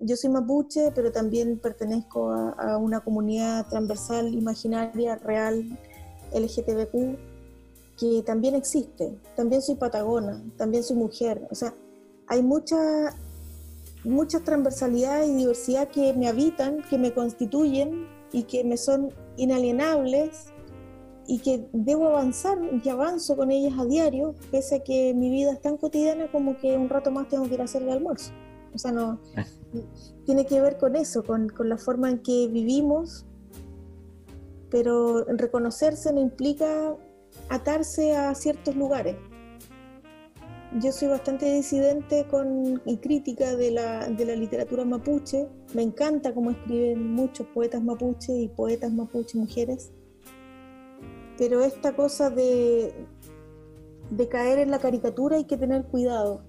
yo 0.00 0.16
soy 0.16 0.30
mapuche, 0.30 0.90
pero 0.96 1.12
también 1.12 1.60
pertenezco 1.60 2.32
a, 2.32 2.76
una 2.76 2.98
comunidad 2.98 3.68
transversal, 3.68 4.34
imaginaria, 4.34 5.14
real, 5.14 5.78
LGTBQ, 6.34 7.18
que 7.96 8.24
también 8.26 8.56
existe. 8.56 9.16
También 9.36 9.62
soy 9.62 9.76
patagona, 9.76 10.42
también 10.56 10.82
soy 10.82 10.96
mujer. 10.96 11.46
O 11.52 11.54
sea, 11.54 11.72
hay 12.26 12.42
mucha, 12.42 12.76
muchas 14.04 14.44
transversalidades 14.44 15.28
y 15.28 15.34
diversidad 15.34 15.88
que 15.88 16.12
me 16.14 16.28
habitan, 16.28 16.82
que 16.88 16.98
me 16.98 17.12
constituyen 17.12 18.06
y 18.32 18.44
que 18.44 18.64
me 18.64 18.76
son 18.76 19.12
inalienables 19.36 20.52
y 21.26 21.40
que 21.40 21.68
debo 21.72 22.08
avanzar 22.08 22.58
y 22.82 22.88
avanzo 22.88 23.36
con 23.36 23.50
ellas 23.50 23.78
a 23.78 23.84
diario, 23.84 24.34
pese 24.50 24.76
a 24.76 24.82
que 24.82 25.12
mi 25.14 25.30
vida 25.30 25.52
es 25.52 25.60
tan 25.60 25.76
cotidiana 25.76 26.30
como 26.32 26.56
que 26.56 26.76
un 26.76 26.88
rato 26.88 27.10
más 27.10 27.28
tengo 27.28 27.46
que 27.46 27.54
ir 27.54 27.60
a 27.60 27.64
hacer 27.64 27.82
el 27.82 27.90
almuerzo. 27.90 28.32
O 28.74 28.78
sea, 28.78 28.92
no 28.92 29.20
tiene 30.24 30.46
que 30.46 30.60
ver 30.60 30.78
con 30.78 30.96
eso, 30.96 31.22
con, 31.22 31.48
con 31.48 31.68
la 31.68 31.76
forma 31.76 32.08
en 32.08 32.18
que 32.20 32.48
vivimos, 32.48 33.26
pero 34.70 35.24
reconocerse 35.24 36.12
no 36.12 36.20
implica 36.20 36.96
atarse 37.50 38.16
a 38.16 38.34
ciertos 38.34 38.74
lugares 38.74 39.16
yo 40.74 40.92
soy 40.92 41.08
bastante 41.08 41.46
disidente 41.46 42.26
con, 42.26 42.80
y 42.84 42.98
crítica 42.98 43.56
de 43.56 43.70
la, 43.70 44.06
literatura 44.08 44.84
mapuche. 44.84 45.48
Me 45.74 45.82
encanta 45.82 46.34
cómo 46.34 46.50
escriben 46.50 47.14
muchos 47.14 47.46
poetas 47.48 47.82
mapuche 47.82 48.32
y 48.32 48.48
poetas 48.48 48.92
mapuche 48.92 49.38
mujeres. 49.38 49.90
Pero 51.38 51.62
esta 51.62 51.94
cosa 51.94 52.30
de, 52.30 52.92
de 54.10 54.28
caer 54.28 54.58
en 54.58 54.70
la 54.70 54.78
caricatura 54.78 55.36
hay 55.36 55.44
que 55.44 55.56
tener 55.56 55.84
cuidado. 55.84 56.42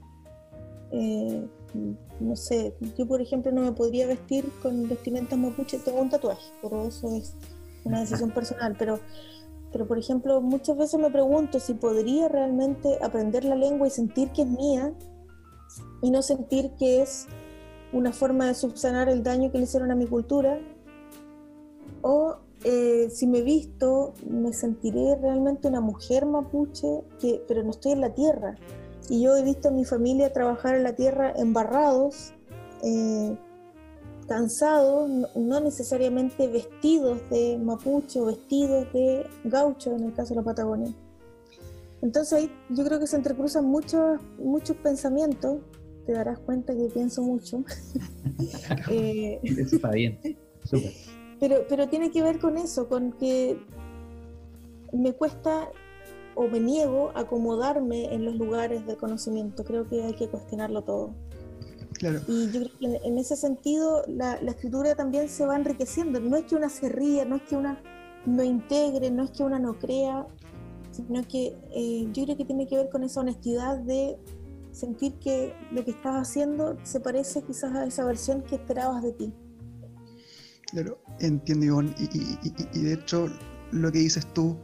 Eh, 0.91 1.47
no 2.19 2.35
sé, 2.35 2.75
yo 2.97 3.07
por 3.07 3.21
ejemplo 3.21 3.51
no 3.51 3.61
me 3.61 3.71
podría 3.71 4.07
vestir 4.07 4.49
con 4.61 4.89
vestimentas 4.89 5.37
mapuche, 5.37 5.77
tengo 5.77 6.01
un 6.01 6.09
tatuaje, 6.09 6.51
pero 6.61 6.87
eso 6.87 7.15
es 7.15 7.35
una 7.85 8.01
decisión 8.01 8.31
personal. 8.31 8.75
Pero 8.77 8.99
pero, 9.71 9.87
por 9.87 9.99
ejemplo, 9.99 10.41
muchas 10.41 10.77
veces 10.77 10.99
me 10.99 11.11
pregunto 11.11 11.59
si 11.59 11.73
podría 11.73 12.27
realmente 12.27 12.97
aprender 13.01 13.45
la 13.45 13.55
lengua 13.55 13.87
y 13.87 13.91
sentir 13.91 14.29
que 14.29 14.41
es 14.41 14.47
mía 14.47 14.93
y 16.01 16.09
no 16.09 16.21
sentir 16.21 16.71
que 16.79 17.01
es 17.01 17.27
una 17.93 18.11
forma 18.11 18.47
de 18.47 18.55
subsanar 18.55 19.09
el 19.09 19.23
daño 19.23 19.51
que 19.51 19.57
le 19.59 19.65
hicieron 19.65 19.91
a 19.91 19.95
mi 19.95 20.07
cultura. 20.07 20.59
O 22.01 22.37
eh, 22.63 23.09
si 23.11 23.27
me 23.27 23.41
visto, 23.41 24.13
me 24.27 24.53
sentiré 24.53 25.15
realmente 25.15 25.67
una 25.67 25.81
mujer 25.81 26.25
mapuche, 26.25 27.03
que, 27.19 27.43
pero 27.47 27.63
no 27.63 27.71
estoy 27.71 27.91
en 27.91 28.01
la 28.01 28.13
tierra. 28.13 28.55
Y 29.07 29.21
yo 29.21 29.35
he 29.35 29.43
visto 29.43 29.69
a 29.69 29.71
mi 29.71 29.85
familia 29.85 30.33
trabajar 30.33 30.75
en 30.75 30.83
la 30.83 30.95
tierra 30.95 31.31
embarrados. 31.35 32.33
Eh, 32.83 33.37
cansados, 34.29 35.09
no 35.35 35.59
necesariamente 35.59 36.47
vestidos 36.47 37.19
de 37.29 37.57
mapuche 37.57 38.21
o 38.21 38.25
vestidos 38.25 38.87
de 38.93 39.25
gaucho 39.43 39.93
en 39.95 40.05
el 40.05 40.13
caso 40.13 40.29
de 40.29 40.35
la 40.37 40.43
Patagonia. 40.45 40.93
Entonces 42.01 42.33
ahí 42.33 42.51
yo 42.69 42.85
creo 42.85 42.99
que 42.99 43.07
se 43.07 43.17
entrecruzan 43.17 43.65
muchos, 43.65 44.21
muchos 44.37 44.77
pensamientos, 44.77 45.57
te 46.05 46.13
darás 46.13 46.39
cuenta 46.39 46.73
que 46.73 46.85
pienso 46.85 47.23
mucho. 47.23 47.63
eh, 48.89 49.39
está 49.43 49.91
bien, 49.91 50.17
Pero, 51.39 51.65
pero 51.67 51.89
tiene 51.89 52.11
que 52.11 52.23
ver 52.23 52.39
con 52.39 52.57
eso, 52.57 52.87
con 52.87 53.11
que 53.13 53.59
me 54.93 55.13
cuesta 55.13 55.69
o 56.35 56.47
me 56.47 56.59
niego 56.59 57.11
a 57.15 57.21
acomodarme 57.21 58.13
en 58.13 58.23
los 58.23 58.35
lugares 58.35 58.85
de 58.85 58.95
conocimiento. 58.95 59.65
Creo 59.65 59.89
que 59.89 60.03
hay 60.03 60.13
que 60.13 60.29
cuestionarlo 60.29 60.83
todo. 60.83 61.13
Y 62.27 62.51
yo 62.51 62.61
creo 62.61 62.79
que 62.79 63.07
en, 63.07 63.17
ese 63.17 63.35
sentido 63.35 64.03
la, 64.07 64.35
escritura 64.35 64.95
también 64.95 65.27
se 65.29 65.45
va 65.45 65.55
enriqueciendo. 65.55 66.19
No 66.19 66.37
es 66.37 66.45
que 66.45 66.55
una 66.55 66.69
se 66.69 66.89
ría, 66.89 67.25
no 67.25 67.35
es 67.37 67.41
que 67.43 67.55
una 67.55 67.81
no 68.25 68.43
integre, 68.43 69.11
no 69.11 69.23
es 69.23 69.31
que 69.31 69.43
una 69.43 69.59
no 69.59 69.77
crea, 69.77 70.25
sino 70.91 71.27
que 71.27 71.57
eh, 71.75 72.07
yo 72.13 72.23
creo 72.25 72.37
que 72.37 72.45
tiene 72.45 72.67
que 72.67 72.77
ver 72.77 72.89
con 72.89 73.03
esa 73.03 73.19
honestidad 73.19 73.77
de 73.79 74.17
sentir 74.71 75.13
que 75.19 75.53
lo 75.71 75.83
que 75.83 75.91
estás 75.91 76.15
haciendo 76.15 76.77
se 76.83 76.99
parece 76.99 77.41
quizás 77.41 77.75
a 77.75 77.85
esa 77.85 78.05
versión 78.05 78.43
que 78.43 78.55
esperabas 78.55 79.03
de 79.03 79.13
ti. 79.13 79.33
Claro, 80.71 80.99
entiendo, 81.19 81.65
Ivonne. 81.65 81.93
Y, 81.99 82.79
de 82.79 82.93
hecho, 82.93 83.27
lo 83.71 83.91
que 83.91 83.99
dices 83.99 84.25
tú 84.33 84.55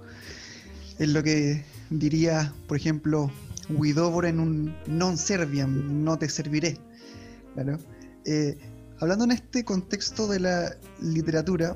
es 1.00 1.10
lo 1.10 1.24
que 1.24 1.64
diría, 1.90 2.54
por 2.68 2.78
ejemplo, 2.78 3.32
Widobor 3.70 4.26
en 4.26 4.40
un 4.40 4.76
non 4.88 5.18
serviam, 5.18 6.04
no 6.04 6.18
te 6.18 6.30
serviré. 6.30 6.78
Claro. 7.56 7.80
Eh, 8.26 8.58
hablando 9.00 9.26
en 9.26 9.32
este 9.32 9.66
contexto 9.66 10.28
de 10.28 10.40
la 10.40 10.78
literatura, 11.02 11.76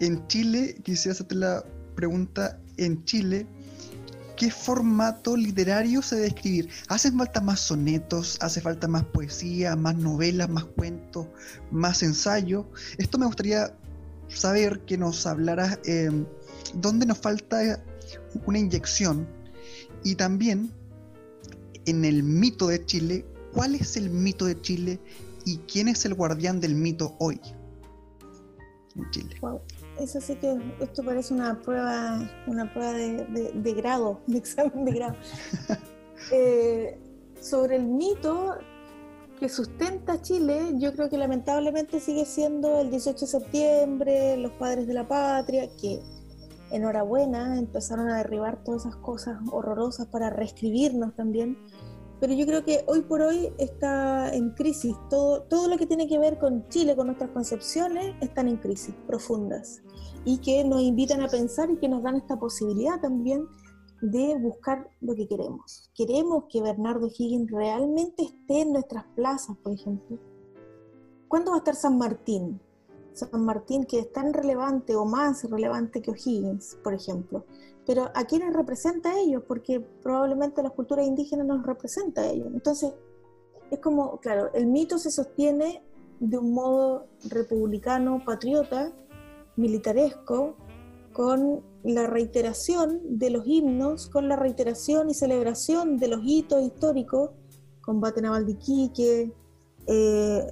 En 0.00 0.26
Chile, 0.26 0.76
quisiera 0.82 1.12
hacerte 1.12 1.36
la 1.36 1.64
pregunta, 1.94 2.60
en 2.76 3.04
Chile, 3.04 3.46
¿qué 4.36 4.50
formato 4.50 5.36
literario 5.36 6.02
se 6.02 6.16
debe 6.16 6.28
escribir? 6.28 6.68
¿Hacen 6.88 7.16
falta 7.16 7.40
más 7.40 7.60
sonetos? 7.60 8.36
¿Hace 8.40 8.60
falta 8.60 8.88
más 8.88 9.04
poesía, 9.04 9.76
más 9.76 9.94
novelas, 9.96 10.48
más 10.50 10.64
cuentos, 10.64 11.28
más 11.70 12.02
ensayo? 12.02 12.66
Esto 12.98 13.18
me 13.18 13.26
gustaría 13.26 13.72
saber 14.28 14.80
que 14.80 14.98
nos 14.98 15.26
hablaras 15.26 15.78
eh, 15.84 16.10
dónde 16.74 17.06
nos 17.06 17.18
falta 17.18 17.80
una 18.46 18.58
inyección 18.58 19.26
y 20.02 20.16
también 20.16 20.72
en 21.86 22.04
el 22.04 22.22
mito 22.22 22.66
de 22.66 22.84
Chile, 22.84 23.24
¿cuál 23.54 23.74
es 23.74 23.96
el 23.96 24.10
mito 24.10 24.44
de 24.44 24.60
Chile 24.60 25.00
y 25.44 25.58
quién 25.58 25.88
es 25.88 26.04
el 26.04 26.14
guardián 26.14 26.60
del 26.60 26.74
mito 26.74 27.14
hoy 27.18 27.40
en 28.96 29.10
Chile? 29.10 29.36
Wow. 29.40 29.60
Eso 29.98 30.20
sí 30.20 30.34
que 30.36 30.58
esto 30.80 31.04
parece 31.04 31.32
una 31.34 31.60
prueba, 31.60 32.28
una 32.48 32.72
prueba 32.72 32.92
de, 32.92 33.74
grado, 33.74 34.20
de 34.26 34.38
examen 34.38 34.84
de 34.84 34.92
grado. 34.92 35.16
Eh, 36.32 36.98
sobre 37.38 37.76
el 37.76 37.84
mito 37.84 38.54
que 39.38 39.50
sustenta 39.50 40.22
Chile, 40.22 40.72
yo 40.78 40.94
creo 40.94 41.10
que 41.10 41.18
lamentablemente 41.18 42.00
sigue 42.00 42.24
siendo 42.24 42.80
el 42.80 42.88
18 42.88 43.18
de 43.18 43.26
septiembre, 43.26 44.36
los 44.38 44.52
padres 44.52 44.86
de 44.86 44.94
la 44.94 45.06
patria, 45.06 45.68
que 45.76 46.00
enhorabuena, 46.70 47.58
empezaron 47.58 48.08
a 48.08 48.16
derribar 48.18 48.64
todas 48.64 48.86
esas 48.86 48.96
cosas 48.96 49.38
horrorosas 49.52 50.06
para 50.06 50.30
reescribirnos 50.30 51.14
también. 51.14 51.58
Pero 52.24 52.36
yo 52.36 52.46
creo 52.46 52.64
que 52.64 52.82
hoy 52.86 53.02
por 53.02 53.20
hoy 53.20 53.52
está 53.58 54.34
en 54.34 54.52
crisis. 54.52 54.96
Todo, 55.10 55.42
todo 55.42 55.68
lo 55.68 55.76
que 55.76 55.84
tiene 55.84 56.08
que 56.08 56.18
ver 56.18 56.38
con 56.38 56.66
Chile, 56.70 56.96
con 56.96 57.08
nuestras 57.08 57.28
concepciones, 57.32 58.14
están 58.22 58.48
en 58.48 58.56
crisis 58.56 58.94
profundas. 59.06 59.82
Y 60.24 60.38
que 60.38 60.64
nos 60.64 60.80
invitan 60.80 61.20
a 61.20 61.28
pensar 61.28 61.70
y 61.70 61.76
que 61.76 61.86
nos 61.86 62.02
dan 62.02 62.16
esta 62.16 62.38
posibilidad 62.38 62.98
también 62.98 63.46
de 64.00 64.38
buscar 64.38 64.88
lo 65.02 65.14
que 65.14 65.28
queremos. 65.28 65.90
Queremos 65.94 66.44
que 66.48 66.62
Bernardo 66.62 67.08
Higgins 67.08 67.50
realmente 67.50 68.22
esté 68.22 68.62
en 68.62 68.72
nuestras 68.72 69.04
plazas, 69.14 69.58
por 69.58 69.74
ejemplo. 69.74 70.18
¿Cuándo 71.28 71.50
va 71.50 71.58
a 71.58 71.58
estar 71.58 71.74
San 71.74 71.98
Martín? 71.98 72.58
San 73.12 73.44
Martín, 73.44 73.84
que 73.84 73.98
es 73.98 74.10
tan 74.14 74.32
relevante 74.32 74.96
o 74.96 75.04
más 75.04 75.44
relevante 75.44 76.00
que 76.00 76.12
O'Higgins, 76.12 76.78
por 76.82 76.94
ejemplo. 76.94 77.44
Pero 77.86 78.10
¿a 78.14 78.24
quiénes 78.24 78.54
representa 78.54 79.10
a 79.10 79.20
ellos? 79.20 79.42
Porque 79.46 79.80
probablemente 79.80 80.62
la 80.62 80.70
cultura 80.70 81.04
indígena 81.04 81.44
nos 81.44 81.64
representa 81.66 82.22
a 82.22 82.26
ellos. 82.26 82.48
Entonces, 82.52 82.94
es 83.70 83.78
como, 83.80 84.18
claro, 84.20 84.50
el 84.54 84.66
mito 84.66 84.98
se 84.98 85.10
sostiene 85.10 85.82
de 86.20 86.38
un 86.38 86.52
modo 86.52 87.06
republicano, 87.28 88.22
patriota, 88.24 88.92
militaresco, 89.56 90.56
con 91.12 91.62
la 91.84 92.06
reiteración 92.06 93.00
de 93.18 93.30
los 93.30 93.46
himnos, 93.46 94.08
con 94.08 94.28
la 94.28 94.36
reiteración 94.36 95.10
y 95.10 95.14
celebración 95.14 95.98
de 95.98 96.08
los 96.08 96.20
hitos 96.24 96.62
históricos, 96.62 97.30
combate 97.80 98.20
naval 98.22 98.46
de 98.46 98.52
Iquique, 98.52 99.32
eh, 99.86 100.46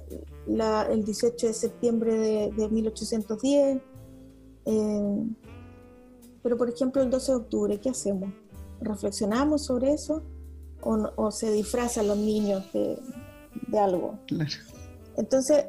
el 0.47 1.03
18 1.03 1.47
de 1.47 1.53
septiembre 1.53 2.51
de, 2.55 2.69
1810. 2.69 3.81
Eh, 4.65 5.27
pero, 6.43 6.57
por 6.57 6.69
ejemplo, 6.69 7.01
el 7.01 7.09
12 7.09 7.31
de 7.31 7.37
octubre, 7.37 7.79
¿qué 7.79 7.89
hacemos? 7.89 8.31
¿Reflexionamos 8.81 9.65
sobre 9.65 9.93
eso 9.93 10.23
o, 10.81 11.31
se 11.31 11.51
disfrazan 11.51 12.07
los 12.07 12.17
niños 12.17 12.65
de, 12.73 12.99
algo? 13.79 14.19
Entonces, 15.15 15.65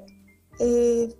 eh, 0.59 1.15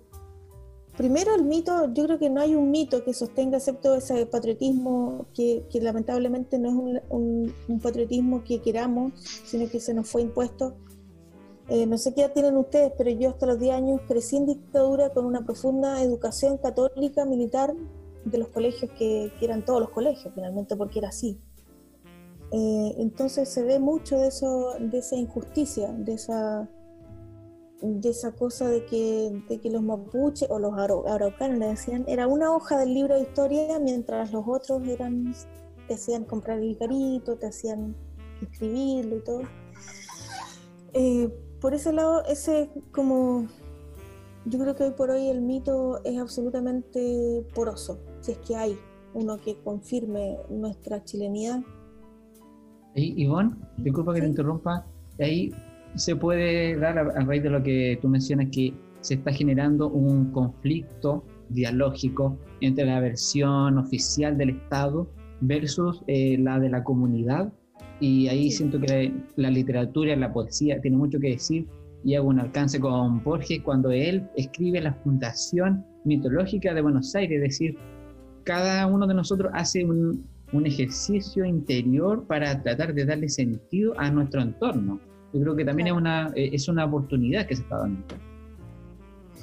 primero 0.97 1.33
el 1.33 1.45
mito, 1.45 1.93
yo 1.93 2.03
creo 2.05 2.19
que 2.19 2.29
no 2.29 2.41
hay 2.41 2.53
un 2.53 2.69
mito 2.69 3.03
que 3.05 3.13
sostenga 3.13 3.57
excepto 3.57 3.95
ese 3.95 4.25
patriotismo 4.25 5.27
que, 5.33 5.65
lamentablemente 5.81 6.59
no 6.59 6.69
es 6.69 7.03
un, 7.09 7.53
patriotismo 7.81 8.43
que 8.43 8.61
queramos, 8.61 9.13
sino 9.45 9.69
que 9.69 9.79
se 9.79 9.93
nos 9.93 10.09
fue 10.09 10.21
impuesto 10.21 10.75
eh, 11.67 11.87
no 11.87 11.97
sé 11.97 12.13
qué 12.13 12.21
edad 12.21 12.33
tienen 12.33 12.57
ustedes, 12.57 12.93
pero 12.95 13.09
yo 13.09 13.29
hasta 13.29 13.47
los 13.47 13.59
10 13.59 13.75
años 13.75 14.01
crecí 14.07 14.37
en 14.37 14.45
dictadura 14.45 15.09
con 15.09 15.25
una 15.25 15.43
profunda 15.43 15.99
educación 16.01 16.57
católica 16.59 17.25
militar 17.25 17.73
de 18.25 18.37
los 18.39 18.49
colegios 18.49 18.91
que, 18.97 19.31
eran 19.41 19.63
todos 19.63 19.79
los 19.79 19.89
colegios 19.89 20.33
finalmente, 20.33 20.75
porque 20.75 20.99
era 20.99 21.09
así. 21.09 21.39
Eh, 22.51 22.95
entonces 22.97 23.49
se 23.49 23.63
ve 23.63 23.79
mucho 23.79 24.17
de 24.17 24.27
eso, 24.27 24.75
de 24.79 24.97
esa 24.97 25.15
injusticia, 25.15 25.91
de 25.91 26.13
esa, 26.13 26.69
de 27.81 28.09
esa 28.09 28.31
cosa 28.33 28.67
de 28.67 28.85
que, 28.85 29.41
de 29.47 29.59
que 29.59 29.69
los 29.69 29.83
mapuches 29.83 30.49
o 30.49 30.59
los 30.59 30.73
araucanos 30.73 31.59
le 31.59 31.67
decían, 31.67 32.03
era 32.07 32.27
una 32.27 32.55
hoja 32.55 32.77
del 32.79 32.93
libro 32.93 33.15
de 33.15 33.21
historia, 33.21 33.79
mientras 33.79 34.31
los 34.31 34.43
otros 34.47 34.87
eran, 34.87 35.33
te 35.87 35.93
hacían 35.93 36.25
comprar 36.25 36.59
el 36.59 36.77
carito, 36.77 37.37
te 37.37 37.47
hacían 37.47 37.95
escribirlo 38.41 39.17
y 39.17 39.23
todo. 39.23 39.41
Eh, 40.93 41.29
por 41.59 41.73
ese 41.73 41.91
lado, 41.91 42.23
ese 42.25 42.69
como 42.91 43.47
yo 44.45 44.59
creo 44.59 44.75
que 44.75 44.83
hoy 44.83 44.91
por 44.91 45.09
hoy 45.09 45.27
el 45.27 45.41
mito 45.41 46.01
es 46.03 46.19
absolutamente 46.19 47.45
poroso, 47.55 47.99
si 48.25 48.31
es 48.31 48.37
que 48.39 48.55
hay 48.55 48.77
uno 49.13 49.37
que 49.37 49.55
confirme 49.63 50.37
nuestra 50.49 51.03
chilenidad. 51.03 51.61
Y 52.95 53.23
Ivonne, 53.23 53.55
disculpa 53.77 54.13
que 54.13 54.21
te 54.21 54.27
interrumpa, 54.27 54.85
ahí 55.19 55.51
se 55.95 56.15
puede 56.15 56.75
dar 56.77 56.97
a, 56.97 57.03
raíz 57.03 57.43
de 57.43 57.49
lo 57.49 57.61
que 57.61 57.99
tú 58.01 58.07
mencionas 58.09 58.47
que 58.51 58.73
se 59.01 59.15
está 59.15 59.31
generando 59.31 59.89
un 59.89 60.31
conflicto 60.31 61.23
dialógico 61.49 62.37
entre 62.61 62.85
la 62.85 62.99
versión 62.99 63.77
oficial 63.77 64.37
del 64.37 64.49
Estado 64.49 65.07
versus 65.41 66.01
eh, 66.07 66.37
la 66.39 66.59
de 66.59 66.69
la 66.69 66.83
comunidad. 66.83 67.53
Y 67.99 68.27
ahí 68.27 68.49
siento 68.49 68.79
que 68.79 69.13
la, 69.35 69.49
literatura, 69.51 70.15
la 70.15 70.33
poesía 70.33 70.81
tiene 70.81 70.97
mucho 70.97 71.19
que 71.19 71.29
decir 71.29 71.67
y 72.03 72.15
hago 72.15 72.29
un 72.29 72.39
alcance 72.39 72.79
con 72.79 73.23
Borges 73.23 73.61
cuando 73.61 73.91
él 73.91 74.27
escribe 74.35 74.81
la 74.81 74.93
fundación 74.93 75.85
mitológica 76.03 76.73
de 76.73 76.81
Buenos 76.81 77.15
Aires, 77.15 77.37
es 77.37 77.41
decir, 77.41 77.77
cada 78.45 78.87
uno 78.87 79.05
de 79.05 79.13
nosotros 79.13 79.51
hace 79.53 79.83
un, 79.83 80.23
un 80.53 80.65
ejercicio 80.65 81.43
interior 81.43 82.25
para 82.25 82.61
tratar 82.61 82.93
de 82.93 83.05
darle 83.05 83.27
sentido 83.27 83.93
a 83.99 84.09
nuestro 84.09 84.41
entorno. 84.41 84.99
Yo 85.33 85.41
creo 85.41 85.55
que 85.55 85.65
también 85.65 85.87
es, 85.87 85.93
una, 85.93 86.31
eh, 86.35 86.51
es 86.53 86.67
una 86.69 86.85
oportunidad 86.85 87.45
que 87.45 87.57
se 87.57 87.63
está 87.63 87.79
dando. 87.79 88.01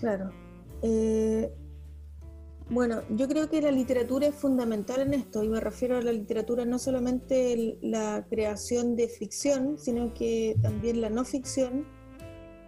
Claro. 0.01 0.31
Eh, 0.83 1.53
bueno, 2.71 3.03
yo 3.11 3.29
creo 3.29 3.51
que 3.51 3.61
la 3.61 3.71
literatura 3.71 4.29
es 4.29 4.35
fundamental 4.35 5.03
en 5.03 5.13
esto 5.13 5.43
y 5.43 5.49
me 5.49 5.61
refiero 5.61 5.99
a 5.99 6.03
la 6.03 6.13
literatura 6.13 6.65
no 6.65 6.79
solamente 6.79 7.77
la 7.83 8.25
creación 8.31 8.97
de 8.97 9.09
ficción, 9.09 9.79
sino 9.79 10.15
que 10.15 10.57
también 10.63 11.03
la 11.03 11.11
no 11.11 11.25
ficción. 11.25 11.85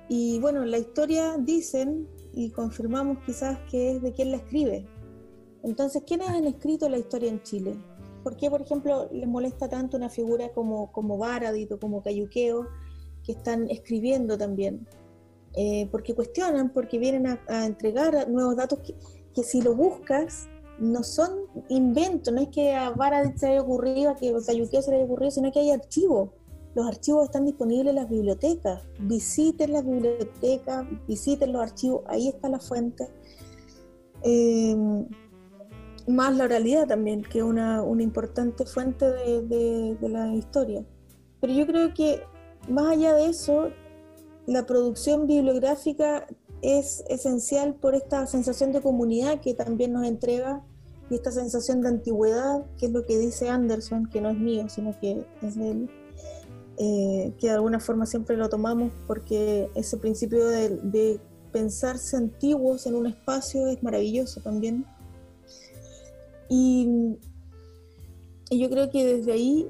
Y 0.09 0.39
bueno, 0.41 0.64
la 0.66 0.76
historia 0.76 1.37
dicen 1.39 2.07
y 2.35 2.51
confirmamos 2.51 3.18
quizás 3.24 3.59
que 3.70 3.93
es 3.93 4.03
de 4.03 4.12
quien 4.12 4.32
la 4.32 4.37
escribe. 4.39 4.87
Entonces, 5.65 6.03
¿quiénes 6.07 6.29
han 6.29 6.47
escrito 6.47 6.89
la 6.89 6.99
historia 6.99 7.31
en 7.31 7.43
Chile? 7.43 7.75
¿Por 8.23 8.37
qué, 8.37 8.51
por 8.51 8.61
ejemplo, 8.61 9.09
les 9.11 9.27
molesta 9.27 9.69
tanto 9.69 9.97
una 9.97 10.11
figura 10.11 10.51
como, 10.53 10.93
como 10.93 11.19
Baradit 11.19 11.73
o 11.73 11.81
como 11.81 12.03
Cayuqueo 12.03 12.67
que 13.25 13.33
están 13.33 13.69
escribiendo 13.71 14.37
también? 14.37 14.87
Eh, 15.55 15.89
porque 15.91 16.15
cuestionan, 16.15 16.71
porque 16.71 16.99
vienen 16.99 17.27
a, 17.27 17.67
entregar 17.67 18.29
nuevos 18.29 18.57
datos 18.57 18.81
que, 19.35 19.43
si 19.43 19.62
lo 19.62 19.75
buscas, 19.75 20.49
no 20.79 21.03
son 21.03 21.31
inventos, 21.69 22.35
no 22.35 22.41
es 22.41 22.49
que 22.49 22.75
a 22.75 22.91
Baradit 22.91 23.37
se 23.37 23.47
haya 23.49 23.62
ocurrido, 23.62 24.11
a 24.11 24.17
que 24.17 24.35
a 24.35 24.41
se 24.41 24.55
le 24.55 24.97
haya 24.97 25.05
ocurrido, 25.05 25.31
sino 25.31 25.51
que 25.51 25.61
hay 25.61 25.71
archivos. 25.71 26.31
Los 26.75 26.87
archivos 26.87 27.27
están 27.27 27.47
disponibles 27.47 27.91
en 27.91 27.97
las 27.97 28.11
bibliotecas. 28.11 28.83
Visiten 28.99 29.73
las 29.73 29.87
bibliotecas, 29.87 30.85
visiten 31.07 31.53
los 31.53 31.62
archivos, 31.62 32.03
ahí 32.09 32.29
está 32.29 32.49
la 32.49 32.59
fuente. 32.59 33.09
Eh, 34.25 35.07
más 36.07 36.37
la 36.37 36.45
oralidad 36.45 36.87
también, 36.87 37.23
que 37.23 37.39
es 37.39 37.45
una, 37.45 37.83
una, 37.83 38.03
importante 38.03 38.67
fuente 38.67 39.07
de, 39.07 39.97
de 40.01 40.09
la 40.09 40.35
historia. 40.35 40.85
Pero 41.41 41.53
yo 41.53 41.67
creo 41.67 41.95
que 41.95 42.23
más 42.69 42.93
allá 42.93 43.15
de 43.15 43.27
eso, 43.27 43.71
la 44.47 44.67
producción 44.67 45.27
bibliográfica 45.27 46.27
es 46.63 47.05
esencial 47.09 47.75
por 47.75 47.95
esta 47.95 48.27
sensación 48.27 48.73
de 48.73 48.81
comunidad 48.81 49.41
que 49.41 49.55
también 49.55 49.93
nos 49.93 50.07
entrega 50.07 50.63
y 51.11 51.15
esta 51.15 51.31
sensación 51.31 51.83
de 51.83 51.89
antigüedad, 51.89 52.65
que 52.79 52.87
es 52.87 52.93
lo 52.93 53.05
que 53.05 53.19
dice 53.19 53.49
Anderson, 53.49 54.09
que 54.09 54.21
no 54.21 54.31
es 54.31 54.39
mío, 54.39 54.69
sino 54.69 54.99
que 54.99 55.27
es 55.43 55.57
de 55.57 55.71
él, 55.71 55.91
eh, 56.79 57.35
que 57.39 57.49
de 57.49 57.53
alguna 57.53 57.81
forma 57.81 58.07
siempre 58.07 58.37
lo 58.37 58.49
tomamos 58.49 58.93
porque 59.07 59.71
ese 59.75 59.97
principio 59.99 60.47
de, 60.47 61.21
pensarse 61.53 62.17
antiguos 62.17 62.85
en 62.85 62.97
un 62.97 63.07
espacio 63.07 63.69
es 63.69 63.81
maravilloso 63.81 64.41
también. 64.41 64.85
Y, 66.49 67.17
y 68.51 68.59
yo 68.59 68.69
creo 68.71 68.91
que 68.91 69.05
desde 69.05 69.33
ahí 69.33 69.69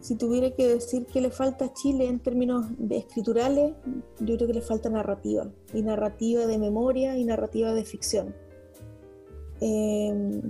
si 0.00 0.14
tuviera 0.14 0.50
que 0.50 0.66
decir 0.66 1.06
qué 1.06 1.20
le 1.20 1.30
falta 1.30 1.66
a 1.66 1.72
Chile 1.72 2.08
en 2.08 2.20
términos 2.20 2.66
de 2.78 2.96
escriturales, 2.96 3.74
yo 4.20 4.36
creo 4.36 4.46
que 4.46 4.54
le 4.54 4.62
falta 4.62 4.88
narrativa, 4.88 5.50
y 5.74 5.82
narrativa 5.82 6.46
de 6.46 6.58
memoria 6.58 7.16
y 7.16 7.24
narrativa 7.24 7.74
de 7.74 7.84
ficción. 7.84 8.34
Eh, 9.60 10.40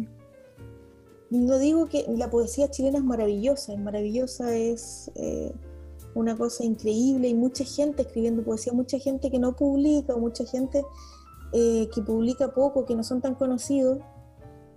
no 1.31 1.59
digo 1.59 1.89
que 1.89 2.07
la 2.17 2.31
poesía 2.31 2.71
chilena 2.71 2.99
es 2.99 3.05
maravillosa, 3.05 3.73
es 3.73 3.79
maravillosa, 3.79 4.57
es 4.57 5.11
eh, 5.17 5.53
una 6.15 6.37
cosa 6.37 6.65
increíble, 6.65 7.29
hay 7.29 7.35
mucha 7.35 7.65
gente 7.65 8.03
escribiendo 8.03 8.43
poesía, 8.43 8.73
mucha 8.73 8.99
gente 8.99 9.31
que 9.31 9.39
no 9.39 9.55
publica, 9.55 10.17
mucha 10.17 10.45
gente 10.45 10.85
eh, 11.53 11.89
que 11.93 12.03
publica 12.03 12.53
poco, 12.53 12.85
que 12.85 12.95
no 12.95 13.03
son 13.03 13.21
tan 13.21 13.35
conocidos, 13.35 13.99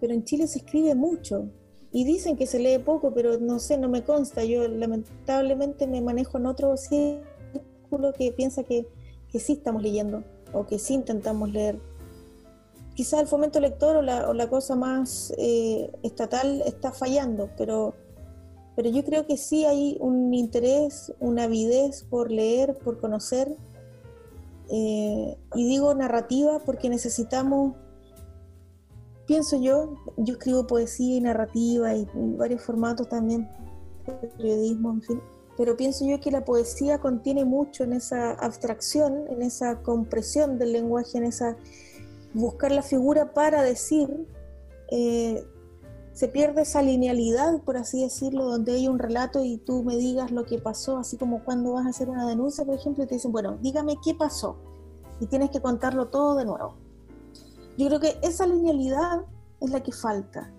pero 0.03 0.15
en 0.15 0.25
Chile 0.25 0.47
se 0.47 0.59
escribe 0.59 0.95
mucho. 0.95 1.45
Y 1.93 2.03
dicen 2.03 2.35
que 2.35 2.45
se 2.45 2.59
lee 2.59 2.77
poco, 2.77 3.13
pero 3.13 3.37
no 3.39 3.57
sé, 3.57 3.77
no 3.77 3.87
me 3.87 4.03
consta. 4.03 4.43
Yo 4.43 4.67
lamentablemente 4.67 5.87
me 5.87 6.01
manejo 6.01 6.37
en 6.37 6.45
otro 6.45 6.75
círculo 6.75 8.11
que 8.11 8.33
piensa 8.33 8.63
que, 8.63 8.85
que 9.31 9.39
sí 9.39 9.53
estamos 9.53 9.81
leyendo 9.81 10.21
o 10.51 10.65
que 10.65 10.77
sí 10.77 10.95
intentamos 10.95 11.53
leer. 11.53 11.79
Quizás 12.95 13.21
el 13.21 13.27
fomento 13.27 13.61
lector 13.61 13.95
o 13.95 14.01
la, 14.01 14.49
cosa 14.49 14.75
más 14.75 15.33
eh, 15.37 15.89
estatal 16.03 16.61
está 16.65 16.91
fallando, 16.91 17.49
pero, 17.57 17.93
pero 18.75 18.89
yo 18.89 19.05
creo 19.05 19.25
que 19.25 19.37
sí 19.37 19.63
hay 19.63 19.95
un 20.01 20.33
interés, 20.33 21.13
una 21.21 21.43
avidez 21.43 22.03
por 22.09 22.29
leer, 22.29 22.77
por 22.79 22.99
conocer. 22.99 23.55
Eh, 24.69 25.37
y 25.55 25.65
digo 25.65 25.95
narrativa 25.95 26.59
porque 26.59 26.89
necesitamos, 26.89 27.77
pienso 29.25 29.61
yo, 29.61 29.95
yo 30.17 30.33
escribo 30.33 30.67
poesía 30.67 31.17
y 31.17 31.21
narrativa 31.21 31.95
y, 31.95 32.07
varios 32.37 32.61
formatos 32.63 33.09
también, 33.09 33.49
periodismo, 34.37 34.91
en 34.91 35.01
fin 35.01 35.21
pero 35.57 35.77
pienso 35.77 36.05
yo 36.05 36.19
que 36.19 36.31
la 36.31 36.45
poesía 36.45 36.99
contiene 36.99 37.45
mucho 37.45 37.83
en 37.83 37.93
esa 37.93 38.31
abstracción, 38.31 39.25
en 39.29 39.41
esa 39.41 39.81
compresión 39.81 40.57
del 40.57 40.73
lenguaje, 40.73 41.17
en 41.17 41.25
esa 41.25 41.57
buscar 42.33 42.71
la 42.71 42.81
figura 42.81 43.33
para 43.33 43.61
decir, 43.61 44.09
eh, 44.89 45.45
se 46.13 46.27
pierde 46.27 46.63
esa 46.63 46.81
linealidad, 46.81 47.61
por 47.61 47.77
así 47.77 48.01
decirlo, 48.01 48.45
donde 48.45 48.73
hay 48.73 48.87
un 48.87 48.97
relato 48.97 49.43
y 49.43 49.57
tú 49.57 49.83
me 49.83 49.95
digas 49.95 50.31
lo 50.31 50.45
que 50.45 50.57
pasó, 50.57 50.97
así 50.97 51.17
como 51.17 51.43
cuando 51.43 51.73
vas 51.73 51.85
a 51.85 51.89
hacer 51.89 52.09
una 52.09 52.27
denuncia, 52.27 52.65
por 52.65 52.75
ejemplo, 52.75 53.03
y 53.03 53.07
te 53.07 53.15
dicen, 53.15 53.31
bueno, 53.31 53.57
dígame 53.61 53.97
qué 54.03 54.15
pasó, 54.15 54.57
y 55.19 55.27
tienes 55.27 55.51
que 55.51 55.61
contarlo 55.61 56.07
todo 56.07 56.35
de 56.35 56.45
nuevo. 56.45 56.75
Yo 57.77 57.87
creo 57.87 57.99
que 57.99 58.17
esa 58.21 58.45
linealidad 58.47 59.21
es 59.61 59.69
la 59.69 59.81
que 59.81 59.91
falta. 59.91 60.51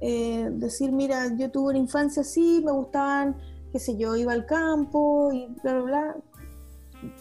Eh, 0.00 0.48
decir, 0.52 0.92
mira, 0.92 1.34
yo 1.36 1.50
tuve 1.50 1.70
una 1.70 1.78
infancia 1.78 2.22
así, 2.22 2.62
me 2.64 2.72
gustaban 2.72 3.36
qué 3.72 3.78
sé 3.78 3.96
yo, 3.96 4.16
iba 4.16 4.32
al 4.32 4.46
campo 4.46 5.32
y 5.32 5.46
bla, 5.62 5.74
bla, 5.74 5.82
bla. 5.82 6.16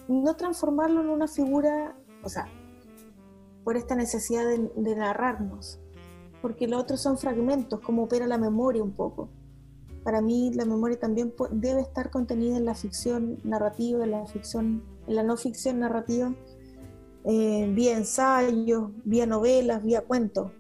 No 0.08 0.36
transformarlo 0.36 1.02
en 1.02 1.10
una 1.10 1.28
figura, 1.28 1.96
o 2.24 2.30
sea, 2.30 2.48
por 3.64 3.78
esta 3.78 3.96
necesidad 3.96 4.46
de, 4.48 4.96
narrarnos, 4.96 5.80
porque 6.42 6.68
lo 6.68 6.80
otro 6.80 6.98
son 6.98 7.18
fragmentos, 7.18 7.80
como 7.82 8.04
opera 8.04 8.28
la 8.28 8.38
memoria 8.38 8.84
un 8.84 8.94
poco. 8.94 9.30
Para 10.04 10.22
mí 10.22 10.52
la 10.54 10.66
memoria 10.66 10.98
también 10.98 11.34
debe 11.52 11.82
estar 11.82 12.10
contenida 12.10 12.58
en 12.58 12.66
la 12.66 12.76
ficción 12.76 13.40
narrativa, 13.44 14.04
en 14.06 14.12
la 14.12 14.26
ficción, 14.26 14.84
en 15.06 15.16
la 15.16 15.24
no 15.24 15.36
ficción 15.36 15.80
narrativa, 15.80 16.34
eh, 17.28 17.72
vía 17.74 17.98
ensayos, 17.98 18.90
vía 19.04 19.26
novelas, 19.28 19.84
vía 19.84 20.02
cuentos 20.02 20.52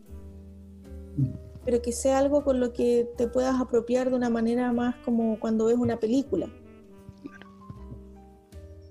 pero 1.68 1.82
que 1.82 1.92
sea 1.92 2.20
algo 2.20 2.46
con 2.46 2.62
lo 2.62 2.72
que 2.72 3.10
te 3.18 3.28
puedas 3.28 3.60
apropiar 3.60 4.10
de 4.10 4.16
una 4.16 4.30
manera 4.30 4.72
más 4.72 4.96
como 5.04 5.38
cuando 5.38 5.66
ves 5.66 5.76
una 5.76 6.00
película. 6.00 6.48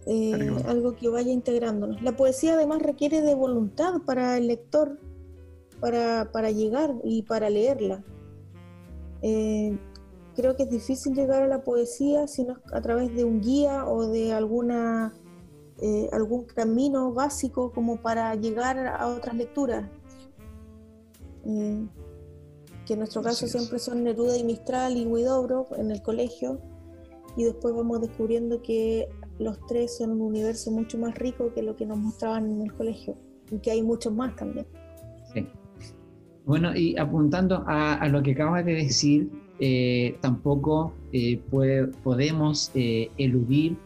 Eh, 0.05 0.55
algo 0.67 0.95
que 0.95 1.09
vaya 1.09 1.33
integrándonos. 1.33 2.03
La 2.03 2.15
poesía 2.15 2.53
además 2.53 2.83
requiere 2.83 3.23
de 3.23 3.35
voluntad 3.35 4.03
para 4.05 4.37
el 4.37 4.49
lector, 4.49 5.01
para, 5.81 6.51
llegar 6.51 6.95
y 7.03 7.23
para 7.23 7.49
leerla. 7.49 8.05
Eh, 9.23 9.79
creo 10.35 10.55
que 10.55 10.65
es 10.65 10.71
difícil 10.71 11.15
llegar 11.15 11.45
a 11.45 11.49
la 11.49 11.65
poesía 11.65 12.29
sino 12.29 12.59
a 12.75 12.83
través 12.83 13.17
de 13.17 13.25
un 13.25 13.41
guía 13.41 13.87
o 13.87 14.07
de 14.07 14.35
alguna, 14.35 15.15
eh, 15.81 16.09
algún 16.13 16.45
camino 16.45 17.13
básico 17.13 17.73
como 17.73 18.01
para 18.01 18.35
llegar 18.35 18.79
a 18.87 19.07
otras 19.09 19.37
lecturas 19.37 19.89
que 22.87 22.93
en 22.93 22.99
nuestro 23.01 23.21
caso 23.21 23.47
siempre 23.47 23.79
son 23.79 24.05
Neruda 24.05 24.39
y 24.39 24.45
Mistral 24.45 24.97
y 24.97 25.05
Huidobro 25.05 25.67
en 25.77 25.91
el 25.91 26.01
colegio, 26.01 26.61
y 27.37 27.45
después 27.45 27.75
vamos 27.75 28.01
descubriendo 28.01 28.63
que 28.63 29.09
los 29.39 29.59
tres 29.67 29.99
son 29.99 30.13
un 30.13 30.23
universo 30.23 30.71
mucho 30.71 30.97
más 30.97 31.15
rico 31.17 31.53
que 31.53 31.63
lo 31.63 31.77
que 31.77 31.85
nos 31.85 31.99
mostraban 31.99 32.51
en 32.51 32.63
el 32.63 32.73
colegio, 32.73 33.17
y 33.51 33.59
que 33.59 33.73
hay 33.73 33.83
muchos 33.83 34.15
más 34.15 34.35
también. 34.37 34.67
Sí. 35.35 35.47
Bueno, 36.47 36.75
y 36.75 36.97
apuntando 36.97 37.65
a, 37.67 38.07
lo 38.09 38.23
que 38.23 38.33
acabas 38.33 38.65
de 38.65 38.75
decir, 38.75 39.31
eh, 39.59 40.17
tampoco 40.21 40.95
eh, 41.13 41.43
podemos 42.05 42.71
eh, 42.75 43.11
eludir 43.19 43.77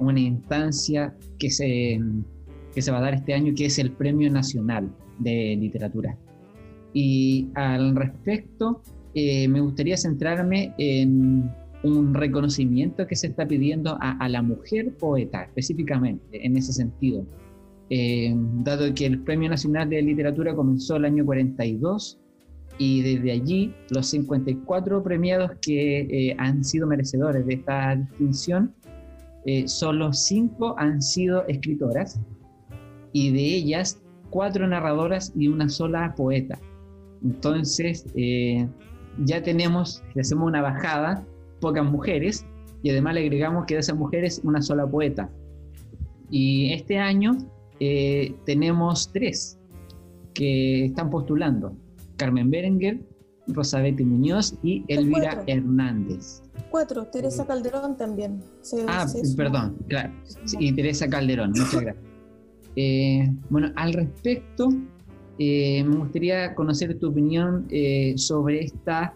una 0.00 0.20
instancia 0.20 1.14
que 1.38 1.50
se, 1.50 2.00
que 2.74 2.82
se 2.82 2.90
va 2.90 2.98
a 2.98 3.00
dar 3.00 3.14
este 3.14 3.34
año, 3.34 3.54
que 3.56 3.66
es 3.66 3.78
el 3.78 3.90
Premio 3.90 4.30
Nacional 4.30 4.90
de 5.18 5.56
Literatura. 5.58 6.16
Y 6.92 7.48
al 7.54 7.94
respecto, 7.96 8.82
eh, 9.14 9.48
me 9.48 9.60
gustaría 9.60 9.96
centrarme 9.96 10.74
en 10.78 11.50
un 11.82 12.14
reconocimiento 12.14 13.06
que 13.06 13.16
se 13.16 13.28
está 13.28 13.46
pidiendo 13.46 13.96
a, 14.00 14.28
la 14.28 14.42
mujer 14.42 14.94
poeta, 14.94 15.44
específicamente, 15.44 16.44
en 16.44 16.56
ese 16.56 16.72
sentido. 16.72 17.24
Eh, 17.88 18.34
dado 18.64 18.92
que 18.94 19.06
el 19.06 19.20
Premio 19.20 19.48
Nacional 19.48 19.88
de 19.88 20.02
Literatura 20.02 20.54
comenzó 20.54 20.96
el 20.96 21.06
año 21.06 21.24
42 21.24 22.18
y 22.78 23.00
desde 23.02 23.32
allí 23.32 23.74
los 23.90 24.06
54 24.08 25.02
premiados 25.02 25.52
que 25.62 26.00
eh, 26.00 26.36
han 26.38 26.64
sido 26.64 26.86
merecedores 26.86 27.46
de 27.46 27.54
esta 27.54 27.94
distinción, 27.94 28.74
solo 29.66 30.12
cinco 30.12 30.74
han 30.78 31.00
sido 31.00 31.46
escritoras 31.46 32.20
y 33.12 33.30
de 33.32 33.40
ellas 33.40 34.02
cuatro 34.30 34.66
narradoras 34.66 35.32
y 35.34 35.48
una 35.48 35.68
sola 35.68 36.14
poeta. 36.14 36.58
Entonces, 37.24 38.06
eh, 38.14 38.68
ya 39.24 39.42
tenemos, 39.42 40.02
le 40.14 40.20
hacemos 40.20 40.46
una 40.46 40.60
bajada, 40.60 41.24
pocas 41.60 41.84
mujeres, 41.84 42.44
y 42.82 42.90
además 42.90 43.14
le 43.14 43.20
agregamos 43.20 43.64
que 43.66 43.74
de 43.74 43.80
esas 43.80 43.96
mujeres 43.96 44.40
una 44.44 44.60
sola 44.60 44.86
poeta. 44.86 45.30
Y 46.30 46.72
este 46.72 46.98
año 46.98 47.38
eh, 47.80 48.34
tenemos 48.44 49.10
tres 49.12 49.58
que 50.34 50.84
están 50.86 51.08
postulando, 51.08 51.74
Carmen 52.16 52.50
Berenguer, 52.50 53.00
Rosabete 53.48 54.04
Muñoz 54.04 54.58
y 54.62 54.84
Elvira 54.88 55.42
Hernández. 55.46 56.42
Cuatro, 56.76 57.06
Teresa 57.06 57.46
Calderón 57.46 57.96
también. 57.96 58.42
ah, 58.86 59.06
perdón, 59.34 59.78
claro. 59.88 60.12
y 60.58 60.74
Teresa 60.74 61.08
Calderón, 61.08 61.52
muchas 61.52 61.80
gracias. 61.80 62.04
Eh, 62.76 63.32
bueno, 63.48 63.72
al 63.76 63.94
respecto, 63.94 64.68
eh, 65.38 65.82
me 65.84 65.96
gustaría 65.96 66.54
conocer 66.54 66.98
tu 66.98 67.08
opinión 67.08 67.66
eh, 67.70 68.12
sobre 68.18 68.60
esta 68.64 69.14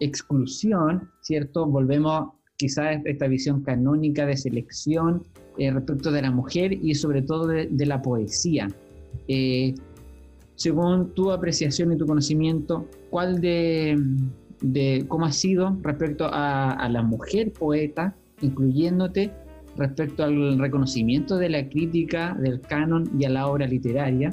exclusión, 0.00 1.10
¿cierto? 1.20 1.66
Volvemos 1.66 2.30
quizás 2.56 2.86
a 2.86 2.92
esta 3.04 3.28
visión 3.28 3.60
canónica 3.60 4.24
de 4.24 4.38
selección 4.38 5.24
respecto 5.58 6.10
de 6.10 6.22
la 6.22 6.30
mujer 6.30 6.72
y 6.72 6.94
sobre 6.94 7.20
todo 7.20 7.48
de, 7.48 7.84
la 7.84 8.00
poesía. 8.00 8.68
según 10.54 11.12
tu 11.12 11.30
apreciación 11.32 11.92
y 11.92 11.98
tu 11.98 12.06
conocimiento, 12.06 12.88
¿cuál 13.10 13.42
de, 13.42 13.98
cómo 15.08 15.26
ha 15.26 15.32
sido 15.32 15.76
respecto 15.82 16.26
a, 16.26 16.72
a 16.72 16.88
la 16.88 17.02
mujer 17.02 17.52
poeta, 17.52 18.14
incluyéndote 18.40 19.32
respecto 19.76 20.24
al 20.24 20.58
reconocimiento 20.58 21.36
de 21.36 21.48
la 21.48 21.68
crítica, 21.68 22.36
del 22.38 22.60
canon 22.60 23.10
y 23.18 23.24
a 23.24 23.30
la 23.30 23.46
obra 23.46 23.66
literaria? 23.66 24.30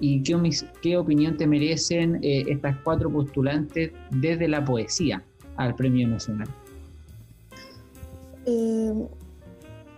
y 0.00 0.22
qué, 0.22 0.36
qué 0.80 0.96
opinión 0.96 1.36
te 1.36 1.46
merecen 1.46 2.18
eh, 2.22 2.44
estas 2.48 2.76
cuatro 2.82 3.12
postulantes 3.12 3.92
desde 4.10 4.48
la 4.48 4.64
poesía 4.64 5.22
al 5.56 5.74
Premio 5.74 6.08
Nacional. 6.08 6.48
Eh, 8.46 8.94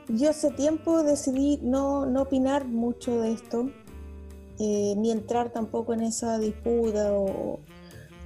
yo 0.08 0.30
hace 0.30 0.50
tiempo 0.50 1.04
decidí 1.04 1.60
no, 1.62 2.04
no 2.06 2.22
opinar 2.22 2.66
mucho 2.66 3.20
de 3.20 3.32
esto, 3.32 3.70
eh, 4.58 4.94
ni 4.96 5.12
entrar 5.12 5.50
tampoco 5.50 5.94
en 5.94 6.02
esa 6.02 6.38
disputa 6.38 7.12
o, 7.12 7.60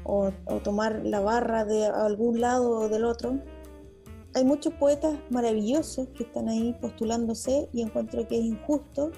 o, 0.06 0.32
tomar 0.62 1.04
la 1.04 1.20
barra 1.20 1.64
de 1.64 1.86
algún 1.86 2.40
lado 2.40 2.80
o 2.80 2.88
del 2.88 3.04
otro. 3.04 3.40
Hay 4.34 4.44
muchos 4.44 4.72
poetas 4.74 5.18
maravillosos 5.30 6.08
que 6.08 6.24
están 6.24 6.48
ahí 6.48 6.76
postulándose 6.80 7.68
y 7.72 7.82
encuentro 7.82 8.26
que 8.28 8.38
es 8.38 8.44
injusto 8.44 9.10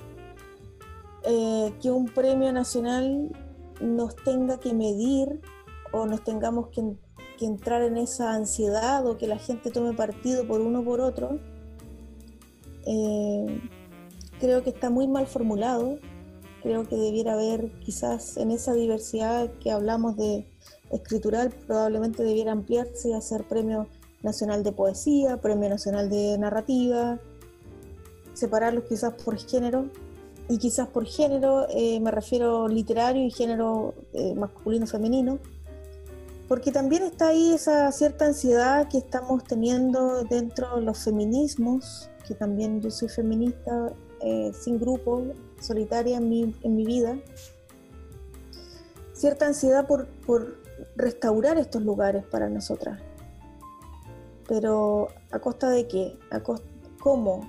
eh, 1.24 1.74
que 1.82 1.90
un 1.90 2.06
premio 2.06 2.52
nacional 2.52 3.30
nos 3.80 4.16
tenga 4.16 4.58
que 4.58 4.72
medir 4.72 5.40
o 5.92 6.06
nos 6.06 6.22
tengamos 6.24 6.68
que, 6.68 6.82
entrar 7.40 7.82
en 7.82 7.96
esa 7.96 8.34
ansiedad 8.34 9.06
o 9.06 9.16
que 9.16 9.28
la 9.28 9.38
gente 9.38 9.70
tome 9.70 9.92
partido 9.92 10.44
por 10.48 10.60
uno 10.60 10.80
o 10.80 10.84
por 10.84 11.00
otro, 11.00 11.38
eh, 12.84 13.60
creo 14.40 14.64
que 14.64 14.70
está 14.70 14.90
muy 14.90 15.06
mal 15.06 15.28
formulado. 15.28 15.98
creo 16.64 16.88
que 16.88 16.96
debiera 16.96 17.34
haber 17.34 17.70
quizás 17.78 18.36
en 18.38 18.50
esa 18.50 18.72
diversidad 18.72 19.52
que 19.60 19.70
hablamos 19.70 20.16
de 20.16 20.48
escritural, 20.90 21.50
probablemente 21.66 22.22
debiera 22.22 22.52
ampliarse 22.52 23.10
y 23.10 23.12
hacer 23.12 23.44
premio 23.44 23.86
nacional 24.22 24.62
de 24.62 24.72
poesía, 24.72 25.36
premio 25.38 25.68
nacional 25.68 26.10
de 26.10 26.36
narrativa, 26.38 27.18
separarlos 28.34 28.84
quizás 28.84 29.14
por 29.14 29.36
género, 29.38 29.86
y 30.48 30.58
quizás 30.58 30.88
por 30.88 31.04
género 31.04 31.66
eh, 31.68 32.00
me 32.00 32.10
refiero 32.10 32.68
literario 32.68 33.24
y 33.24 33.30
género 33.30 33.94
eh, 34.14 34.34
masculino-femenino, 34.34 35.38
porque 36.48 36.72
también 36.72 37.02
está 37.02 37.28
ahí 37.28 37.52
esa 37.52 37.92
cierta 37.92 38.24
ansiedad 38.24 38.88
que 38.88 38.98
estamos 38.98 39.44
teniendo 39.44 40.24
dentro 40.24 40.76
de 40.76 40.82
los 40.82 41.04
feminismos, 41.04 42.08
que 42.26 42.34
también 42.34 42.80
yo 42.80 42.90
soy 42.90 43.08
feminista 43.08 43.92
eh, 44.22 44.52
sin 44.58 44.78
grupo, 44.78 45.22
solitaria 45.60 46.16
en 46.16 46.28
mi, 46.30 46.54
en 46.62 46.76
mi, 46.76 46.86
vida, 46.86 47.18
cierta 49.12 49.46
ansiedad 49.46 49.86
por, 49.86 50.06
por 50.26 50.56
restaurar 50.98 51.56
estos 51.58 51.82
lugares 51.82 52.24
para 52.26 52.48
nosotras. 52.48 53.00
Pero 54.46 55.08
a 55.30 55.38
costa 55.38 55.70
de 55.70 55.86
qué? 55.86 56.18
¿A 56.30 56.40
costa, 56.40 56.66
¿Cómo? 57.00 57.48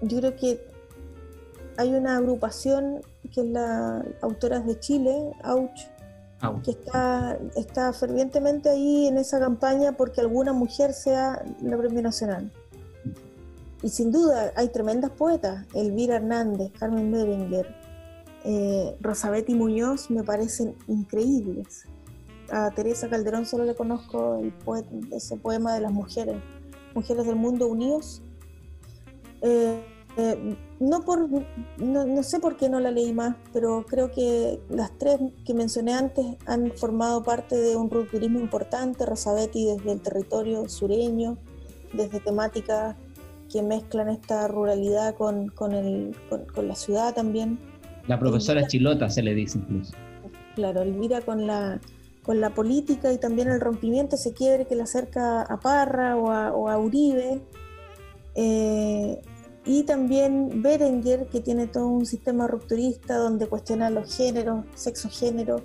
Yo 0.00 0.18
creo 0.18 0.36
que 0.36 0.60
hay 1.76 1.92
una 1.92 2.16
agrupación 2.16 3.00
que 3.32 3.40
es 3.40 3.46
la 3.46 4.04
Autoras 4.22 4.64
de 4.64 4.78
Chile, 4.78 5.32
AUCH, 5.42 5.90
que 6.62 6.70
está, 6.70 7.38
está 7.56 7.92
fervientemente 7.92 8.68
ahí 8.70 9.08
en 9.08 9.18
esa 9.18 9.40
campaña 9.40 9.92
porque 9.92 10.20
alguna 10.20 10.52
mujer 10.52 10.92
sea 10.92 11.44
la 11.60 11.76
Premio 11.76 12.02
Nacional. 12.02 12.52
Y 13.82 13.88
sin 13.88 14.12
duda 14.12 14.52
hay 14.54 14.68
tremendas 14.68 15.10
poetas, 15.10 15.66
Elvira 15.74 16.16
Hernández, 16.16 16.72
Carmen 16.78 17.10
Berenguer, 17.10 17.74
eh, 18.44 18.96
Rosabetti 19.00 19.54
Muñoz 19.54 20.10
me 20.10 20.22
parecen 20.22 20.76
increíbles. 20.86 21.84
A 22.50 22.70
Teresa 22.70 23.08
Calderón 23.08 23.46
solo 23.46 23.64
le 23.64 23.74
conozco 23.74 24.38
el 24.38 24.52
ese 25.12 25.36
poema 25.36 25.74
de 25.74 25.80
las 25.80 25.92
mujeres, 25.92 26.36
Mujeres 26.94 27.26
del 27.26 27.36
Mundo 27.36 27.66
Unidos. 27.66 28.22
Eh, 29.42 29.82
eh, 30.16 30.56
no, 30.80 31.02
por, 31.02 31.28
no, 31.78 32.22
sé 32.24 32.40
por 32.40 32.56
qué 32.56 32.68
no 32.68 32.80
la 32.80 32.90
leí 32.90 33.12
más, 33.12 33.36
pero 33.52 33.84
creo 33.86 34.10
que 34.10 34.58
las 34.68 34.90
tres 34.98 35.20
que 35.44 35.54
mencioné 35.54 35.92
antes 35.92 36.26
han 36.46 36.72
formado 36.72 37.22
parte 37.22 37.56
de 37.56 37.76
un 37.76 37.88
rupturismo 37.88 38.40
importante. 38.40 39.06
Rosabetti 39.06 39.66
desde 39.66 39.92
el 39.92 40.00
territorio 40.00 40.68
sureño, 40.68 41.38
desde 41.92 42.18
temáticas 42.18 42.96
que 43.48 43.62
mezclan 43.62 44.08
esta 44.08 44.48
ruralidad 44.48 45.14
con, 45.14 45.48
con, 45.48 45.72
el, 45.72 46.16
con, 46.54 46.68
la 46.68 46.74
ciudad 46.74 47.14
también. 47.14 47.58
La 48.06 48.18
profesora 48.18 48.66
Chilota 48.66 49.08
se 49.08 49.22
le 49.22 49.34
dice 49.34 49.58
incluso. 49.58 49.94
Claro, 50.54 50.82
Elvira 50.82 51.20
con 51.20 51.46
la, 51.46 51.80
con 52.28 52.42
la 52.42 52.50
política 52.50 53.10
y 53.10 53.16
también 53.16 53.48
el 53.48 53.58
rompimiento, 53.58 54.16
ese 54.16 54.34
quiebre 54.34 54.66
que 54.66 54.76
le 54.76 54.82
acerca 54.82 55.40
a 55.40 55.60
Parra 55.60 56.14
o 56.14 56.68
a, 56.68 56.78
Uribe. 56.78 57.40
Eh, 58.34 59.22
y 59.64 59.84
también 59.84 60.60
Berenguer, 60.60 61.28
que 61.28 61.40
tiene 61.40 61.68
todo 61.68 61.88
un 61.88 62.04
sistema 62.04 62.46
rupturista 62.46 63.16
donde 63.16 63.46
cuestiona 63.46 63.88
los 63.88 64.14
géneros, 64.14 64.66
sexo-género, 64.74 65.62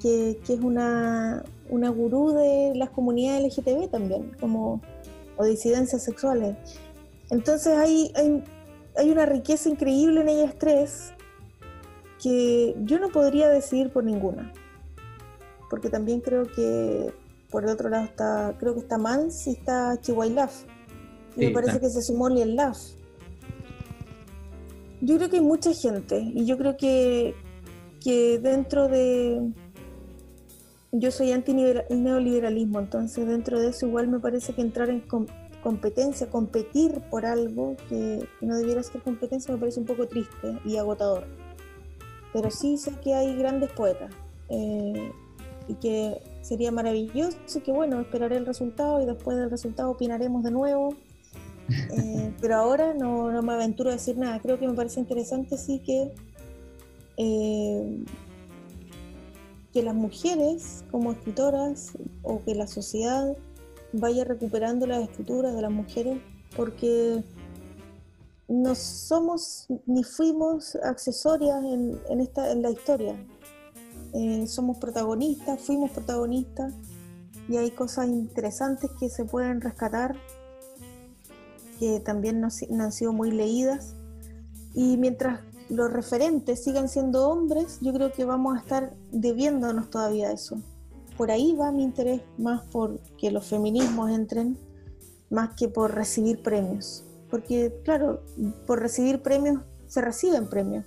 que, 0.00 0.38
que, 0.46 0.54
es 0.54 0.60
una, 0.60 1.42
una 1.70 1.88
gurú 1.88 2.30
de 2.30 2.74
las 2.76 2.90
comunidades 2.90 3.58
LGTB 3.58 3.90
también, 3.90 4.30
como, 4.38 4.80
o 5.36 5.44
disidencias 5.44 6.04
sexuales. 6.04 6.56
Entonces 7.30 7.76
hay, 7.76 8.12
hay, 8.14 8.44
hay 8.96 9.10
una 9.10 9.26
riqueza 9.26 9.68
increíble 9.68 10.20
en 10.20 10.28
ellas 10.28 10.54
tres 10.56 11.12
que 12.22 12.76
yo 12.84 13.00
no 13.00 13.08
podría 13.08 13.48
decidir 13.48 13.90
por 13.90 14.04
ninguna, 14.04 14.52
porque 15.68 15.88
también 15.88 16.20
creo 16.20 16.44
que 16.44 17.12
por 17.50 17.64
el 17.64 17.70
otro 17.70 17.88
lado 17.88 18.04
está, 18.04 18.54
creo 18.58 18.74
que 18.74 18.80
está 18.80 18.98
Mans 18.98 19.46
y 19.46 19.52
está 19.52 20.00
Chihuahilaf. 20.00 20.64
Y 21.36 21.46
me 21.46 21.50
parece 21.50 21.80
que 21.80 21.90
se 21.90 22.02
sumó 22.02 22.28
Liel 22.28 22.56
Laf. 22.56 22.78
Yo 25.00 25.16
creo 25.16 25.28
que 25.28 25.36
hay 25.36 25.42
mucha 25.42 25.72
gente 25.74 26.18
y 26.18 26.46
yo 26.46 26.56
creo 26.56 26.76
que, 26.76 27.34
que 28.02 28.38
dentro 28.38 28.88
de... 28.88 29.52
Yo 30.92 31.10
soy 31.10 31.32
anti-neoliberalismo, 31.32 32.78
entonces 32.78 33.26
dentro 33.26 33.60
de 33.60 33.68
eso 33.68 33.86
igual 33.86 34.08
me 34.08 34.18
parece 34.18 34.54
que 34.54 34.62
entrar 34.62 34.88
en 34.88 35.04
competencia, 35.62 36.30
competir 36.30 37.02
por 37.10 37.26
algo 37.26 37.76
que, 37.88 38.26
no 38.40 38.56
debiera 38.56 38.82
ser 38.82 39.02
competencia 39.02 39.52
me 39.52 39.60
parece 39.60 39.80
un 39.80 39.86
poco 39.86 40.06
triste 40.06 40.58
y 40.64 40.78
agotador. 40.78 41.26
Pero 42.32 42.50
sí 42.50 42.78
sé 42.78 42.92
que 43.02 43.14
hay 43.14 43.36
grandes 43.36 43.70
poetas 43.72 44.10
eh, 44.48 45.12
y 45.68 45.74
que 45.74 46.22
sería 46.42 46.70
maravilloso 46.70 47.62
que 47.64 47.72
bueno, 47.72 48.00
esperaré 48.00 48.36
el 48.36 48.46
resultado 48.46 49.02
y 49.02 49.06
después 49.06 49.36
del 49.36 49.50
resultado 49.50 49.90
opinaremos 49.90 50.44
de 50.44 50.50
nuevo 50.50 50.94
eh, 51.90 52.32
pero 52.40 52.56
ahora 52.56 52.94
no, 52.94 53.42
me 53.42 53.52
aventuro 53.52 53.90
a 53.90 53.94
decir 53.94 54.16
nada. 54.16 54.40
Creo 54.40 54.58
que 54.58 54.68
me 54.68 54.74
parece 54.74 55.00
interesante 55.00 55.56
sí 55.56 55.80
que, 55.80 56.12
eh, 57.16 58.04
que 59.72 59.82
las 59.82 59.94
mujeres 59.94 60.84
como 60.90 61.12
escritoras 61.12 61.92
o 62.22 62.42
que 62.44 62.54
la 62.54 62.66
sociedad 62.66 63.36
vaya 63.92 64.24
recuperando 64.24 64.86
las 64.86 65.02
escrituras 65.02 65.54
de 65.54 65.62
las 65.62 65.70
mujeres 65.70 66.18
porque 66.56 67.22
no 68.48 68.74
somos 68.74 69.66
ni 69.86 70.04
fuimos 70.04 70.76
accesorias 70.76 71.62
en, 71.64 72.20
esta, 72.20 72.52
en 72.52 72.62
la 72.62 72.70
historia. 72.70 73.16
Eh, 74.14 74.46
somos 74.46 74.78
protagonistas, 74.78 75.60
fuimos 75.60 75.90
protagonistas 75.90 76.74
y 77.48 77.56
hay 77.56 77.70
cosas 77.70 78.08
interesantes 78.08 78.90
que 78.98 79.08
se 79.08 79.24
pueden 79.24 79.60
rescatar 79.60 80.16
que 81.78 82.00
también 82.00 82.40
no, 82.40 82.48
han 82.80 82.92
sido 82.92 83.12
muy 83.12 83.30
leídas. 83.30 83.94
Y 84.74 84.96
mientras 84.96 85.40
los 85.68 85.92
referentes 85.92 86.62
sigan 86.64 86.88
siendo 86.88 87.28
hombres, 87.28 87.78
yo 87.80 87.92
creo 87.92 88.12
que 88.12 88.24
vamos 88.24 88.56
a 88.56 88.60
estar 88.60 88.94
debiéndonos 89.10 89.90
todavía 89.90 90.32
eso. 90.32 90.60
Por 91.16 91.30
ahí 91.30 91.54
va 91.54 91.72
mi 91.72 91.82
interés 91.82 92.22
más 92.36 92.62
por 92.66 93.00
que 93.18 93.30
los 93.30 93.46
feminismos 93.46 94.10
entren, 94.10 94.58
más 95.30 95.54
que 95.56 95.68
por 95.68 95.94
recibir 95.94 96.42
premios. 96.42 97.04
Porque, 97.30 97.80
claro, 97.84 98.22
por 98.66 98.80
recibir 98.80 99.22
premios 99.22 99.62
se 99.86 100.00
reciben 100.00 100.48
premios. 100.48 100.84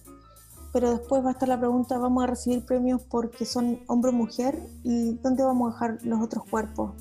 Pero 0.72 0.92
después 0.92 1.24
va 1.24 1.30
a 1.30 1.32
estar 1.32 1.50
la 1.50 1.58
pregunta, 1.58 1.98
¿vamos 1.98 2.24
a 2.24 2.28
recibir 2.28 2.64
premios 2.66 3.02
porque 3.02 3.46
son 3.46 3.80
hombre 3.88 4.12
o 4.12 4.14
mujer? 4.14 4.60
¿Y 4.84 5.14
dónde 5.16 5.44
vamos 5.44 5.70
a 5.70 5.74
dejar 5.74 6.06
los 6.06 6.22
otros 6.22 6.44
cuerpos? 6.46 6.92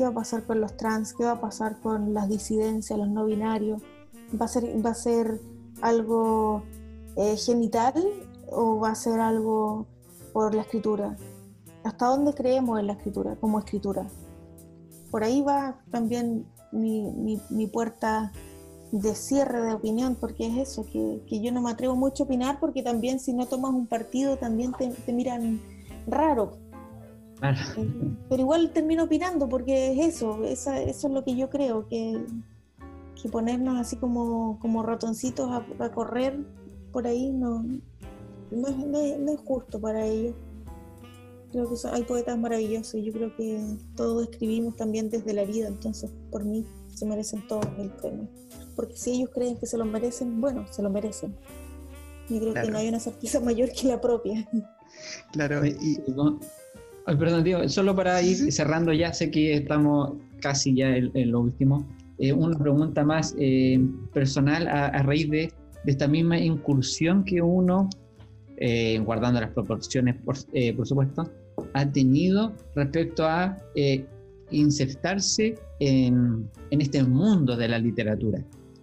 qué 0.00 0.04
va 0.04 0.12
a 0.12 0.14
pasar 0.14 0.44
con 0.44 0.62
los 0.62 0.78
trans, 0.78 1.12
qué 1.12 1.24
va 1.24 1.32
a 1.32 1.40
pasar 1.42 1.78
con 1.80 2.14
las 2.14 2.26
disidencias, 2.26 2.98
los 2.98 3.10
no 3.10 3.26
binarios, 3.26 3.82
va 4.40 4.46
a 4.46 4.48
ser, 4.48 4.64
va 4.82 4.90
a 4.90 4.94
ser 4.94 5.42
algo 5.82 6.62
eh, 7.16 7.36
genital 7.36 8.02
o 8.50 8.80
va 8.80 8.92
a 8.92 8.94
ser 8.94 9.20
algo 9.20 9.86
por 10.32 10.54
la 10.54 10.62
escritura. 10.62 11.16
¿Hasta 11.84 12.06
dónde 12.06 12.32
creemos 12.32 12.80
en 12.80 12.86
la 12.86 12.94
escritura, 12.94 13.36
como 13.36 13.58
escritura? 13.58 14.06
Por 15.10 15.22
ahí 15.22 15.42
va 15.42 15.82
también 15.90 16.46
mi, 16.72 17.66
puerta 17.70 18.32
de 18.92 19.14
cierre 19.14 19.62
de 19.62 19.72
opinión, 19.74 20.16
porque 20.16 20.46
es 20.46 20.70
eso, 20.70 20.84
que, 20.90 21.40
yo 21.40 21.52
no 21.52 21.62
me 21.62 21.70
atrevo 21.70 21.96
mucho 21.96 22.24
a 22.24 22.26
opinar, 22.26 22.58
porque 22.60 22.82
también 22.82 23.20
si 23.20 23.32
no 23.32 23.46
tomas 23.46 23.72
un 23.72 23.86
partido 23.86 24.36
también 24.36 24.72
te, 24.72 24.88
te 24.88 25.12
miran 25.12 25.60
raro. 26.06 26.58
Pero 28.28 28.42
igual 28.42 28.70
termino 28.72 29.04
opinando 29.04 29.48
porque 29.48 29.92
es 29.92 30.14
eso, 30.14 30.44
eso 30.44 30.74
es 30.76 31.04
lo 31.04 31.24
que 31.24 31.36
yo 31.36 31.48
creo, 31.48 31.88
que, 31.88 32.22
que 33.20 33.28
ponernos 33.28 33.78
así 33.78 33.96
como, 33.96 34.58
como 34.60 34.82
ratoncitos 34.82 35.50
a, 35.50 35.90
correr 35.90 36.38
por 36.92 37.06
ahí 37.06 37.30
no, 37.30 37.64
no, 38.50 38.98
es, 38.98 39.40
justo 39.44 39.80
para 39.80 40.04
ellos. 40.06 40.34
Creo 41.50 41.68
que 41.68 41.74
hay 41.90 42.02
poetas 42.04 42.38
maravillosos 42.38 42.94
y 42.94 43.04
yo 43.04 43.12
creo 43.12 43.34
que 43.34 43.60
todos 43.96 44.28
escribimos 44.28 44.76
también 44.76 45.10
desde 45.10 45.32
la 45.32 45.44
vida, 45.44 45.66
entonces 45.66 46.10
por 46.30 46.44
mí 46.44 46.64
se 46.94 47.06
merecen 47.06 47.46
todos 47.48 47.66
el 47.78 47.90
premio. 47.90 48.28
Porque 48.80 48.96
si 48.96 49.10
ellos 49.10 49.28
creen 49.34 49.58
que 49.58 49.66
se 49.66 49.76
lo 49.76 49.84
merecen, 49.84 50.40
bueno, 50.40 50.64
se 50.70 50.82
lo 50.82 50.88
merecen. 50.88 51.34
Yo 52.30 52.40
creo 52.40 52.54
que 52.54 52.70
no 52.70 52.78
hay 52.78 52.88
una 52.88 52.98
certeza 52.98 53.38
mayor 53.44 53.70
que 53.72 53.88
la 53.88 54.00
propia. 54.00 54.48
Claro, 55.32 55.66
y, 55.66 55.98
perdón, 57.04 57.44
tío, 57.44 57.68
solo 57.68 57.94
para 57.94 58.22
ir 58.22 58.50
cerrando 58.50 58.94
ya, 58.94 59.12
sé 59.12 59.30
que 59.30 59.52
estamos 59.52 60.14
casi 60.40 60.74
ya 60.74 60.96
en, 60.96 61.30
lo 61.30 61.40
último. 61.40 61.86
Eh, 62.16 62.32
una 62.32 62.56
pregunta 62.58 63.04
más 63.04 63.34
eh, 63.38 63.78
personal 64.14 64.66
a, 64.66 65.02
raíz 65.02 65.28
de, 65.28 65.52
esta 65.84 66.08
misma 66.08 66.38
incursión 66.38 67.22
que 67.22 67.42
uno, 67.42 67.90
eh, 68.56 68.98
guardando 69.00 69.42
las 69.42 69.50
proporciones, 69.50 70.16
por, 70.24 70.36
por, 70.74 70.86
supuesto, 70.86 71.30
ha 71.74 71.86
tenido 71.92 72.54
respecto 72.74 73.26
a 73.26 73.58
insertarse 74.50 75.54
en, 75.80 76.48
en, 76.70 76.80
este 76.80 77.02
mundo 77.04 77.58
de 77.58 77.68
la 77.68 77.78
literatura. 77.78 78.42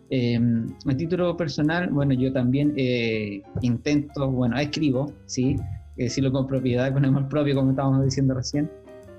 Eh, 0.09 0.39
a 0.85 0.95
título 0.95 1.35
personal, 1.35 1.89
bueno, 1.89 2.13
yo 2.13 2.31
también 2.31 2.73
eh, 2.77 3.41
intento, 3.61 4.31
bueno, 4.31 4.57
escribo, 4.57 5.11
sí, 5.25 5.57
decirlo 5.97 6.31
con 6.31 6.47
propiedad, 6.47 6.93
con 6.93 7.03
amor 7.03 7.27
propio, 7.27 7.55
como 7.55 7.71
estábamos 7.71 8.05
diciendo 8.05 8.33
recién, 8.33 8.69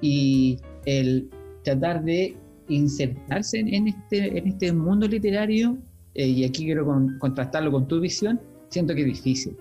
y 0.01 0.59
el 0.87 1.29
tratar 1.63 2.03
de 2.05 2.37
insertarse 2.69 3.59
en 3.59 3.89
este, 3.89 4.39
en 4.39 4.47
este 4.49 4.73
mundo 4.73 5.07
literario, 5.07 5.77
eh, 6.15 6.27
y 6.27 6.45
aquí 6.45 6.65
quiero 6.65 6.87
contrastarlo 7.19 7.71
con 7.71 7.87
tu 7.87 8.01
visión, 8.01 8.41
siento 8.69 8.95
que 8.95 9.03
es 9.03 9.07
difícil. 9.07 9.57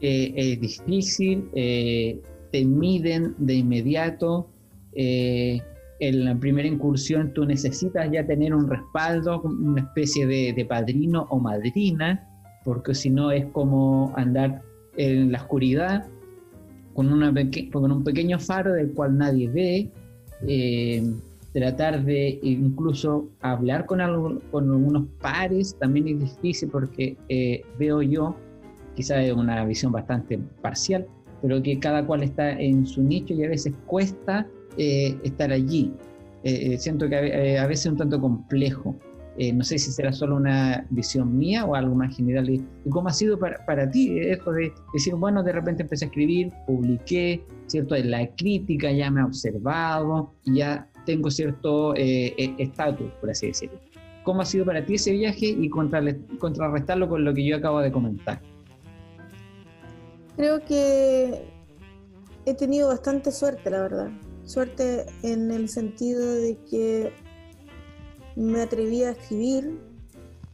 es 0.00 0.60
difícil, 0.60 1.48
te 1.52 2.64
miden 2.64 3.36
de 3.38 3.54
inmediato, 3.54 4.48
en 6.00 6.24
la 6.24 6.34
primera 6.34 6.66
incursión 6.66 7.32
tú 7.32 7.44
necesitas 7.44 8.10
ya 8.10 8.26
tener 8.26 8.54
un 8.54 8.68
respaldo, 8.68 9.40
una 9.42 9.82
especie 9.82 10.26
de, 10.26 10.64
padrino 10.64 11.26
o 11.30 11.38
madrina, 11.38 12.28
porque 12.64 12.94
si 12.94 13.10
no 13.10 13.30
es 13.30 13.46
como 13.46 14.12
andar 14.16 14.62
en 14.96 15.32
la 15.32 15.38
oscuridad 15.38 16.06
con, 16.94 17.12
un 17.12 18.04
pequeño 18.04 18.38
faro 18.38 18.72
del 18.72 18.92
cual 18.92 19.16
nadie 19.16 19.48
ve, 19.48 19.90
eh, 20.46 21.02
tratar 21.52 22.04
de 22.04 22.38
incluso 22.42 23.28
hablar 23.40 23.86
con, 23.86 24.00
con 24.50 24.70
algunos 24.70 25.06
pares 25.20 25.76
también 25.78 26.08
es 26.08 26.20
difícil 26.20 26.68
porque 26.70 27.16
eh, 27.28 27.62
veo 27.78 28.02
yo, 28.02 28.34
quizás 28.96 29.24
es 29.24 29.32
una 29.32 29.64
visión 29.64 29.92
bastante 29.92 30.38
parcial, 30.60 31.06
pero 31.40 31.62
que 31.62 31.78
cada 31.78 32.06
cual 32.06 32.22
está 32.22 32.58
en 32.58 32.86
su 32.86 33.02
nicho 33.02 33.34
y 33.34 33.44
a 33.44 33.48
veces 33.48 33.74
cuesta 33.86 34.46
eh, 34.76 35.18
estar 35.22 35.52
allí. 35.52 35.92
Eh, 36.44 36.74
eh, 36.74 36.78
siento 36.78 37.08
que 37.08 37.16
a, 37.58 37.66
veces 37.66 37.86
es 37.86 37.92
un 37.92 37.98
tanto 37.98 38.20
complejo. 38.20 38.96
no 39.54 39.64
sé 39.64 39.78
si 39.78 39.90
será 39.90 40.12
solo 40.12 40.36
una 40.36 40.86
visión 40.90 41.36
mía 41.38 41.64
o 41.64 41.74
algo 41.74 41.94
más 41.94 42.14
general. 42.16 42.50
¿Y 42.50 42.64
cómo 42.90 43.08
ha 43.08 43.12
sido 43.12 43.38
para, 43.38 43.64
para 43.64 43.90
ti 43.90 44.18
esto 44.18 44.52
de 44.52 44.72
decir, 44.92 45.14
bueno, 45.14 45.42
de 45.42 45.52
repente 45.52 45.82
empecé 45.82 46.04
a 46.04 46.08
escribir, 46.08 46.52
publiqué, 46.66 47.42
¿cierto? 47.66 47.96
La 47.96 48.26
crítica 48.36 48.90
ya 48.92 49.10
me 49.10 49.20
ha 49.20 49.26
observado, 49.26 50.32
ya 50.44 50.88
tengo 51.06 51.30
cierto 51.30 51.94
estatus, 51.94 53.10
por 53.20 53.30
así 53.30 53.46
decirlo. 53.48 53.78
¿Cómo 54.24 54.42
ha 54.42 54.44
sido 54.44 54.64
para 54.64 54.84
ti 54.84 54.94
ese 54.94 55.12
viaje 55.12 55.46
y 55.46 55.68
contrarrestarlo 55.68 57.08
con 57.08 57.24
lo 57.24 57.34
que 57.34 57.44
yo 57.44 57.56
acabo 57.56 57.80
de 57.80 57.90
comentar? 57.90 58.40
Creo 60.36 60.64
que 60.64 61.44
he 62.46 62.54
tenido 62.54 62.88
bastante 62.88 63.30
suerte, 63.30 63.70
la 63.70 63.82
verdad. 63.82 64.10
Suerte 64.44 65.06
en 65.22 65.50
el 65.50 65.68
sentido 65.68 66.34
de 66.34 66.58
que 66.68 67.12
me 68.36 68.60
atreví 68.60 69.02
a 69.04 69.10
escribir, 69.10 69.78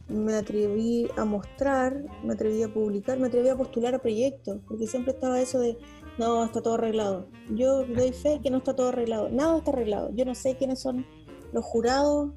me 0.07 0.33
atreví 0.35 1.07
a 1.17 1.25
mostrar, 1.25 2.03
me 2.23 2.33
atreví 2.33 2.63
a 2.63 2.73
publicar, 2.73 3.19
me 3.19 3.27
atreví 3.27 3.49
a 3.49 3.55
postular 3.55 3.95
a 3.95 3.99
proyectos, 3.99 4.59
porque 4.67 4.87
siempre 4.87 5.13
estaba 5.13 5.39
eso 5.39 5.59
de, 5.59 5.77
no, 6.17 6.43
está 6.43 6.61
todo 6.61 6.75
arreglado. 6.75 7.27
Yo 7.55 7.85
doy 7.85 8.11
fe 8.11 8.39
que 8.41 8.49
no 8.49 8.57
está 8.57 8.75
todo 8.75 8.89
arreglado, 8.89 9.29
nada 9.29 9.57
está 9.57 9.71
arreglado. 9.71 10.11
Yo 10.13 10.25
no 10.25 10.35
sé 10.35 10.55
quiénes 10.57 10.79
son 10.79 11.05
los 11.53 11.63
jurados, 11.63 12.31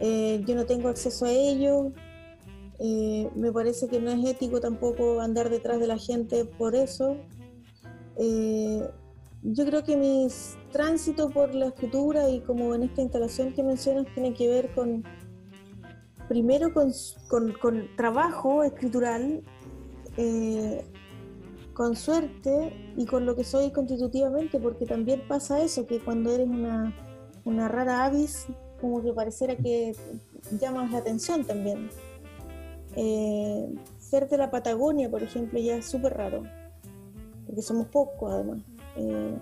eh, 0.00 0.42
yo 0.46 0.54
no 0.54 0.66
tengo 0.66 0.88
acceso 0.88 1.24
a 1.24 1.30
ellos, 1.30 1.92
eh, 2.78 3.30
me 3.34 3.50
parece 3.52 3.88
que 3.88 4.00
no 4.00 4.10
es 4.10 4.24
ético 4.28 4.60
tampoco 4.60 5.20
andar 5.20 5.48
detrás 5.48 5.80
de 5.80 5.86
la 5.86 5.98
gente 5.98 6.44
por 6.44 6.74
eso. 6.74 7.16
Eh, 8.18 8.86
yo 9.52 9.64
creo 9.64 9.84
que 9.84 9.96
mis 9.96 10.56
tránsito 10.72 11.30
por 11.30 11.54
la 11.54 11.66
escritura 11.66 12.28
y 12.28 12.40
como 12.40 12.74
en 12.74 12.82
esta 12.82 13.02
instalación 13.02 13.52
que 13.52 13.62
mencionas 13.62 14.06
tiene 14.12 14.34
que 14.34 14.48
ver 14.48 14.74
con, 14.74 15.04
primero 16.28 16.72
con, 16.72 16.92
con, 17.60 17.88
trabajo 17.96 18.64
escritural, 18.64 19.42
eh, 20.16 20.84
con 21.74 21.94
suerte 21.94 22.92
y 22.96 23.06
con 23.06 23.24
lo 23.24 23.36
que 23.36 23.44
soy 23.44 23.70
constitutivamente, 23.70 24.58
porque 24.58 24.84
también 24.84 25.22
pasa 25.28 25.62
eso, 25.62 25.86
que 25.86 26.00
cuando 26.00 26.32
eres 26.32 26.48
una, 26.48 26.94
una 27.44 27.68
rara 27.68 28.04
avis, 28.04 28.46
como 28.80 29.02
que 29.02 29.12
pareciera 29.12 29.56
que 29.56 29.94
llamas 30.58 30.90
la 30.90 30.98
atención 30.98 31.44
también. 31.44 31.88
Eh, 32.96 33.74
ser 33.98 34.28
de 34.28 34.38
la 34.38 34.50
Patagonia, 34.50 35.10
por 35.10 35.22
ejemplo, 35.22 35.58
ya 35.60 35.76
es 35.76 35.86
súper 35.86 36.14
raro, 36.14 36.42
porque 37.46 37.62
somos 37.62 37.86
pocos 37.88 38.32
además. 38.32 38.75
Eh, 38.96 39.38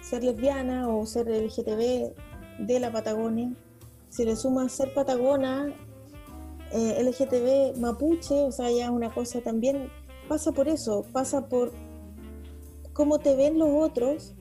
ser 0.00 0.22
lesbiana 0.22 0.88
o 0.88 1.06
ser 1.06 1.28
LGTB 1.28 2.12
de 2.58 2.80
la 2.80 2.92
Patagonia, 2.92 3.54
si 4.10 4.24
le 4.24 4.36
sumas 4.36 4.72
ser 4.72 4.92
patagona, 4.92 5.74
eh, 6.72 7.02
LGTB 7.02 7.80
mapuche, 7.80 8.34
o 8.42 8.52
sea, 8.52 8.70
ya 8.70 8.90
una 8.90 9.12
cosa 9.12 9.40
también, 9.40 9.88
pasa 10.28 10.52
por 10.52 10.68
eso, 10.68 11.04
pasa 11.12 11.48
por 11.48 11.72
cómo 12.92 13.18
te 13.18 13.34
ven 13.34 13.58
los 13.58 13.68
otros, 13.70 14.34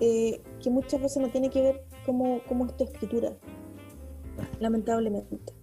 eh, 0.00 0.40
que 0.62 0.70
muchas 0.70 1.00
veces 1.00 1.22
no 1.22 1.28
tiene 1.28 1.50
que 1.50 1.62
ver 1.62 1.84
cómo, 2.06 2.40
cómo 2.48 2.66
es 2.66 2.76
tu 2.76 2.84
escritura, 2.84 3.36
lamentablemente 4.58 5.59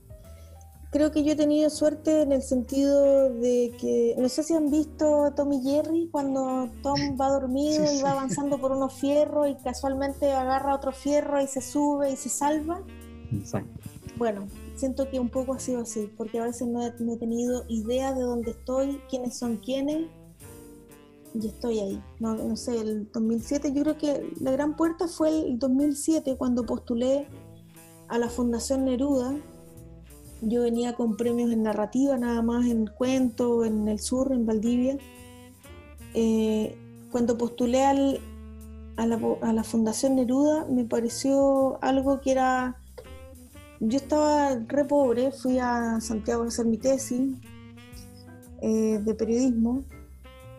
creo 0.91 1.11
que 1.11 1.23
yo 1.23 1.33
he 1.33 1.35
tenido 1.35 1.69
suerte 1.69 2.21
en 2.21 2.31
el 2.31 2.41
sentido 2.41 3.29
de 3.29 3.75
que, 3.79 4.15
no 4.17 4.29
sé 4.29 4.43
si 4.43 4.53
han 4.53 4.71
visto 4.71 5.33
Tom 5.35 5.53
y 5.53 5.61
Jerry 5.61 6.09
cuando 6.11 6.69
Tom 6.81 7.17
va 7.19 7.29
dormido 7.39 7.83
y 7.91 8.01
va 8.01 8.11
avanzando 8.11 8.59
por 8.59 8.71
unos 8.71 8.93
fierros 8.93 9.49
y 9.49 9.55
casualmente 9.55 10.31
agarra 10.31 10.75
otro 10.75 10.91
fierro 10.91 11.41
y 11.41 11.47
se 11.47 11.61
sube 11.61 12.11
y 12.11 12.15
se 12.15 12.29
salva. 12.29 12.81
Exacto. 13.31 13.69
Bueno, 14.17 14.47
siento 14.75 15.09
que 15.09 15.19
un 15.19 15.29
poco 15.29 15.53
ha 15.53 15.59
sido 15.59 15.81
así, 15.81 16.09
porque 16.17 16.39
a 16.39 16.45
veces 16.45 16.67
no 16.67 16.83
he, 16.83 17.17
tenido 17.17 17.65
idea 17.67 18.13
de 18.13 18.21
dónde 18.21 18.51
estoy, 18.51 18.99
quiénes 19.09 19.37
son 19.37 19.57
quiénes, 19.57 20.07
y 21.35 21.47
estoy 21.47 21.79
ahí. 21.79 22.03
No, 22.19 22.33
no 22.33 22.55
sé, 22.55 22.79
el 22.79 23.11
2007, 23.11 23.73
yo 23.73 23.83
creo 23.83 23.97
que 23.97 24.33
la 24.39 24.51
gran 24.51 24.75
puerta 24.75 25.07
fue 25.07 25.29
el 25.29 25.59
2007 25.59 26.35
cuando 26.35 26.65
postulé 26.65 27.27
a 28.07 28.17
la 28.17 28.29
Fundación 28.29 28.85
Neruda 28.85 29.35
yo 30.41 30.61
venía 30.61 30.93
con 30.93 31.17
premios 31.17 31.51
en 31.51 31.63
narrativa, 31.63 32.17
nada 32.17 32.41
más 32.41 32.65
en 32.67 32.87
cuento, 32.87 33.65
en 33.65 33.87
el 33.87 33.99
sur, 33.99 34.31
en 34.31 34.45
Valdivia. 34.45 34.97
Eh, 36.13 36.77
cuando 37.11 37.37
postulé 37.37 37.83
al, 37.83 38.19
a, 38.97 39.05
la, 39.05 39.63
Fundación 39.63 40.15
Neruda, 40.15 40.65
me 40.65 40.85
pareció 40.85 41.77
algo 41.81 42.21
que 42.21 42.31
era. 42.31 42.77
Yo 43.79 43.97
estaba 43.97 44.55
re 44.67 44.85
pobre, 44.85 45.31
fui 45.31 45.59
a 45.59 46.01
Santiago 46.01 46.43
a 46.43 46.47
hacer 46.47 46.65
mi 46.65 46.77
tesis 46.77 47.37
eh, 48.61 48.99
de 49.03 49.13
periodismo 49.13 49.83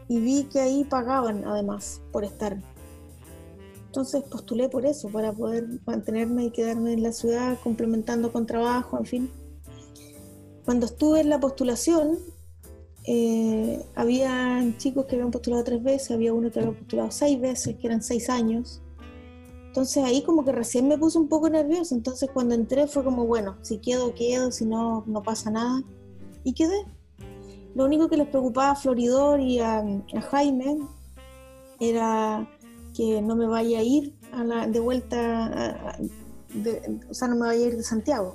y 0.07 0.21
vi 0.21 0.45
que 0.45 0.61
ahí 0.61 0.85
pagaban 0.85 1.45
además 1.45 2.01
por 2.13 2.25
estar. 2.25 2.57
Entonces 3.87 4.23
postulé 4.23 4.69
por 4.69 4.87
eso, 4.87 5.09
para 5.09 5.33
poder 5.33 5.67
mantenerme 5.85 6.45
y 6.45 6.51
quedarme 6.51 6.93
en 6.93 7.03
la 7.03 7.13
ciudad 7.13 7.59
complementando 7.63 8.33
con 8.33 8.47
trabajo, 8.47 8.99
en 8.99 9.05
fin. 9.07 9.31
Cuando 10.69 10.85
estuve 10.85 11.23
en 11.23 11.31
la 11.31 11.41
postulación, 11.41 12.19
eh, 13.05 13.83
había 13.95 14.63
chicos 14.77 15.07
que 15.07 15.15
habían 15.15 15.31
postulado 15.31 15.65
tres 15.65 15.83
veces, 15.83 16.11
había 16.11 16.35
uno 16.35 16.51
que 16.51 16.61
había 16.61 16.73
postulado 16.73 17.11
seis 17.11 17.41
veces, 17.41 17.77
que 17.77 17.87
eran 17.87 18.03
seis 18.03 18.29
años. 18.29 18.83
Entonces 19.69 20.05
ahí 20.05 20.21
como 20.21 20.45
que 20.45 20.53
recién 20.53 20.87
me 20.87 20.99
puse 20.99 21.17
un 21.17 21.27
poco 21.27 21.49
nervioso. 21.49 21.95
Entonces 21.95 22.29
cuando 22.35 22.55
entré 22.55 22.87
fue 22.87 23.03
como, 23.03 23.25
bueno, 23.25 23.57
si 23.63 23.79
quedo, 23.79 24.15
quedo, 24.15 24.53
si 24.53 24.67
no, 24.67 25.05
no 25.07 25.23
pasa 25.23 25.51
nada. 25.51 25.83
Y 26.45 26.53
quedé. 26.53 26.85
Lo 27.75 27.87
único 27.87 28.11
que 28.11 28.19
les 28.19 28.29
preocupaba 28.29 28.73
a 28.73 28.77
Floridor 28.77 29.41
y 29.41 29.61
a, 29.61 29.83
Jaime 30.31 30.77
era 31.81 32.47
que 32.95 33.23
no 33.23 33.37
me 33.37 33.47
vaya 33.47 33.79
a 33.79 33.83
ir 33.83 34.19
a 34.33 34.45
la, 34.45 34.67
de 34.67 34.81
vuelta, 34.81 35.99
o 37.09 37.15
sea, 37.15 37.29
no 37.29 37.37
me 37.37 37.47
vaya 37.47 37.65
a 37.65 37.69
ir 37.69 37.77
de 37.79 37.83
Santiago. 37.83 38.35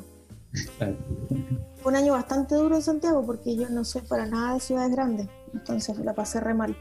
Fue 1.83 1.91
un 1.91 1.97
año 1.97 2.13
bastante 2.13 2.55
duro 2.55 2.75
en 2.77 2.81
Santiago 2.81 3.25
porque 3.25 3.57
yo 3.57 3.67
no 3.67 3.83
soy 3.83 4.03
para 4.03 4.25
nada 4.25 4.53
de 4.53 4.61
ciudades 4.61 4.89
grandes, 4.89 5.27
entonces 5.53 5.97
la 5.99 6.15
pasé 6.15 6.39
re 6.39 6.53
mal. 6.53 6.77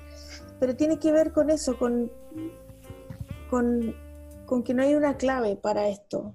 Pero 0.61 0.76
tiene 0.76 1.00
que 1.00 1.11
ver 1.11 1.32
con 1.32 1.50
eso, 1.50 1.76
con, 1.76 2.09
con, 3.50 3.96
con 4.46 4.62
que 4.62 4.74
no 4.74 4.84
hay 4.84 4.94
una 4.94 5.16
clave 5.16 5.57
para 5.57 5.88
esto. 5.88 6.32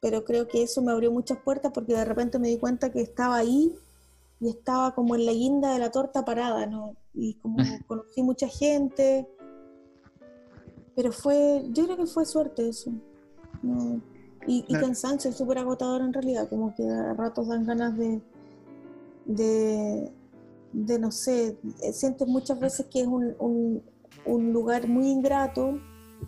Pero 0.00 0.24
creo 0.24 0.48
que 0.48 0.62
eso 0.62 0.80
me 0.80 0.92
abrió 0.92 1.12
muchas 1.12 1.36
puertas 1.44 1.72
porque 1.74 1.92
de 1.92 2.06
repente 2.06 2.38
me 2.38 2.48
di 2.48 2.56
cuenta 2.56 2.90
que 2.90 3.02
estaba 3.02 3.36
ahí 3.36 3.76
y 4.40 4.48
estaba 4.48 4.94
como 4.94 5.14
en 5.14 5.26
la 5.26 5.32
guinda 5.32 5.74
de 5.74 5.78
la 5.78 5.90
torta 5.90 6.24
parada, 6.24 6.64
¿no? 6.64 6.96
Y 7.12 7.34
como 7.34 7.58
conocí 7.86 8.22
mucha 8.22 8.48
gente. 8.48 9.28
Pero 10.94 11.12
fue, 11.12 11.66
yo 11.70 11.84
creo 11.84 11.98
que 11.98 12.06
fue 12.06 12.24
suerte 12.24 12.66
eso. 12.66 12.90
No, 13.62 14.00
y, 14.46 14.64
y 14.68 14.74
cansancio, 14.74 15.30
es 15.30 15.36
súper 15.36 15.58
agotador 15.58 16.02
en 16.02 16.12
realidad, 16.12 16.48
como 16.48 16.74
que 16.74 16.88
a 16.88 17.14
ratos 17.14 17.48
dan 17.48 17.64
ganas 17.64 17.96
de, 17.96 18.20
de, 19.26 20.98
no 20.98 21.10
sé, 21.10 21.58
eh, 21.82 21.92
sientes 21.92 22.26
muchas 22.28 22.58
veces 22.60 22.86
que 22.86 23.00
es 23.00 23.06
un, 23.06 23.82
lugar 24.52 24.88
muy 24.88 25.08
ingrato, 25.08 25.78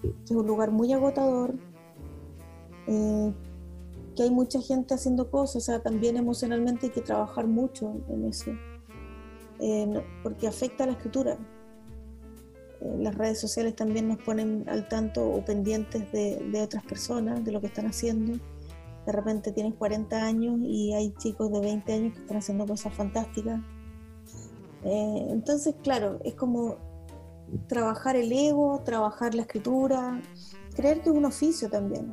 que 0.02 0.08
es 0.24 0.30
un 0.30 0.46
lugar 0.46 0.70
muy 0.70 0.92
agotador, 0.92 1.54
eh, 2.86 3.32
que 4.16 4.22
hay 4.24 4.30
mucha 4.30 4.60
gente 4.60 4.94
haciendo 4.94 5.30
cosas, 5.30 5.56
o 5.56 5.60
sea, 5.60 5.82
también 5.82 6.16
emocionalmente 6.16 6.86
hay 6.86 6.92
que 6.92 7.02
trabajar 7.02 7.46
mucho 7.46 7.94
en 8.08 8.24
eso, 8.26 8.50
eh, 9.60 10.02
porque 10.22 10.48
afecta 10.48 10.84
a 10.84 10.86
la 10.88 10.92
escritura. 10.94 11.38
Las 12.80 13.14
redes 13.14 13.40
sociales 13.40 13.74
también 13.74 14.08
nos 14.08 14.18
ponen 14.18 14.64
al 14.68 14.88
tanto 14.88 15.28
o 15.28 15.44
pendientes 15.44 16.10
de, 16.12 16.36
de, 16.52 16.62
otras 16.62 16.84
personas, 16.84 17.44
de 17.44 17.52
lo 17.52 17.60
que 17.60 17.66
están 17.66 17.86
haciendo. 17.86 18.38
De 19.04 19.12
repente 19.12 19.52
tienes 19.52 19.74
40 19.74 20.22
años 20.22 20.60
y 20.62 20.92
hay 20.94 21.12
chicos 21.18 21.50
de 21.50 21.60
20 21.60 21.92
años 21.92 22.14
que 22.14 22.20
están 22.20 22.36
haciendo 22.36 22.66
cosas 22.66 22.94
fantásticas. 22.94 23.60
Eh, 24.84 25.26
entonces, 25.30 25.74
claro, 25.82 26.20
es 26.24 26.34
como 26.34 26.76
trabajar 27.66 28.16
el 28.16 28.30
ego, 28.32 28.82
trabajar 28.84 29.34
la 29.34 29.42
escritura, 29.42 30.20
creer 30.74 31.00
que 31.00 31.10
es 31.10 31.16
un 31.16 31.24
oficio 31.24 31.68
también. 31.68 32.12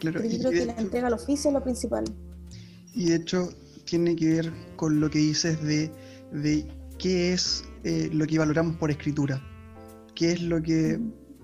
Claro, 0.00 0.22
yo 0.22 0.38
creo 0.38 0.50
que 0.50 0.66
la 0.66 0.74
entrega 0.74 1.06
al 1.06 1.14
oficio 1.14 1.50
es 1.50 1.54
lo 1.54 1.62
principal. 1.62 2.04
Y 2.94 3.10
de 3.10 3.16
hecho 3.16 3.48
tiene 3.84 4.16
que 4.16 4.28
ver 4.28 4.52
con 4.76 5.00
lo 5.00 5.08
que 5.08 5.18
dices 5.18 5.62
de, 5.62 5.90
de 6.32 6.66
qué 6.98 7.32
es 7.32 7.64
eh, 7.86 8.10
lo 8.12 8.26
que 8.26 8.36
valoramos 8.36 8.74
por 8.78 8.90
escritura, 8.90 9.40
qué 10.16 10.32
es 10.32 10.42
lo 10.42 10.60
que 10.60 10.98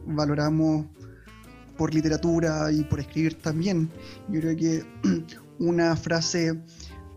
valoramos 0.07 0.86
por 1.76 1.95
literatura 1.95 2.72
y 2.72 2.82
por 2.82 2.99
escribir 2.99 3.34
también. 3.34 3.88
Yo 4.28 4.40
creo 4.40 4.57
que 4.57 4.84
una 5.61 5.95
frase 5.95 6.61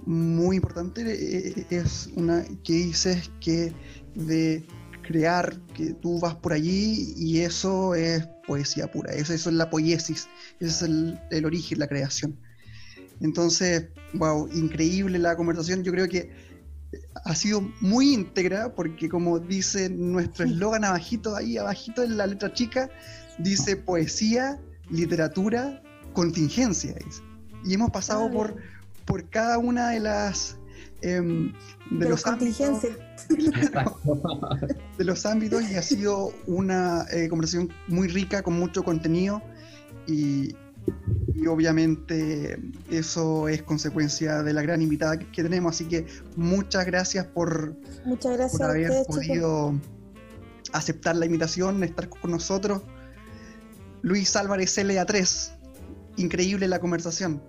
muy 0.05 0.57
importante 0.57 1.01
eh, 1.07 1.65
es 1.71 2.11
una 2.15 2.45
que 2.63 2.73
dices 2.73 3.31
que 3.39 3.73
de 4.13 4.63
crear, 5.01 5.59
que 5.73 5.95
tú 5.95 6.19
vas 6.19 6.35
por 6.35 6.53
allí 6.53 7.15
y 7.17 7.39
eso 7.39 7.95
es 7.95 8.27
poesía 8.45 8.91
pura, 8.91 9.11
eso, 9.11 9.33
es 9.33 9.47
la 9.47 9.71
poiesis, 9.71 10.27
ese 10.59 10.69
es 10.69 10.81
el, 11.31 11.45
origen, 11.45 11.79
la 11.79 11.87
creación. 11.87 12.37
Entonces, 13.21 13.87
wow, 14.13 14.47
increíble 14.53 15.17
la 15.17 15.35
conversación, 15.35 15.83
yo 15.83 15.91
creo 15.91 16.07
que 16.07 16.29
ha 17.23 17.35
sido 17.35 17.61
muy 17.81 18.13
íntegra 18.13 18.73
porque 18.73 19.09
como 19.09 19.39
dice 19.39 19.89
nuestro 19.89 20.45
eslogan 20.45 20.83
abajito, 20.83 21.35
ahí 21.35 21.57
abajito 21.57 22.03
en 22.03 22.17
la 22.17 22.27
letra 22.27 22.53
chica, 22.53 22.89
dice 23.37 23.75
poesía, 23.75 24.59
literatura, 24.89 25.81
contingencia. 26.13 26.95
Y 27.63 27.73
hemos 27.73 27.91
pasado 27.91 28.29
por, 28.31 28.55
por 29.05 29.29
cada 29.29 29.57
una 29.57 29.89
de 29.89 29.99
las 29.99 30.57
eh, 31.01 31.51
de, 31.91 32.09
los 32.09 32.25
ámbitos, 32.25 32.81
de 34.97 35.03
los 35.03 35.25
ámbitos 35.25 35.69
y 35.69 35.75
ha 35.75 35.81
sido 35.81 36.33
una 36.47 37.05
eh, 37.11 37.27
conversación 37.29 37.69
muy 37.87 38.07
rica 38.07 38.41
con 38.41 38.57
mucho 38.57 38.83
contenido 38.83 39.41
y, 40.07 40.55
y, 41.35 41.47
obviamente 41.47 42.59
eso 42.89 43.47
es 43.47 43.61
consecuencia 43.63 44.41
de 44.43 44.53
la 44.53 44.61
gran 44.61 44.81
invitada 44.81 45.19
que, 45.19 45.29
que 45.31 45.43
tenemos. 45.43 45.75
Así 45.75 45.85
que 45.85 46.05
muchas 46.35 46.85
gracias 46.85 47.25
por, 47.25 47.75
muchas 48.05 48.37
gracias 48.37 48.61
por 48.61 48.69
haber 48.69 48.89
ustedes, 48.89 49.07
podido 49.07 49.73
chicos. 49.73 50.69
aceptar 50.73 51.15
la 51.15 51.25
invitación 51.25 51.83
estar 51.83 52.09
con 52.09 52.31
nosotros. 52.31 52.81
Luis 54.01 54.35
Álvarez 54.35 54.77
LA3 54.77 55.51
increíble 56.17 56.67
la 56.67 56.79
conversación 56.79 57.41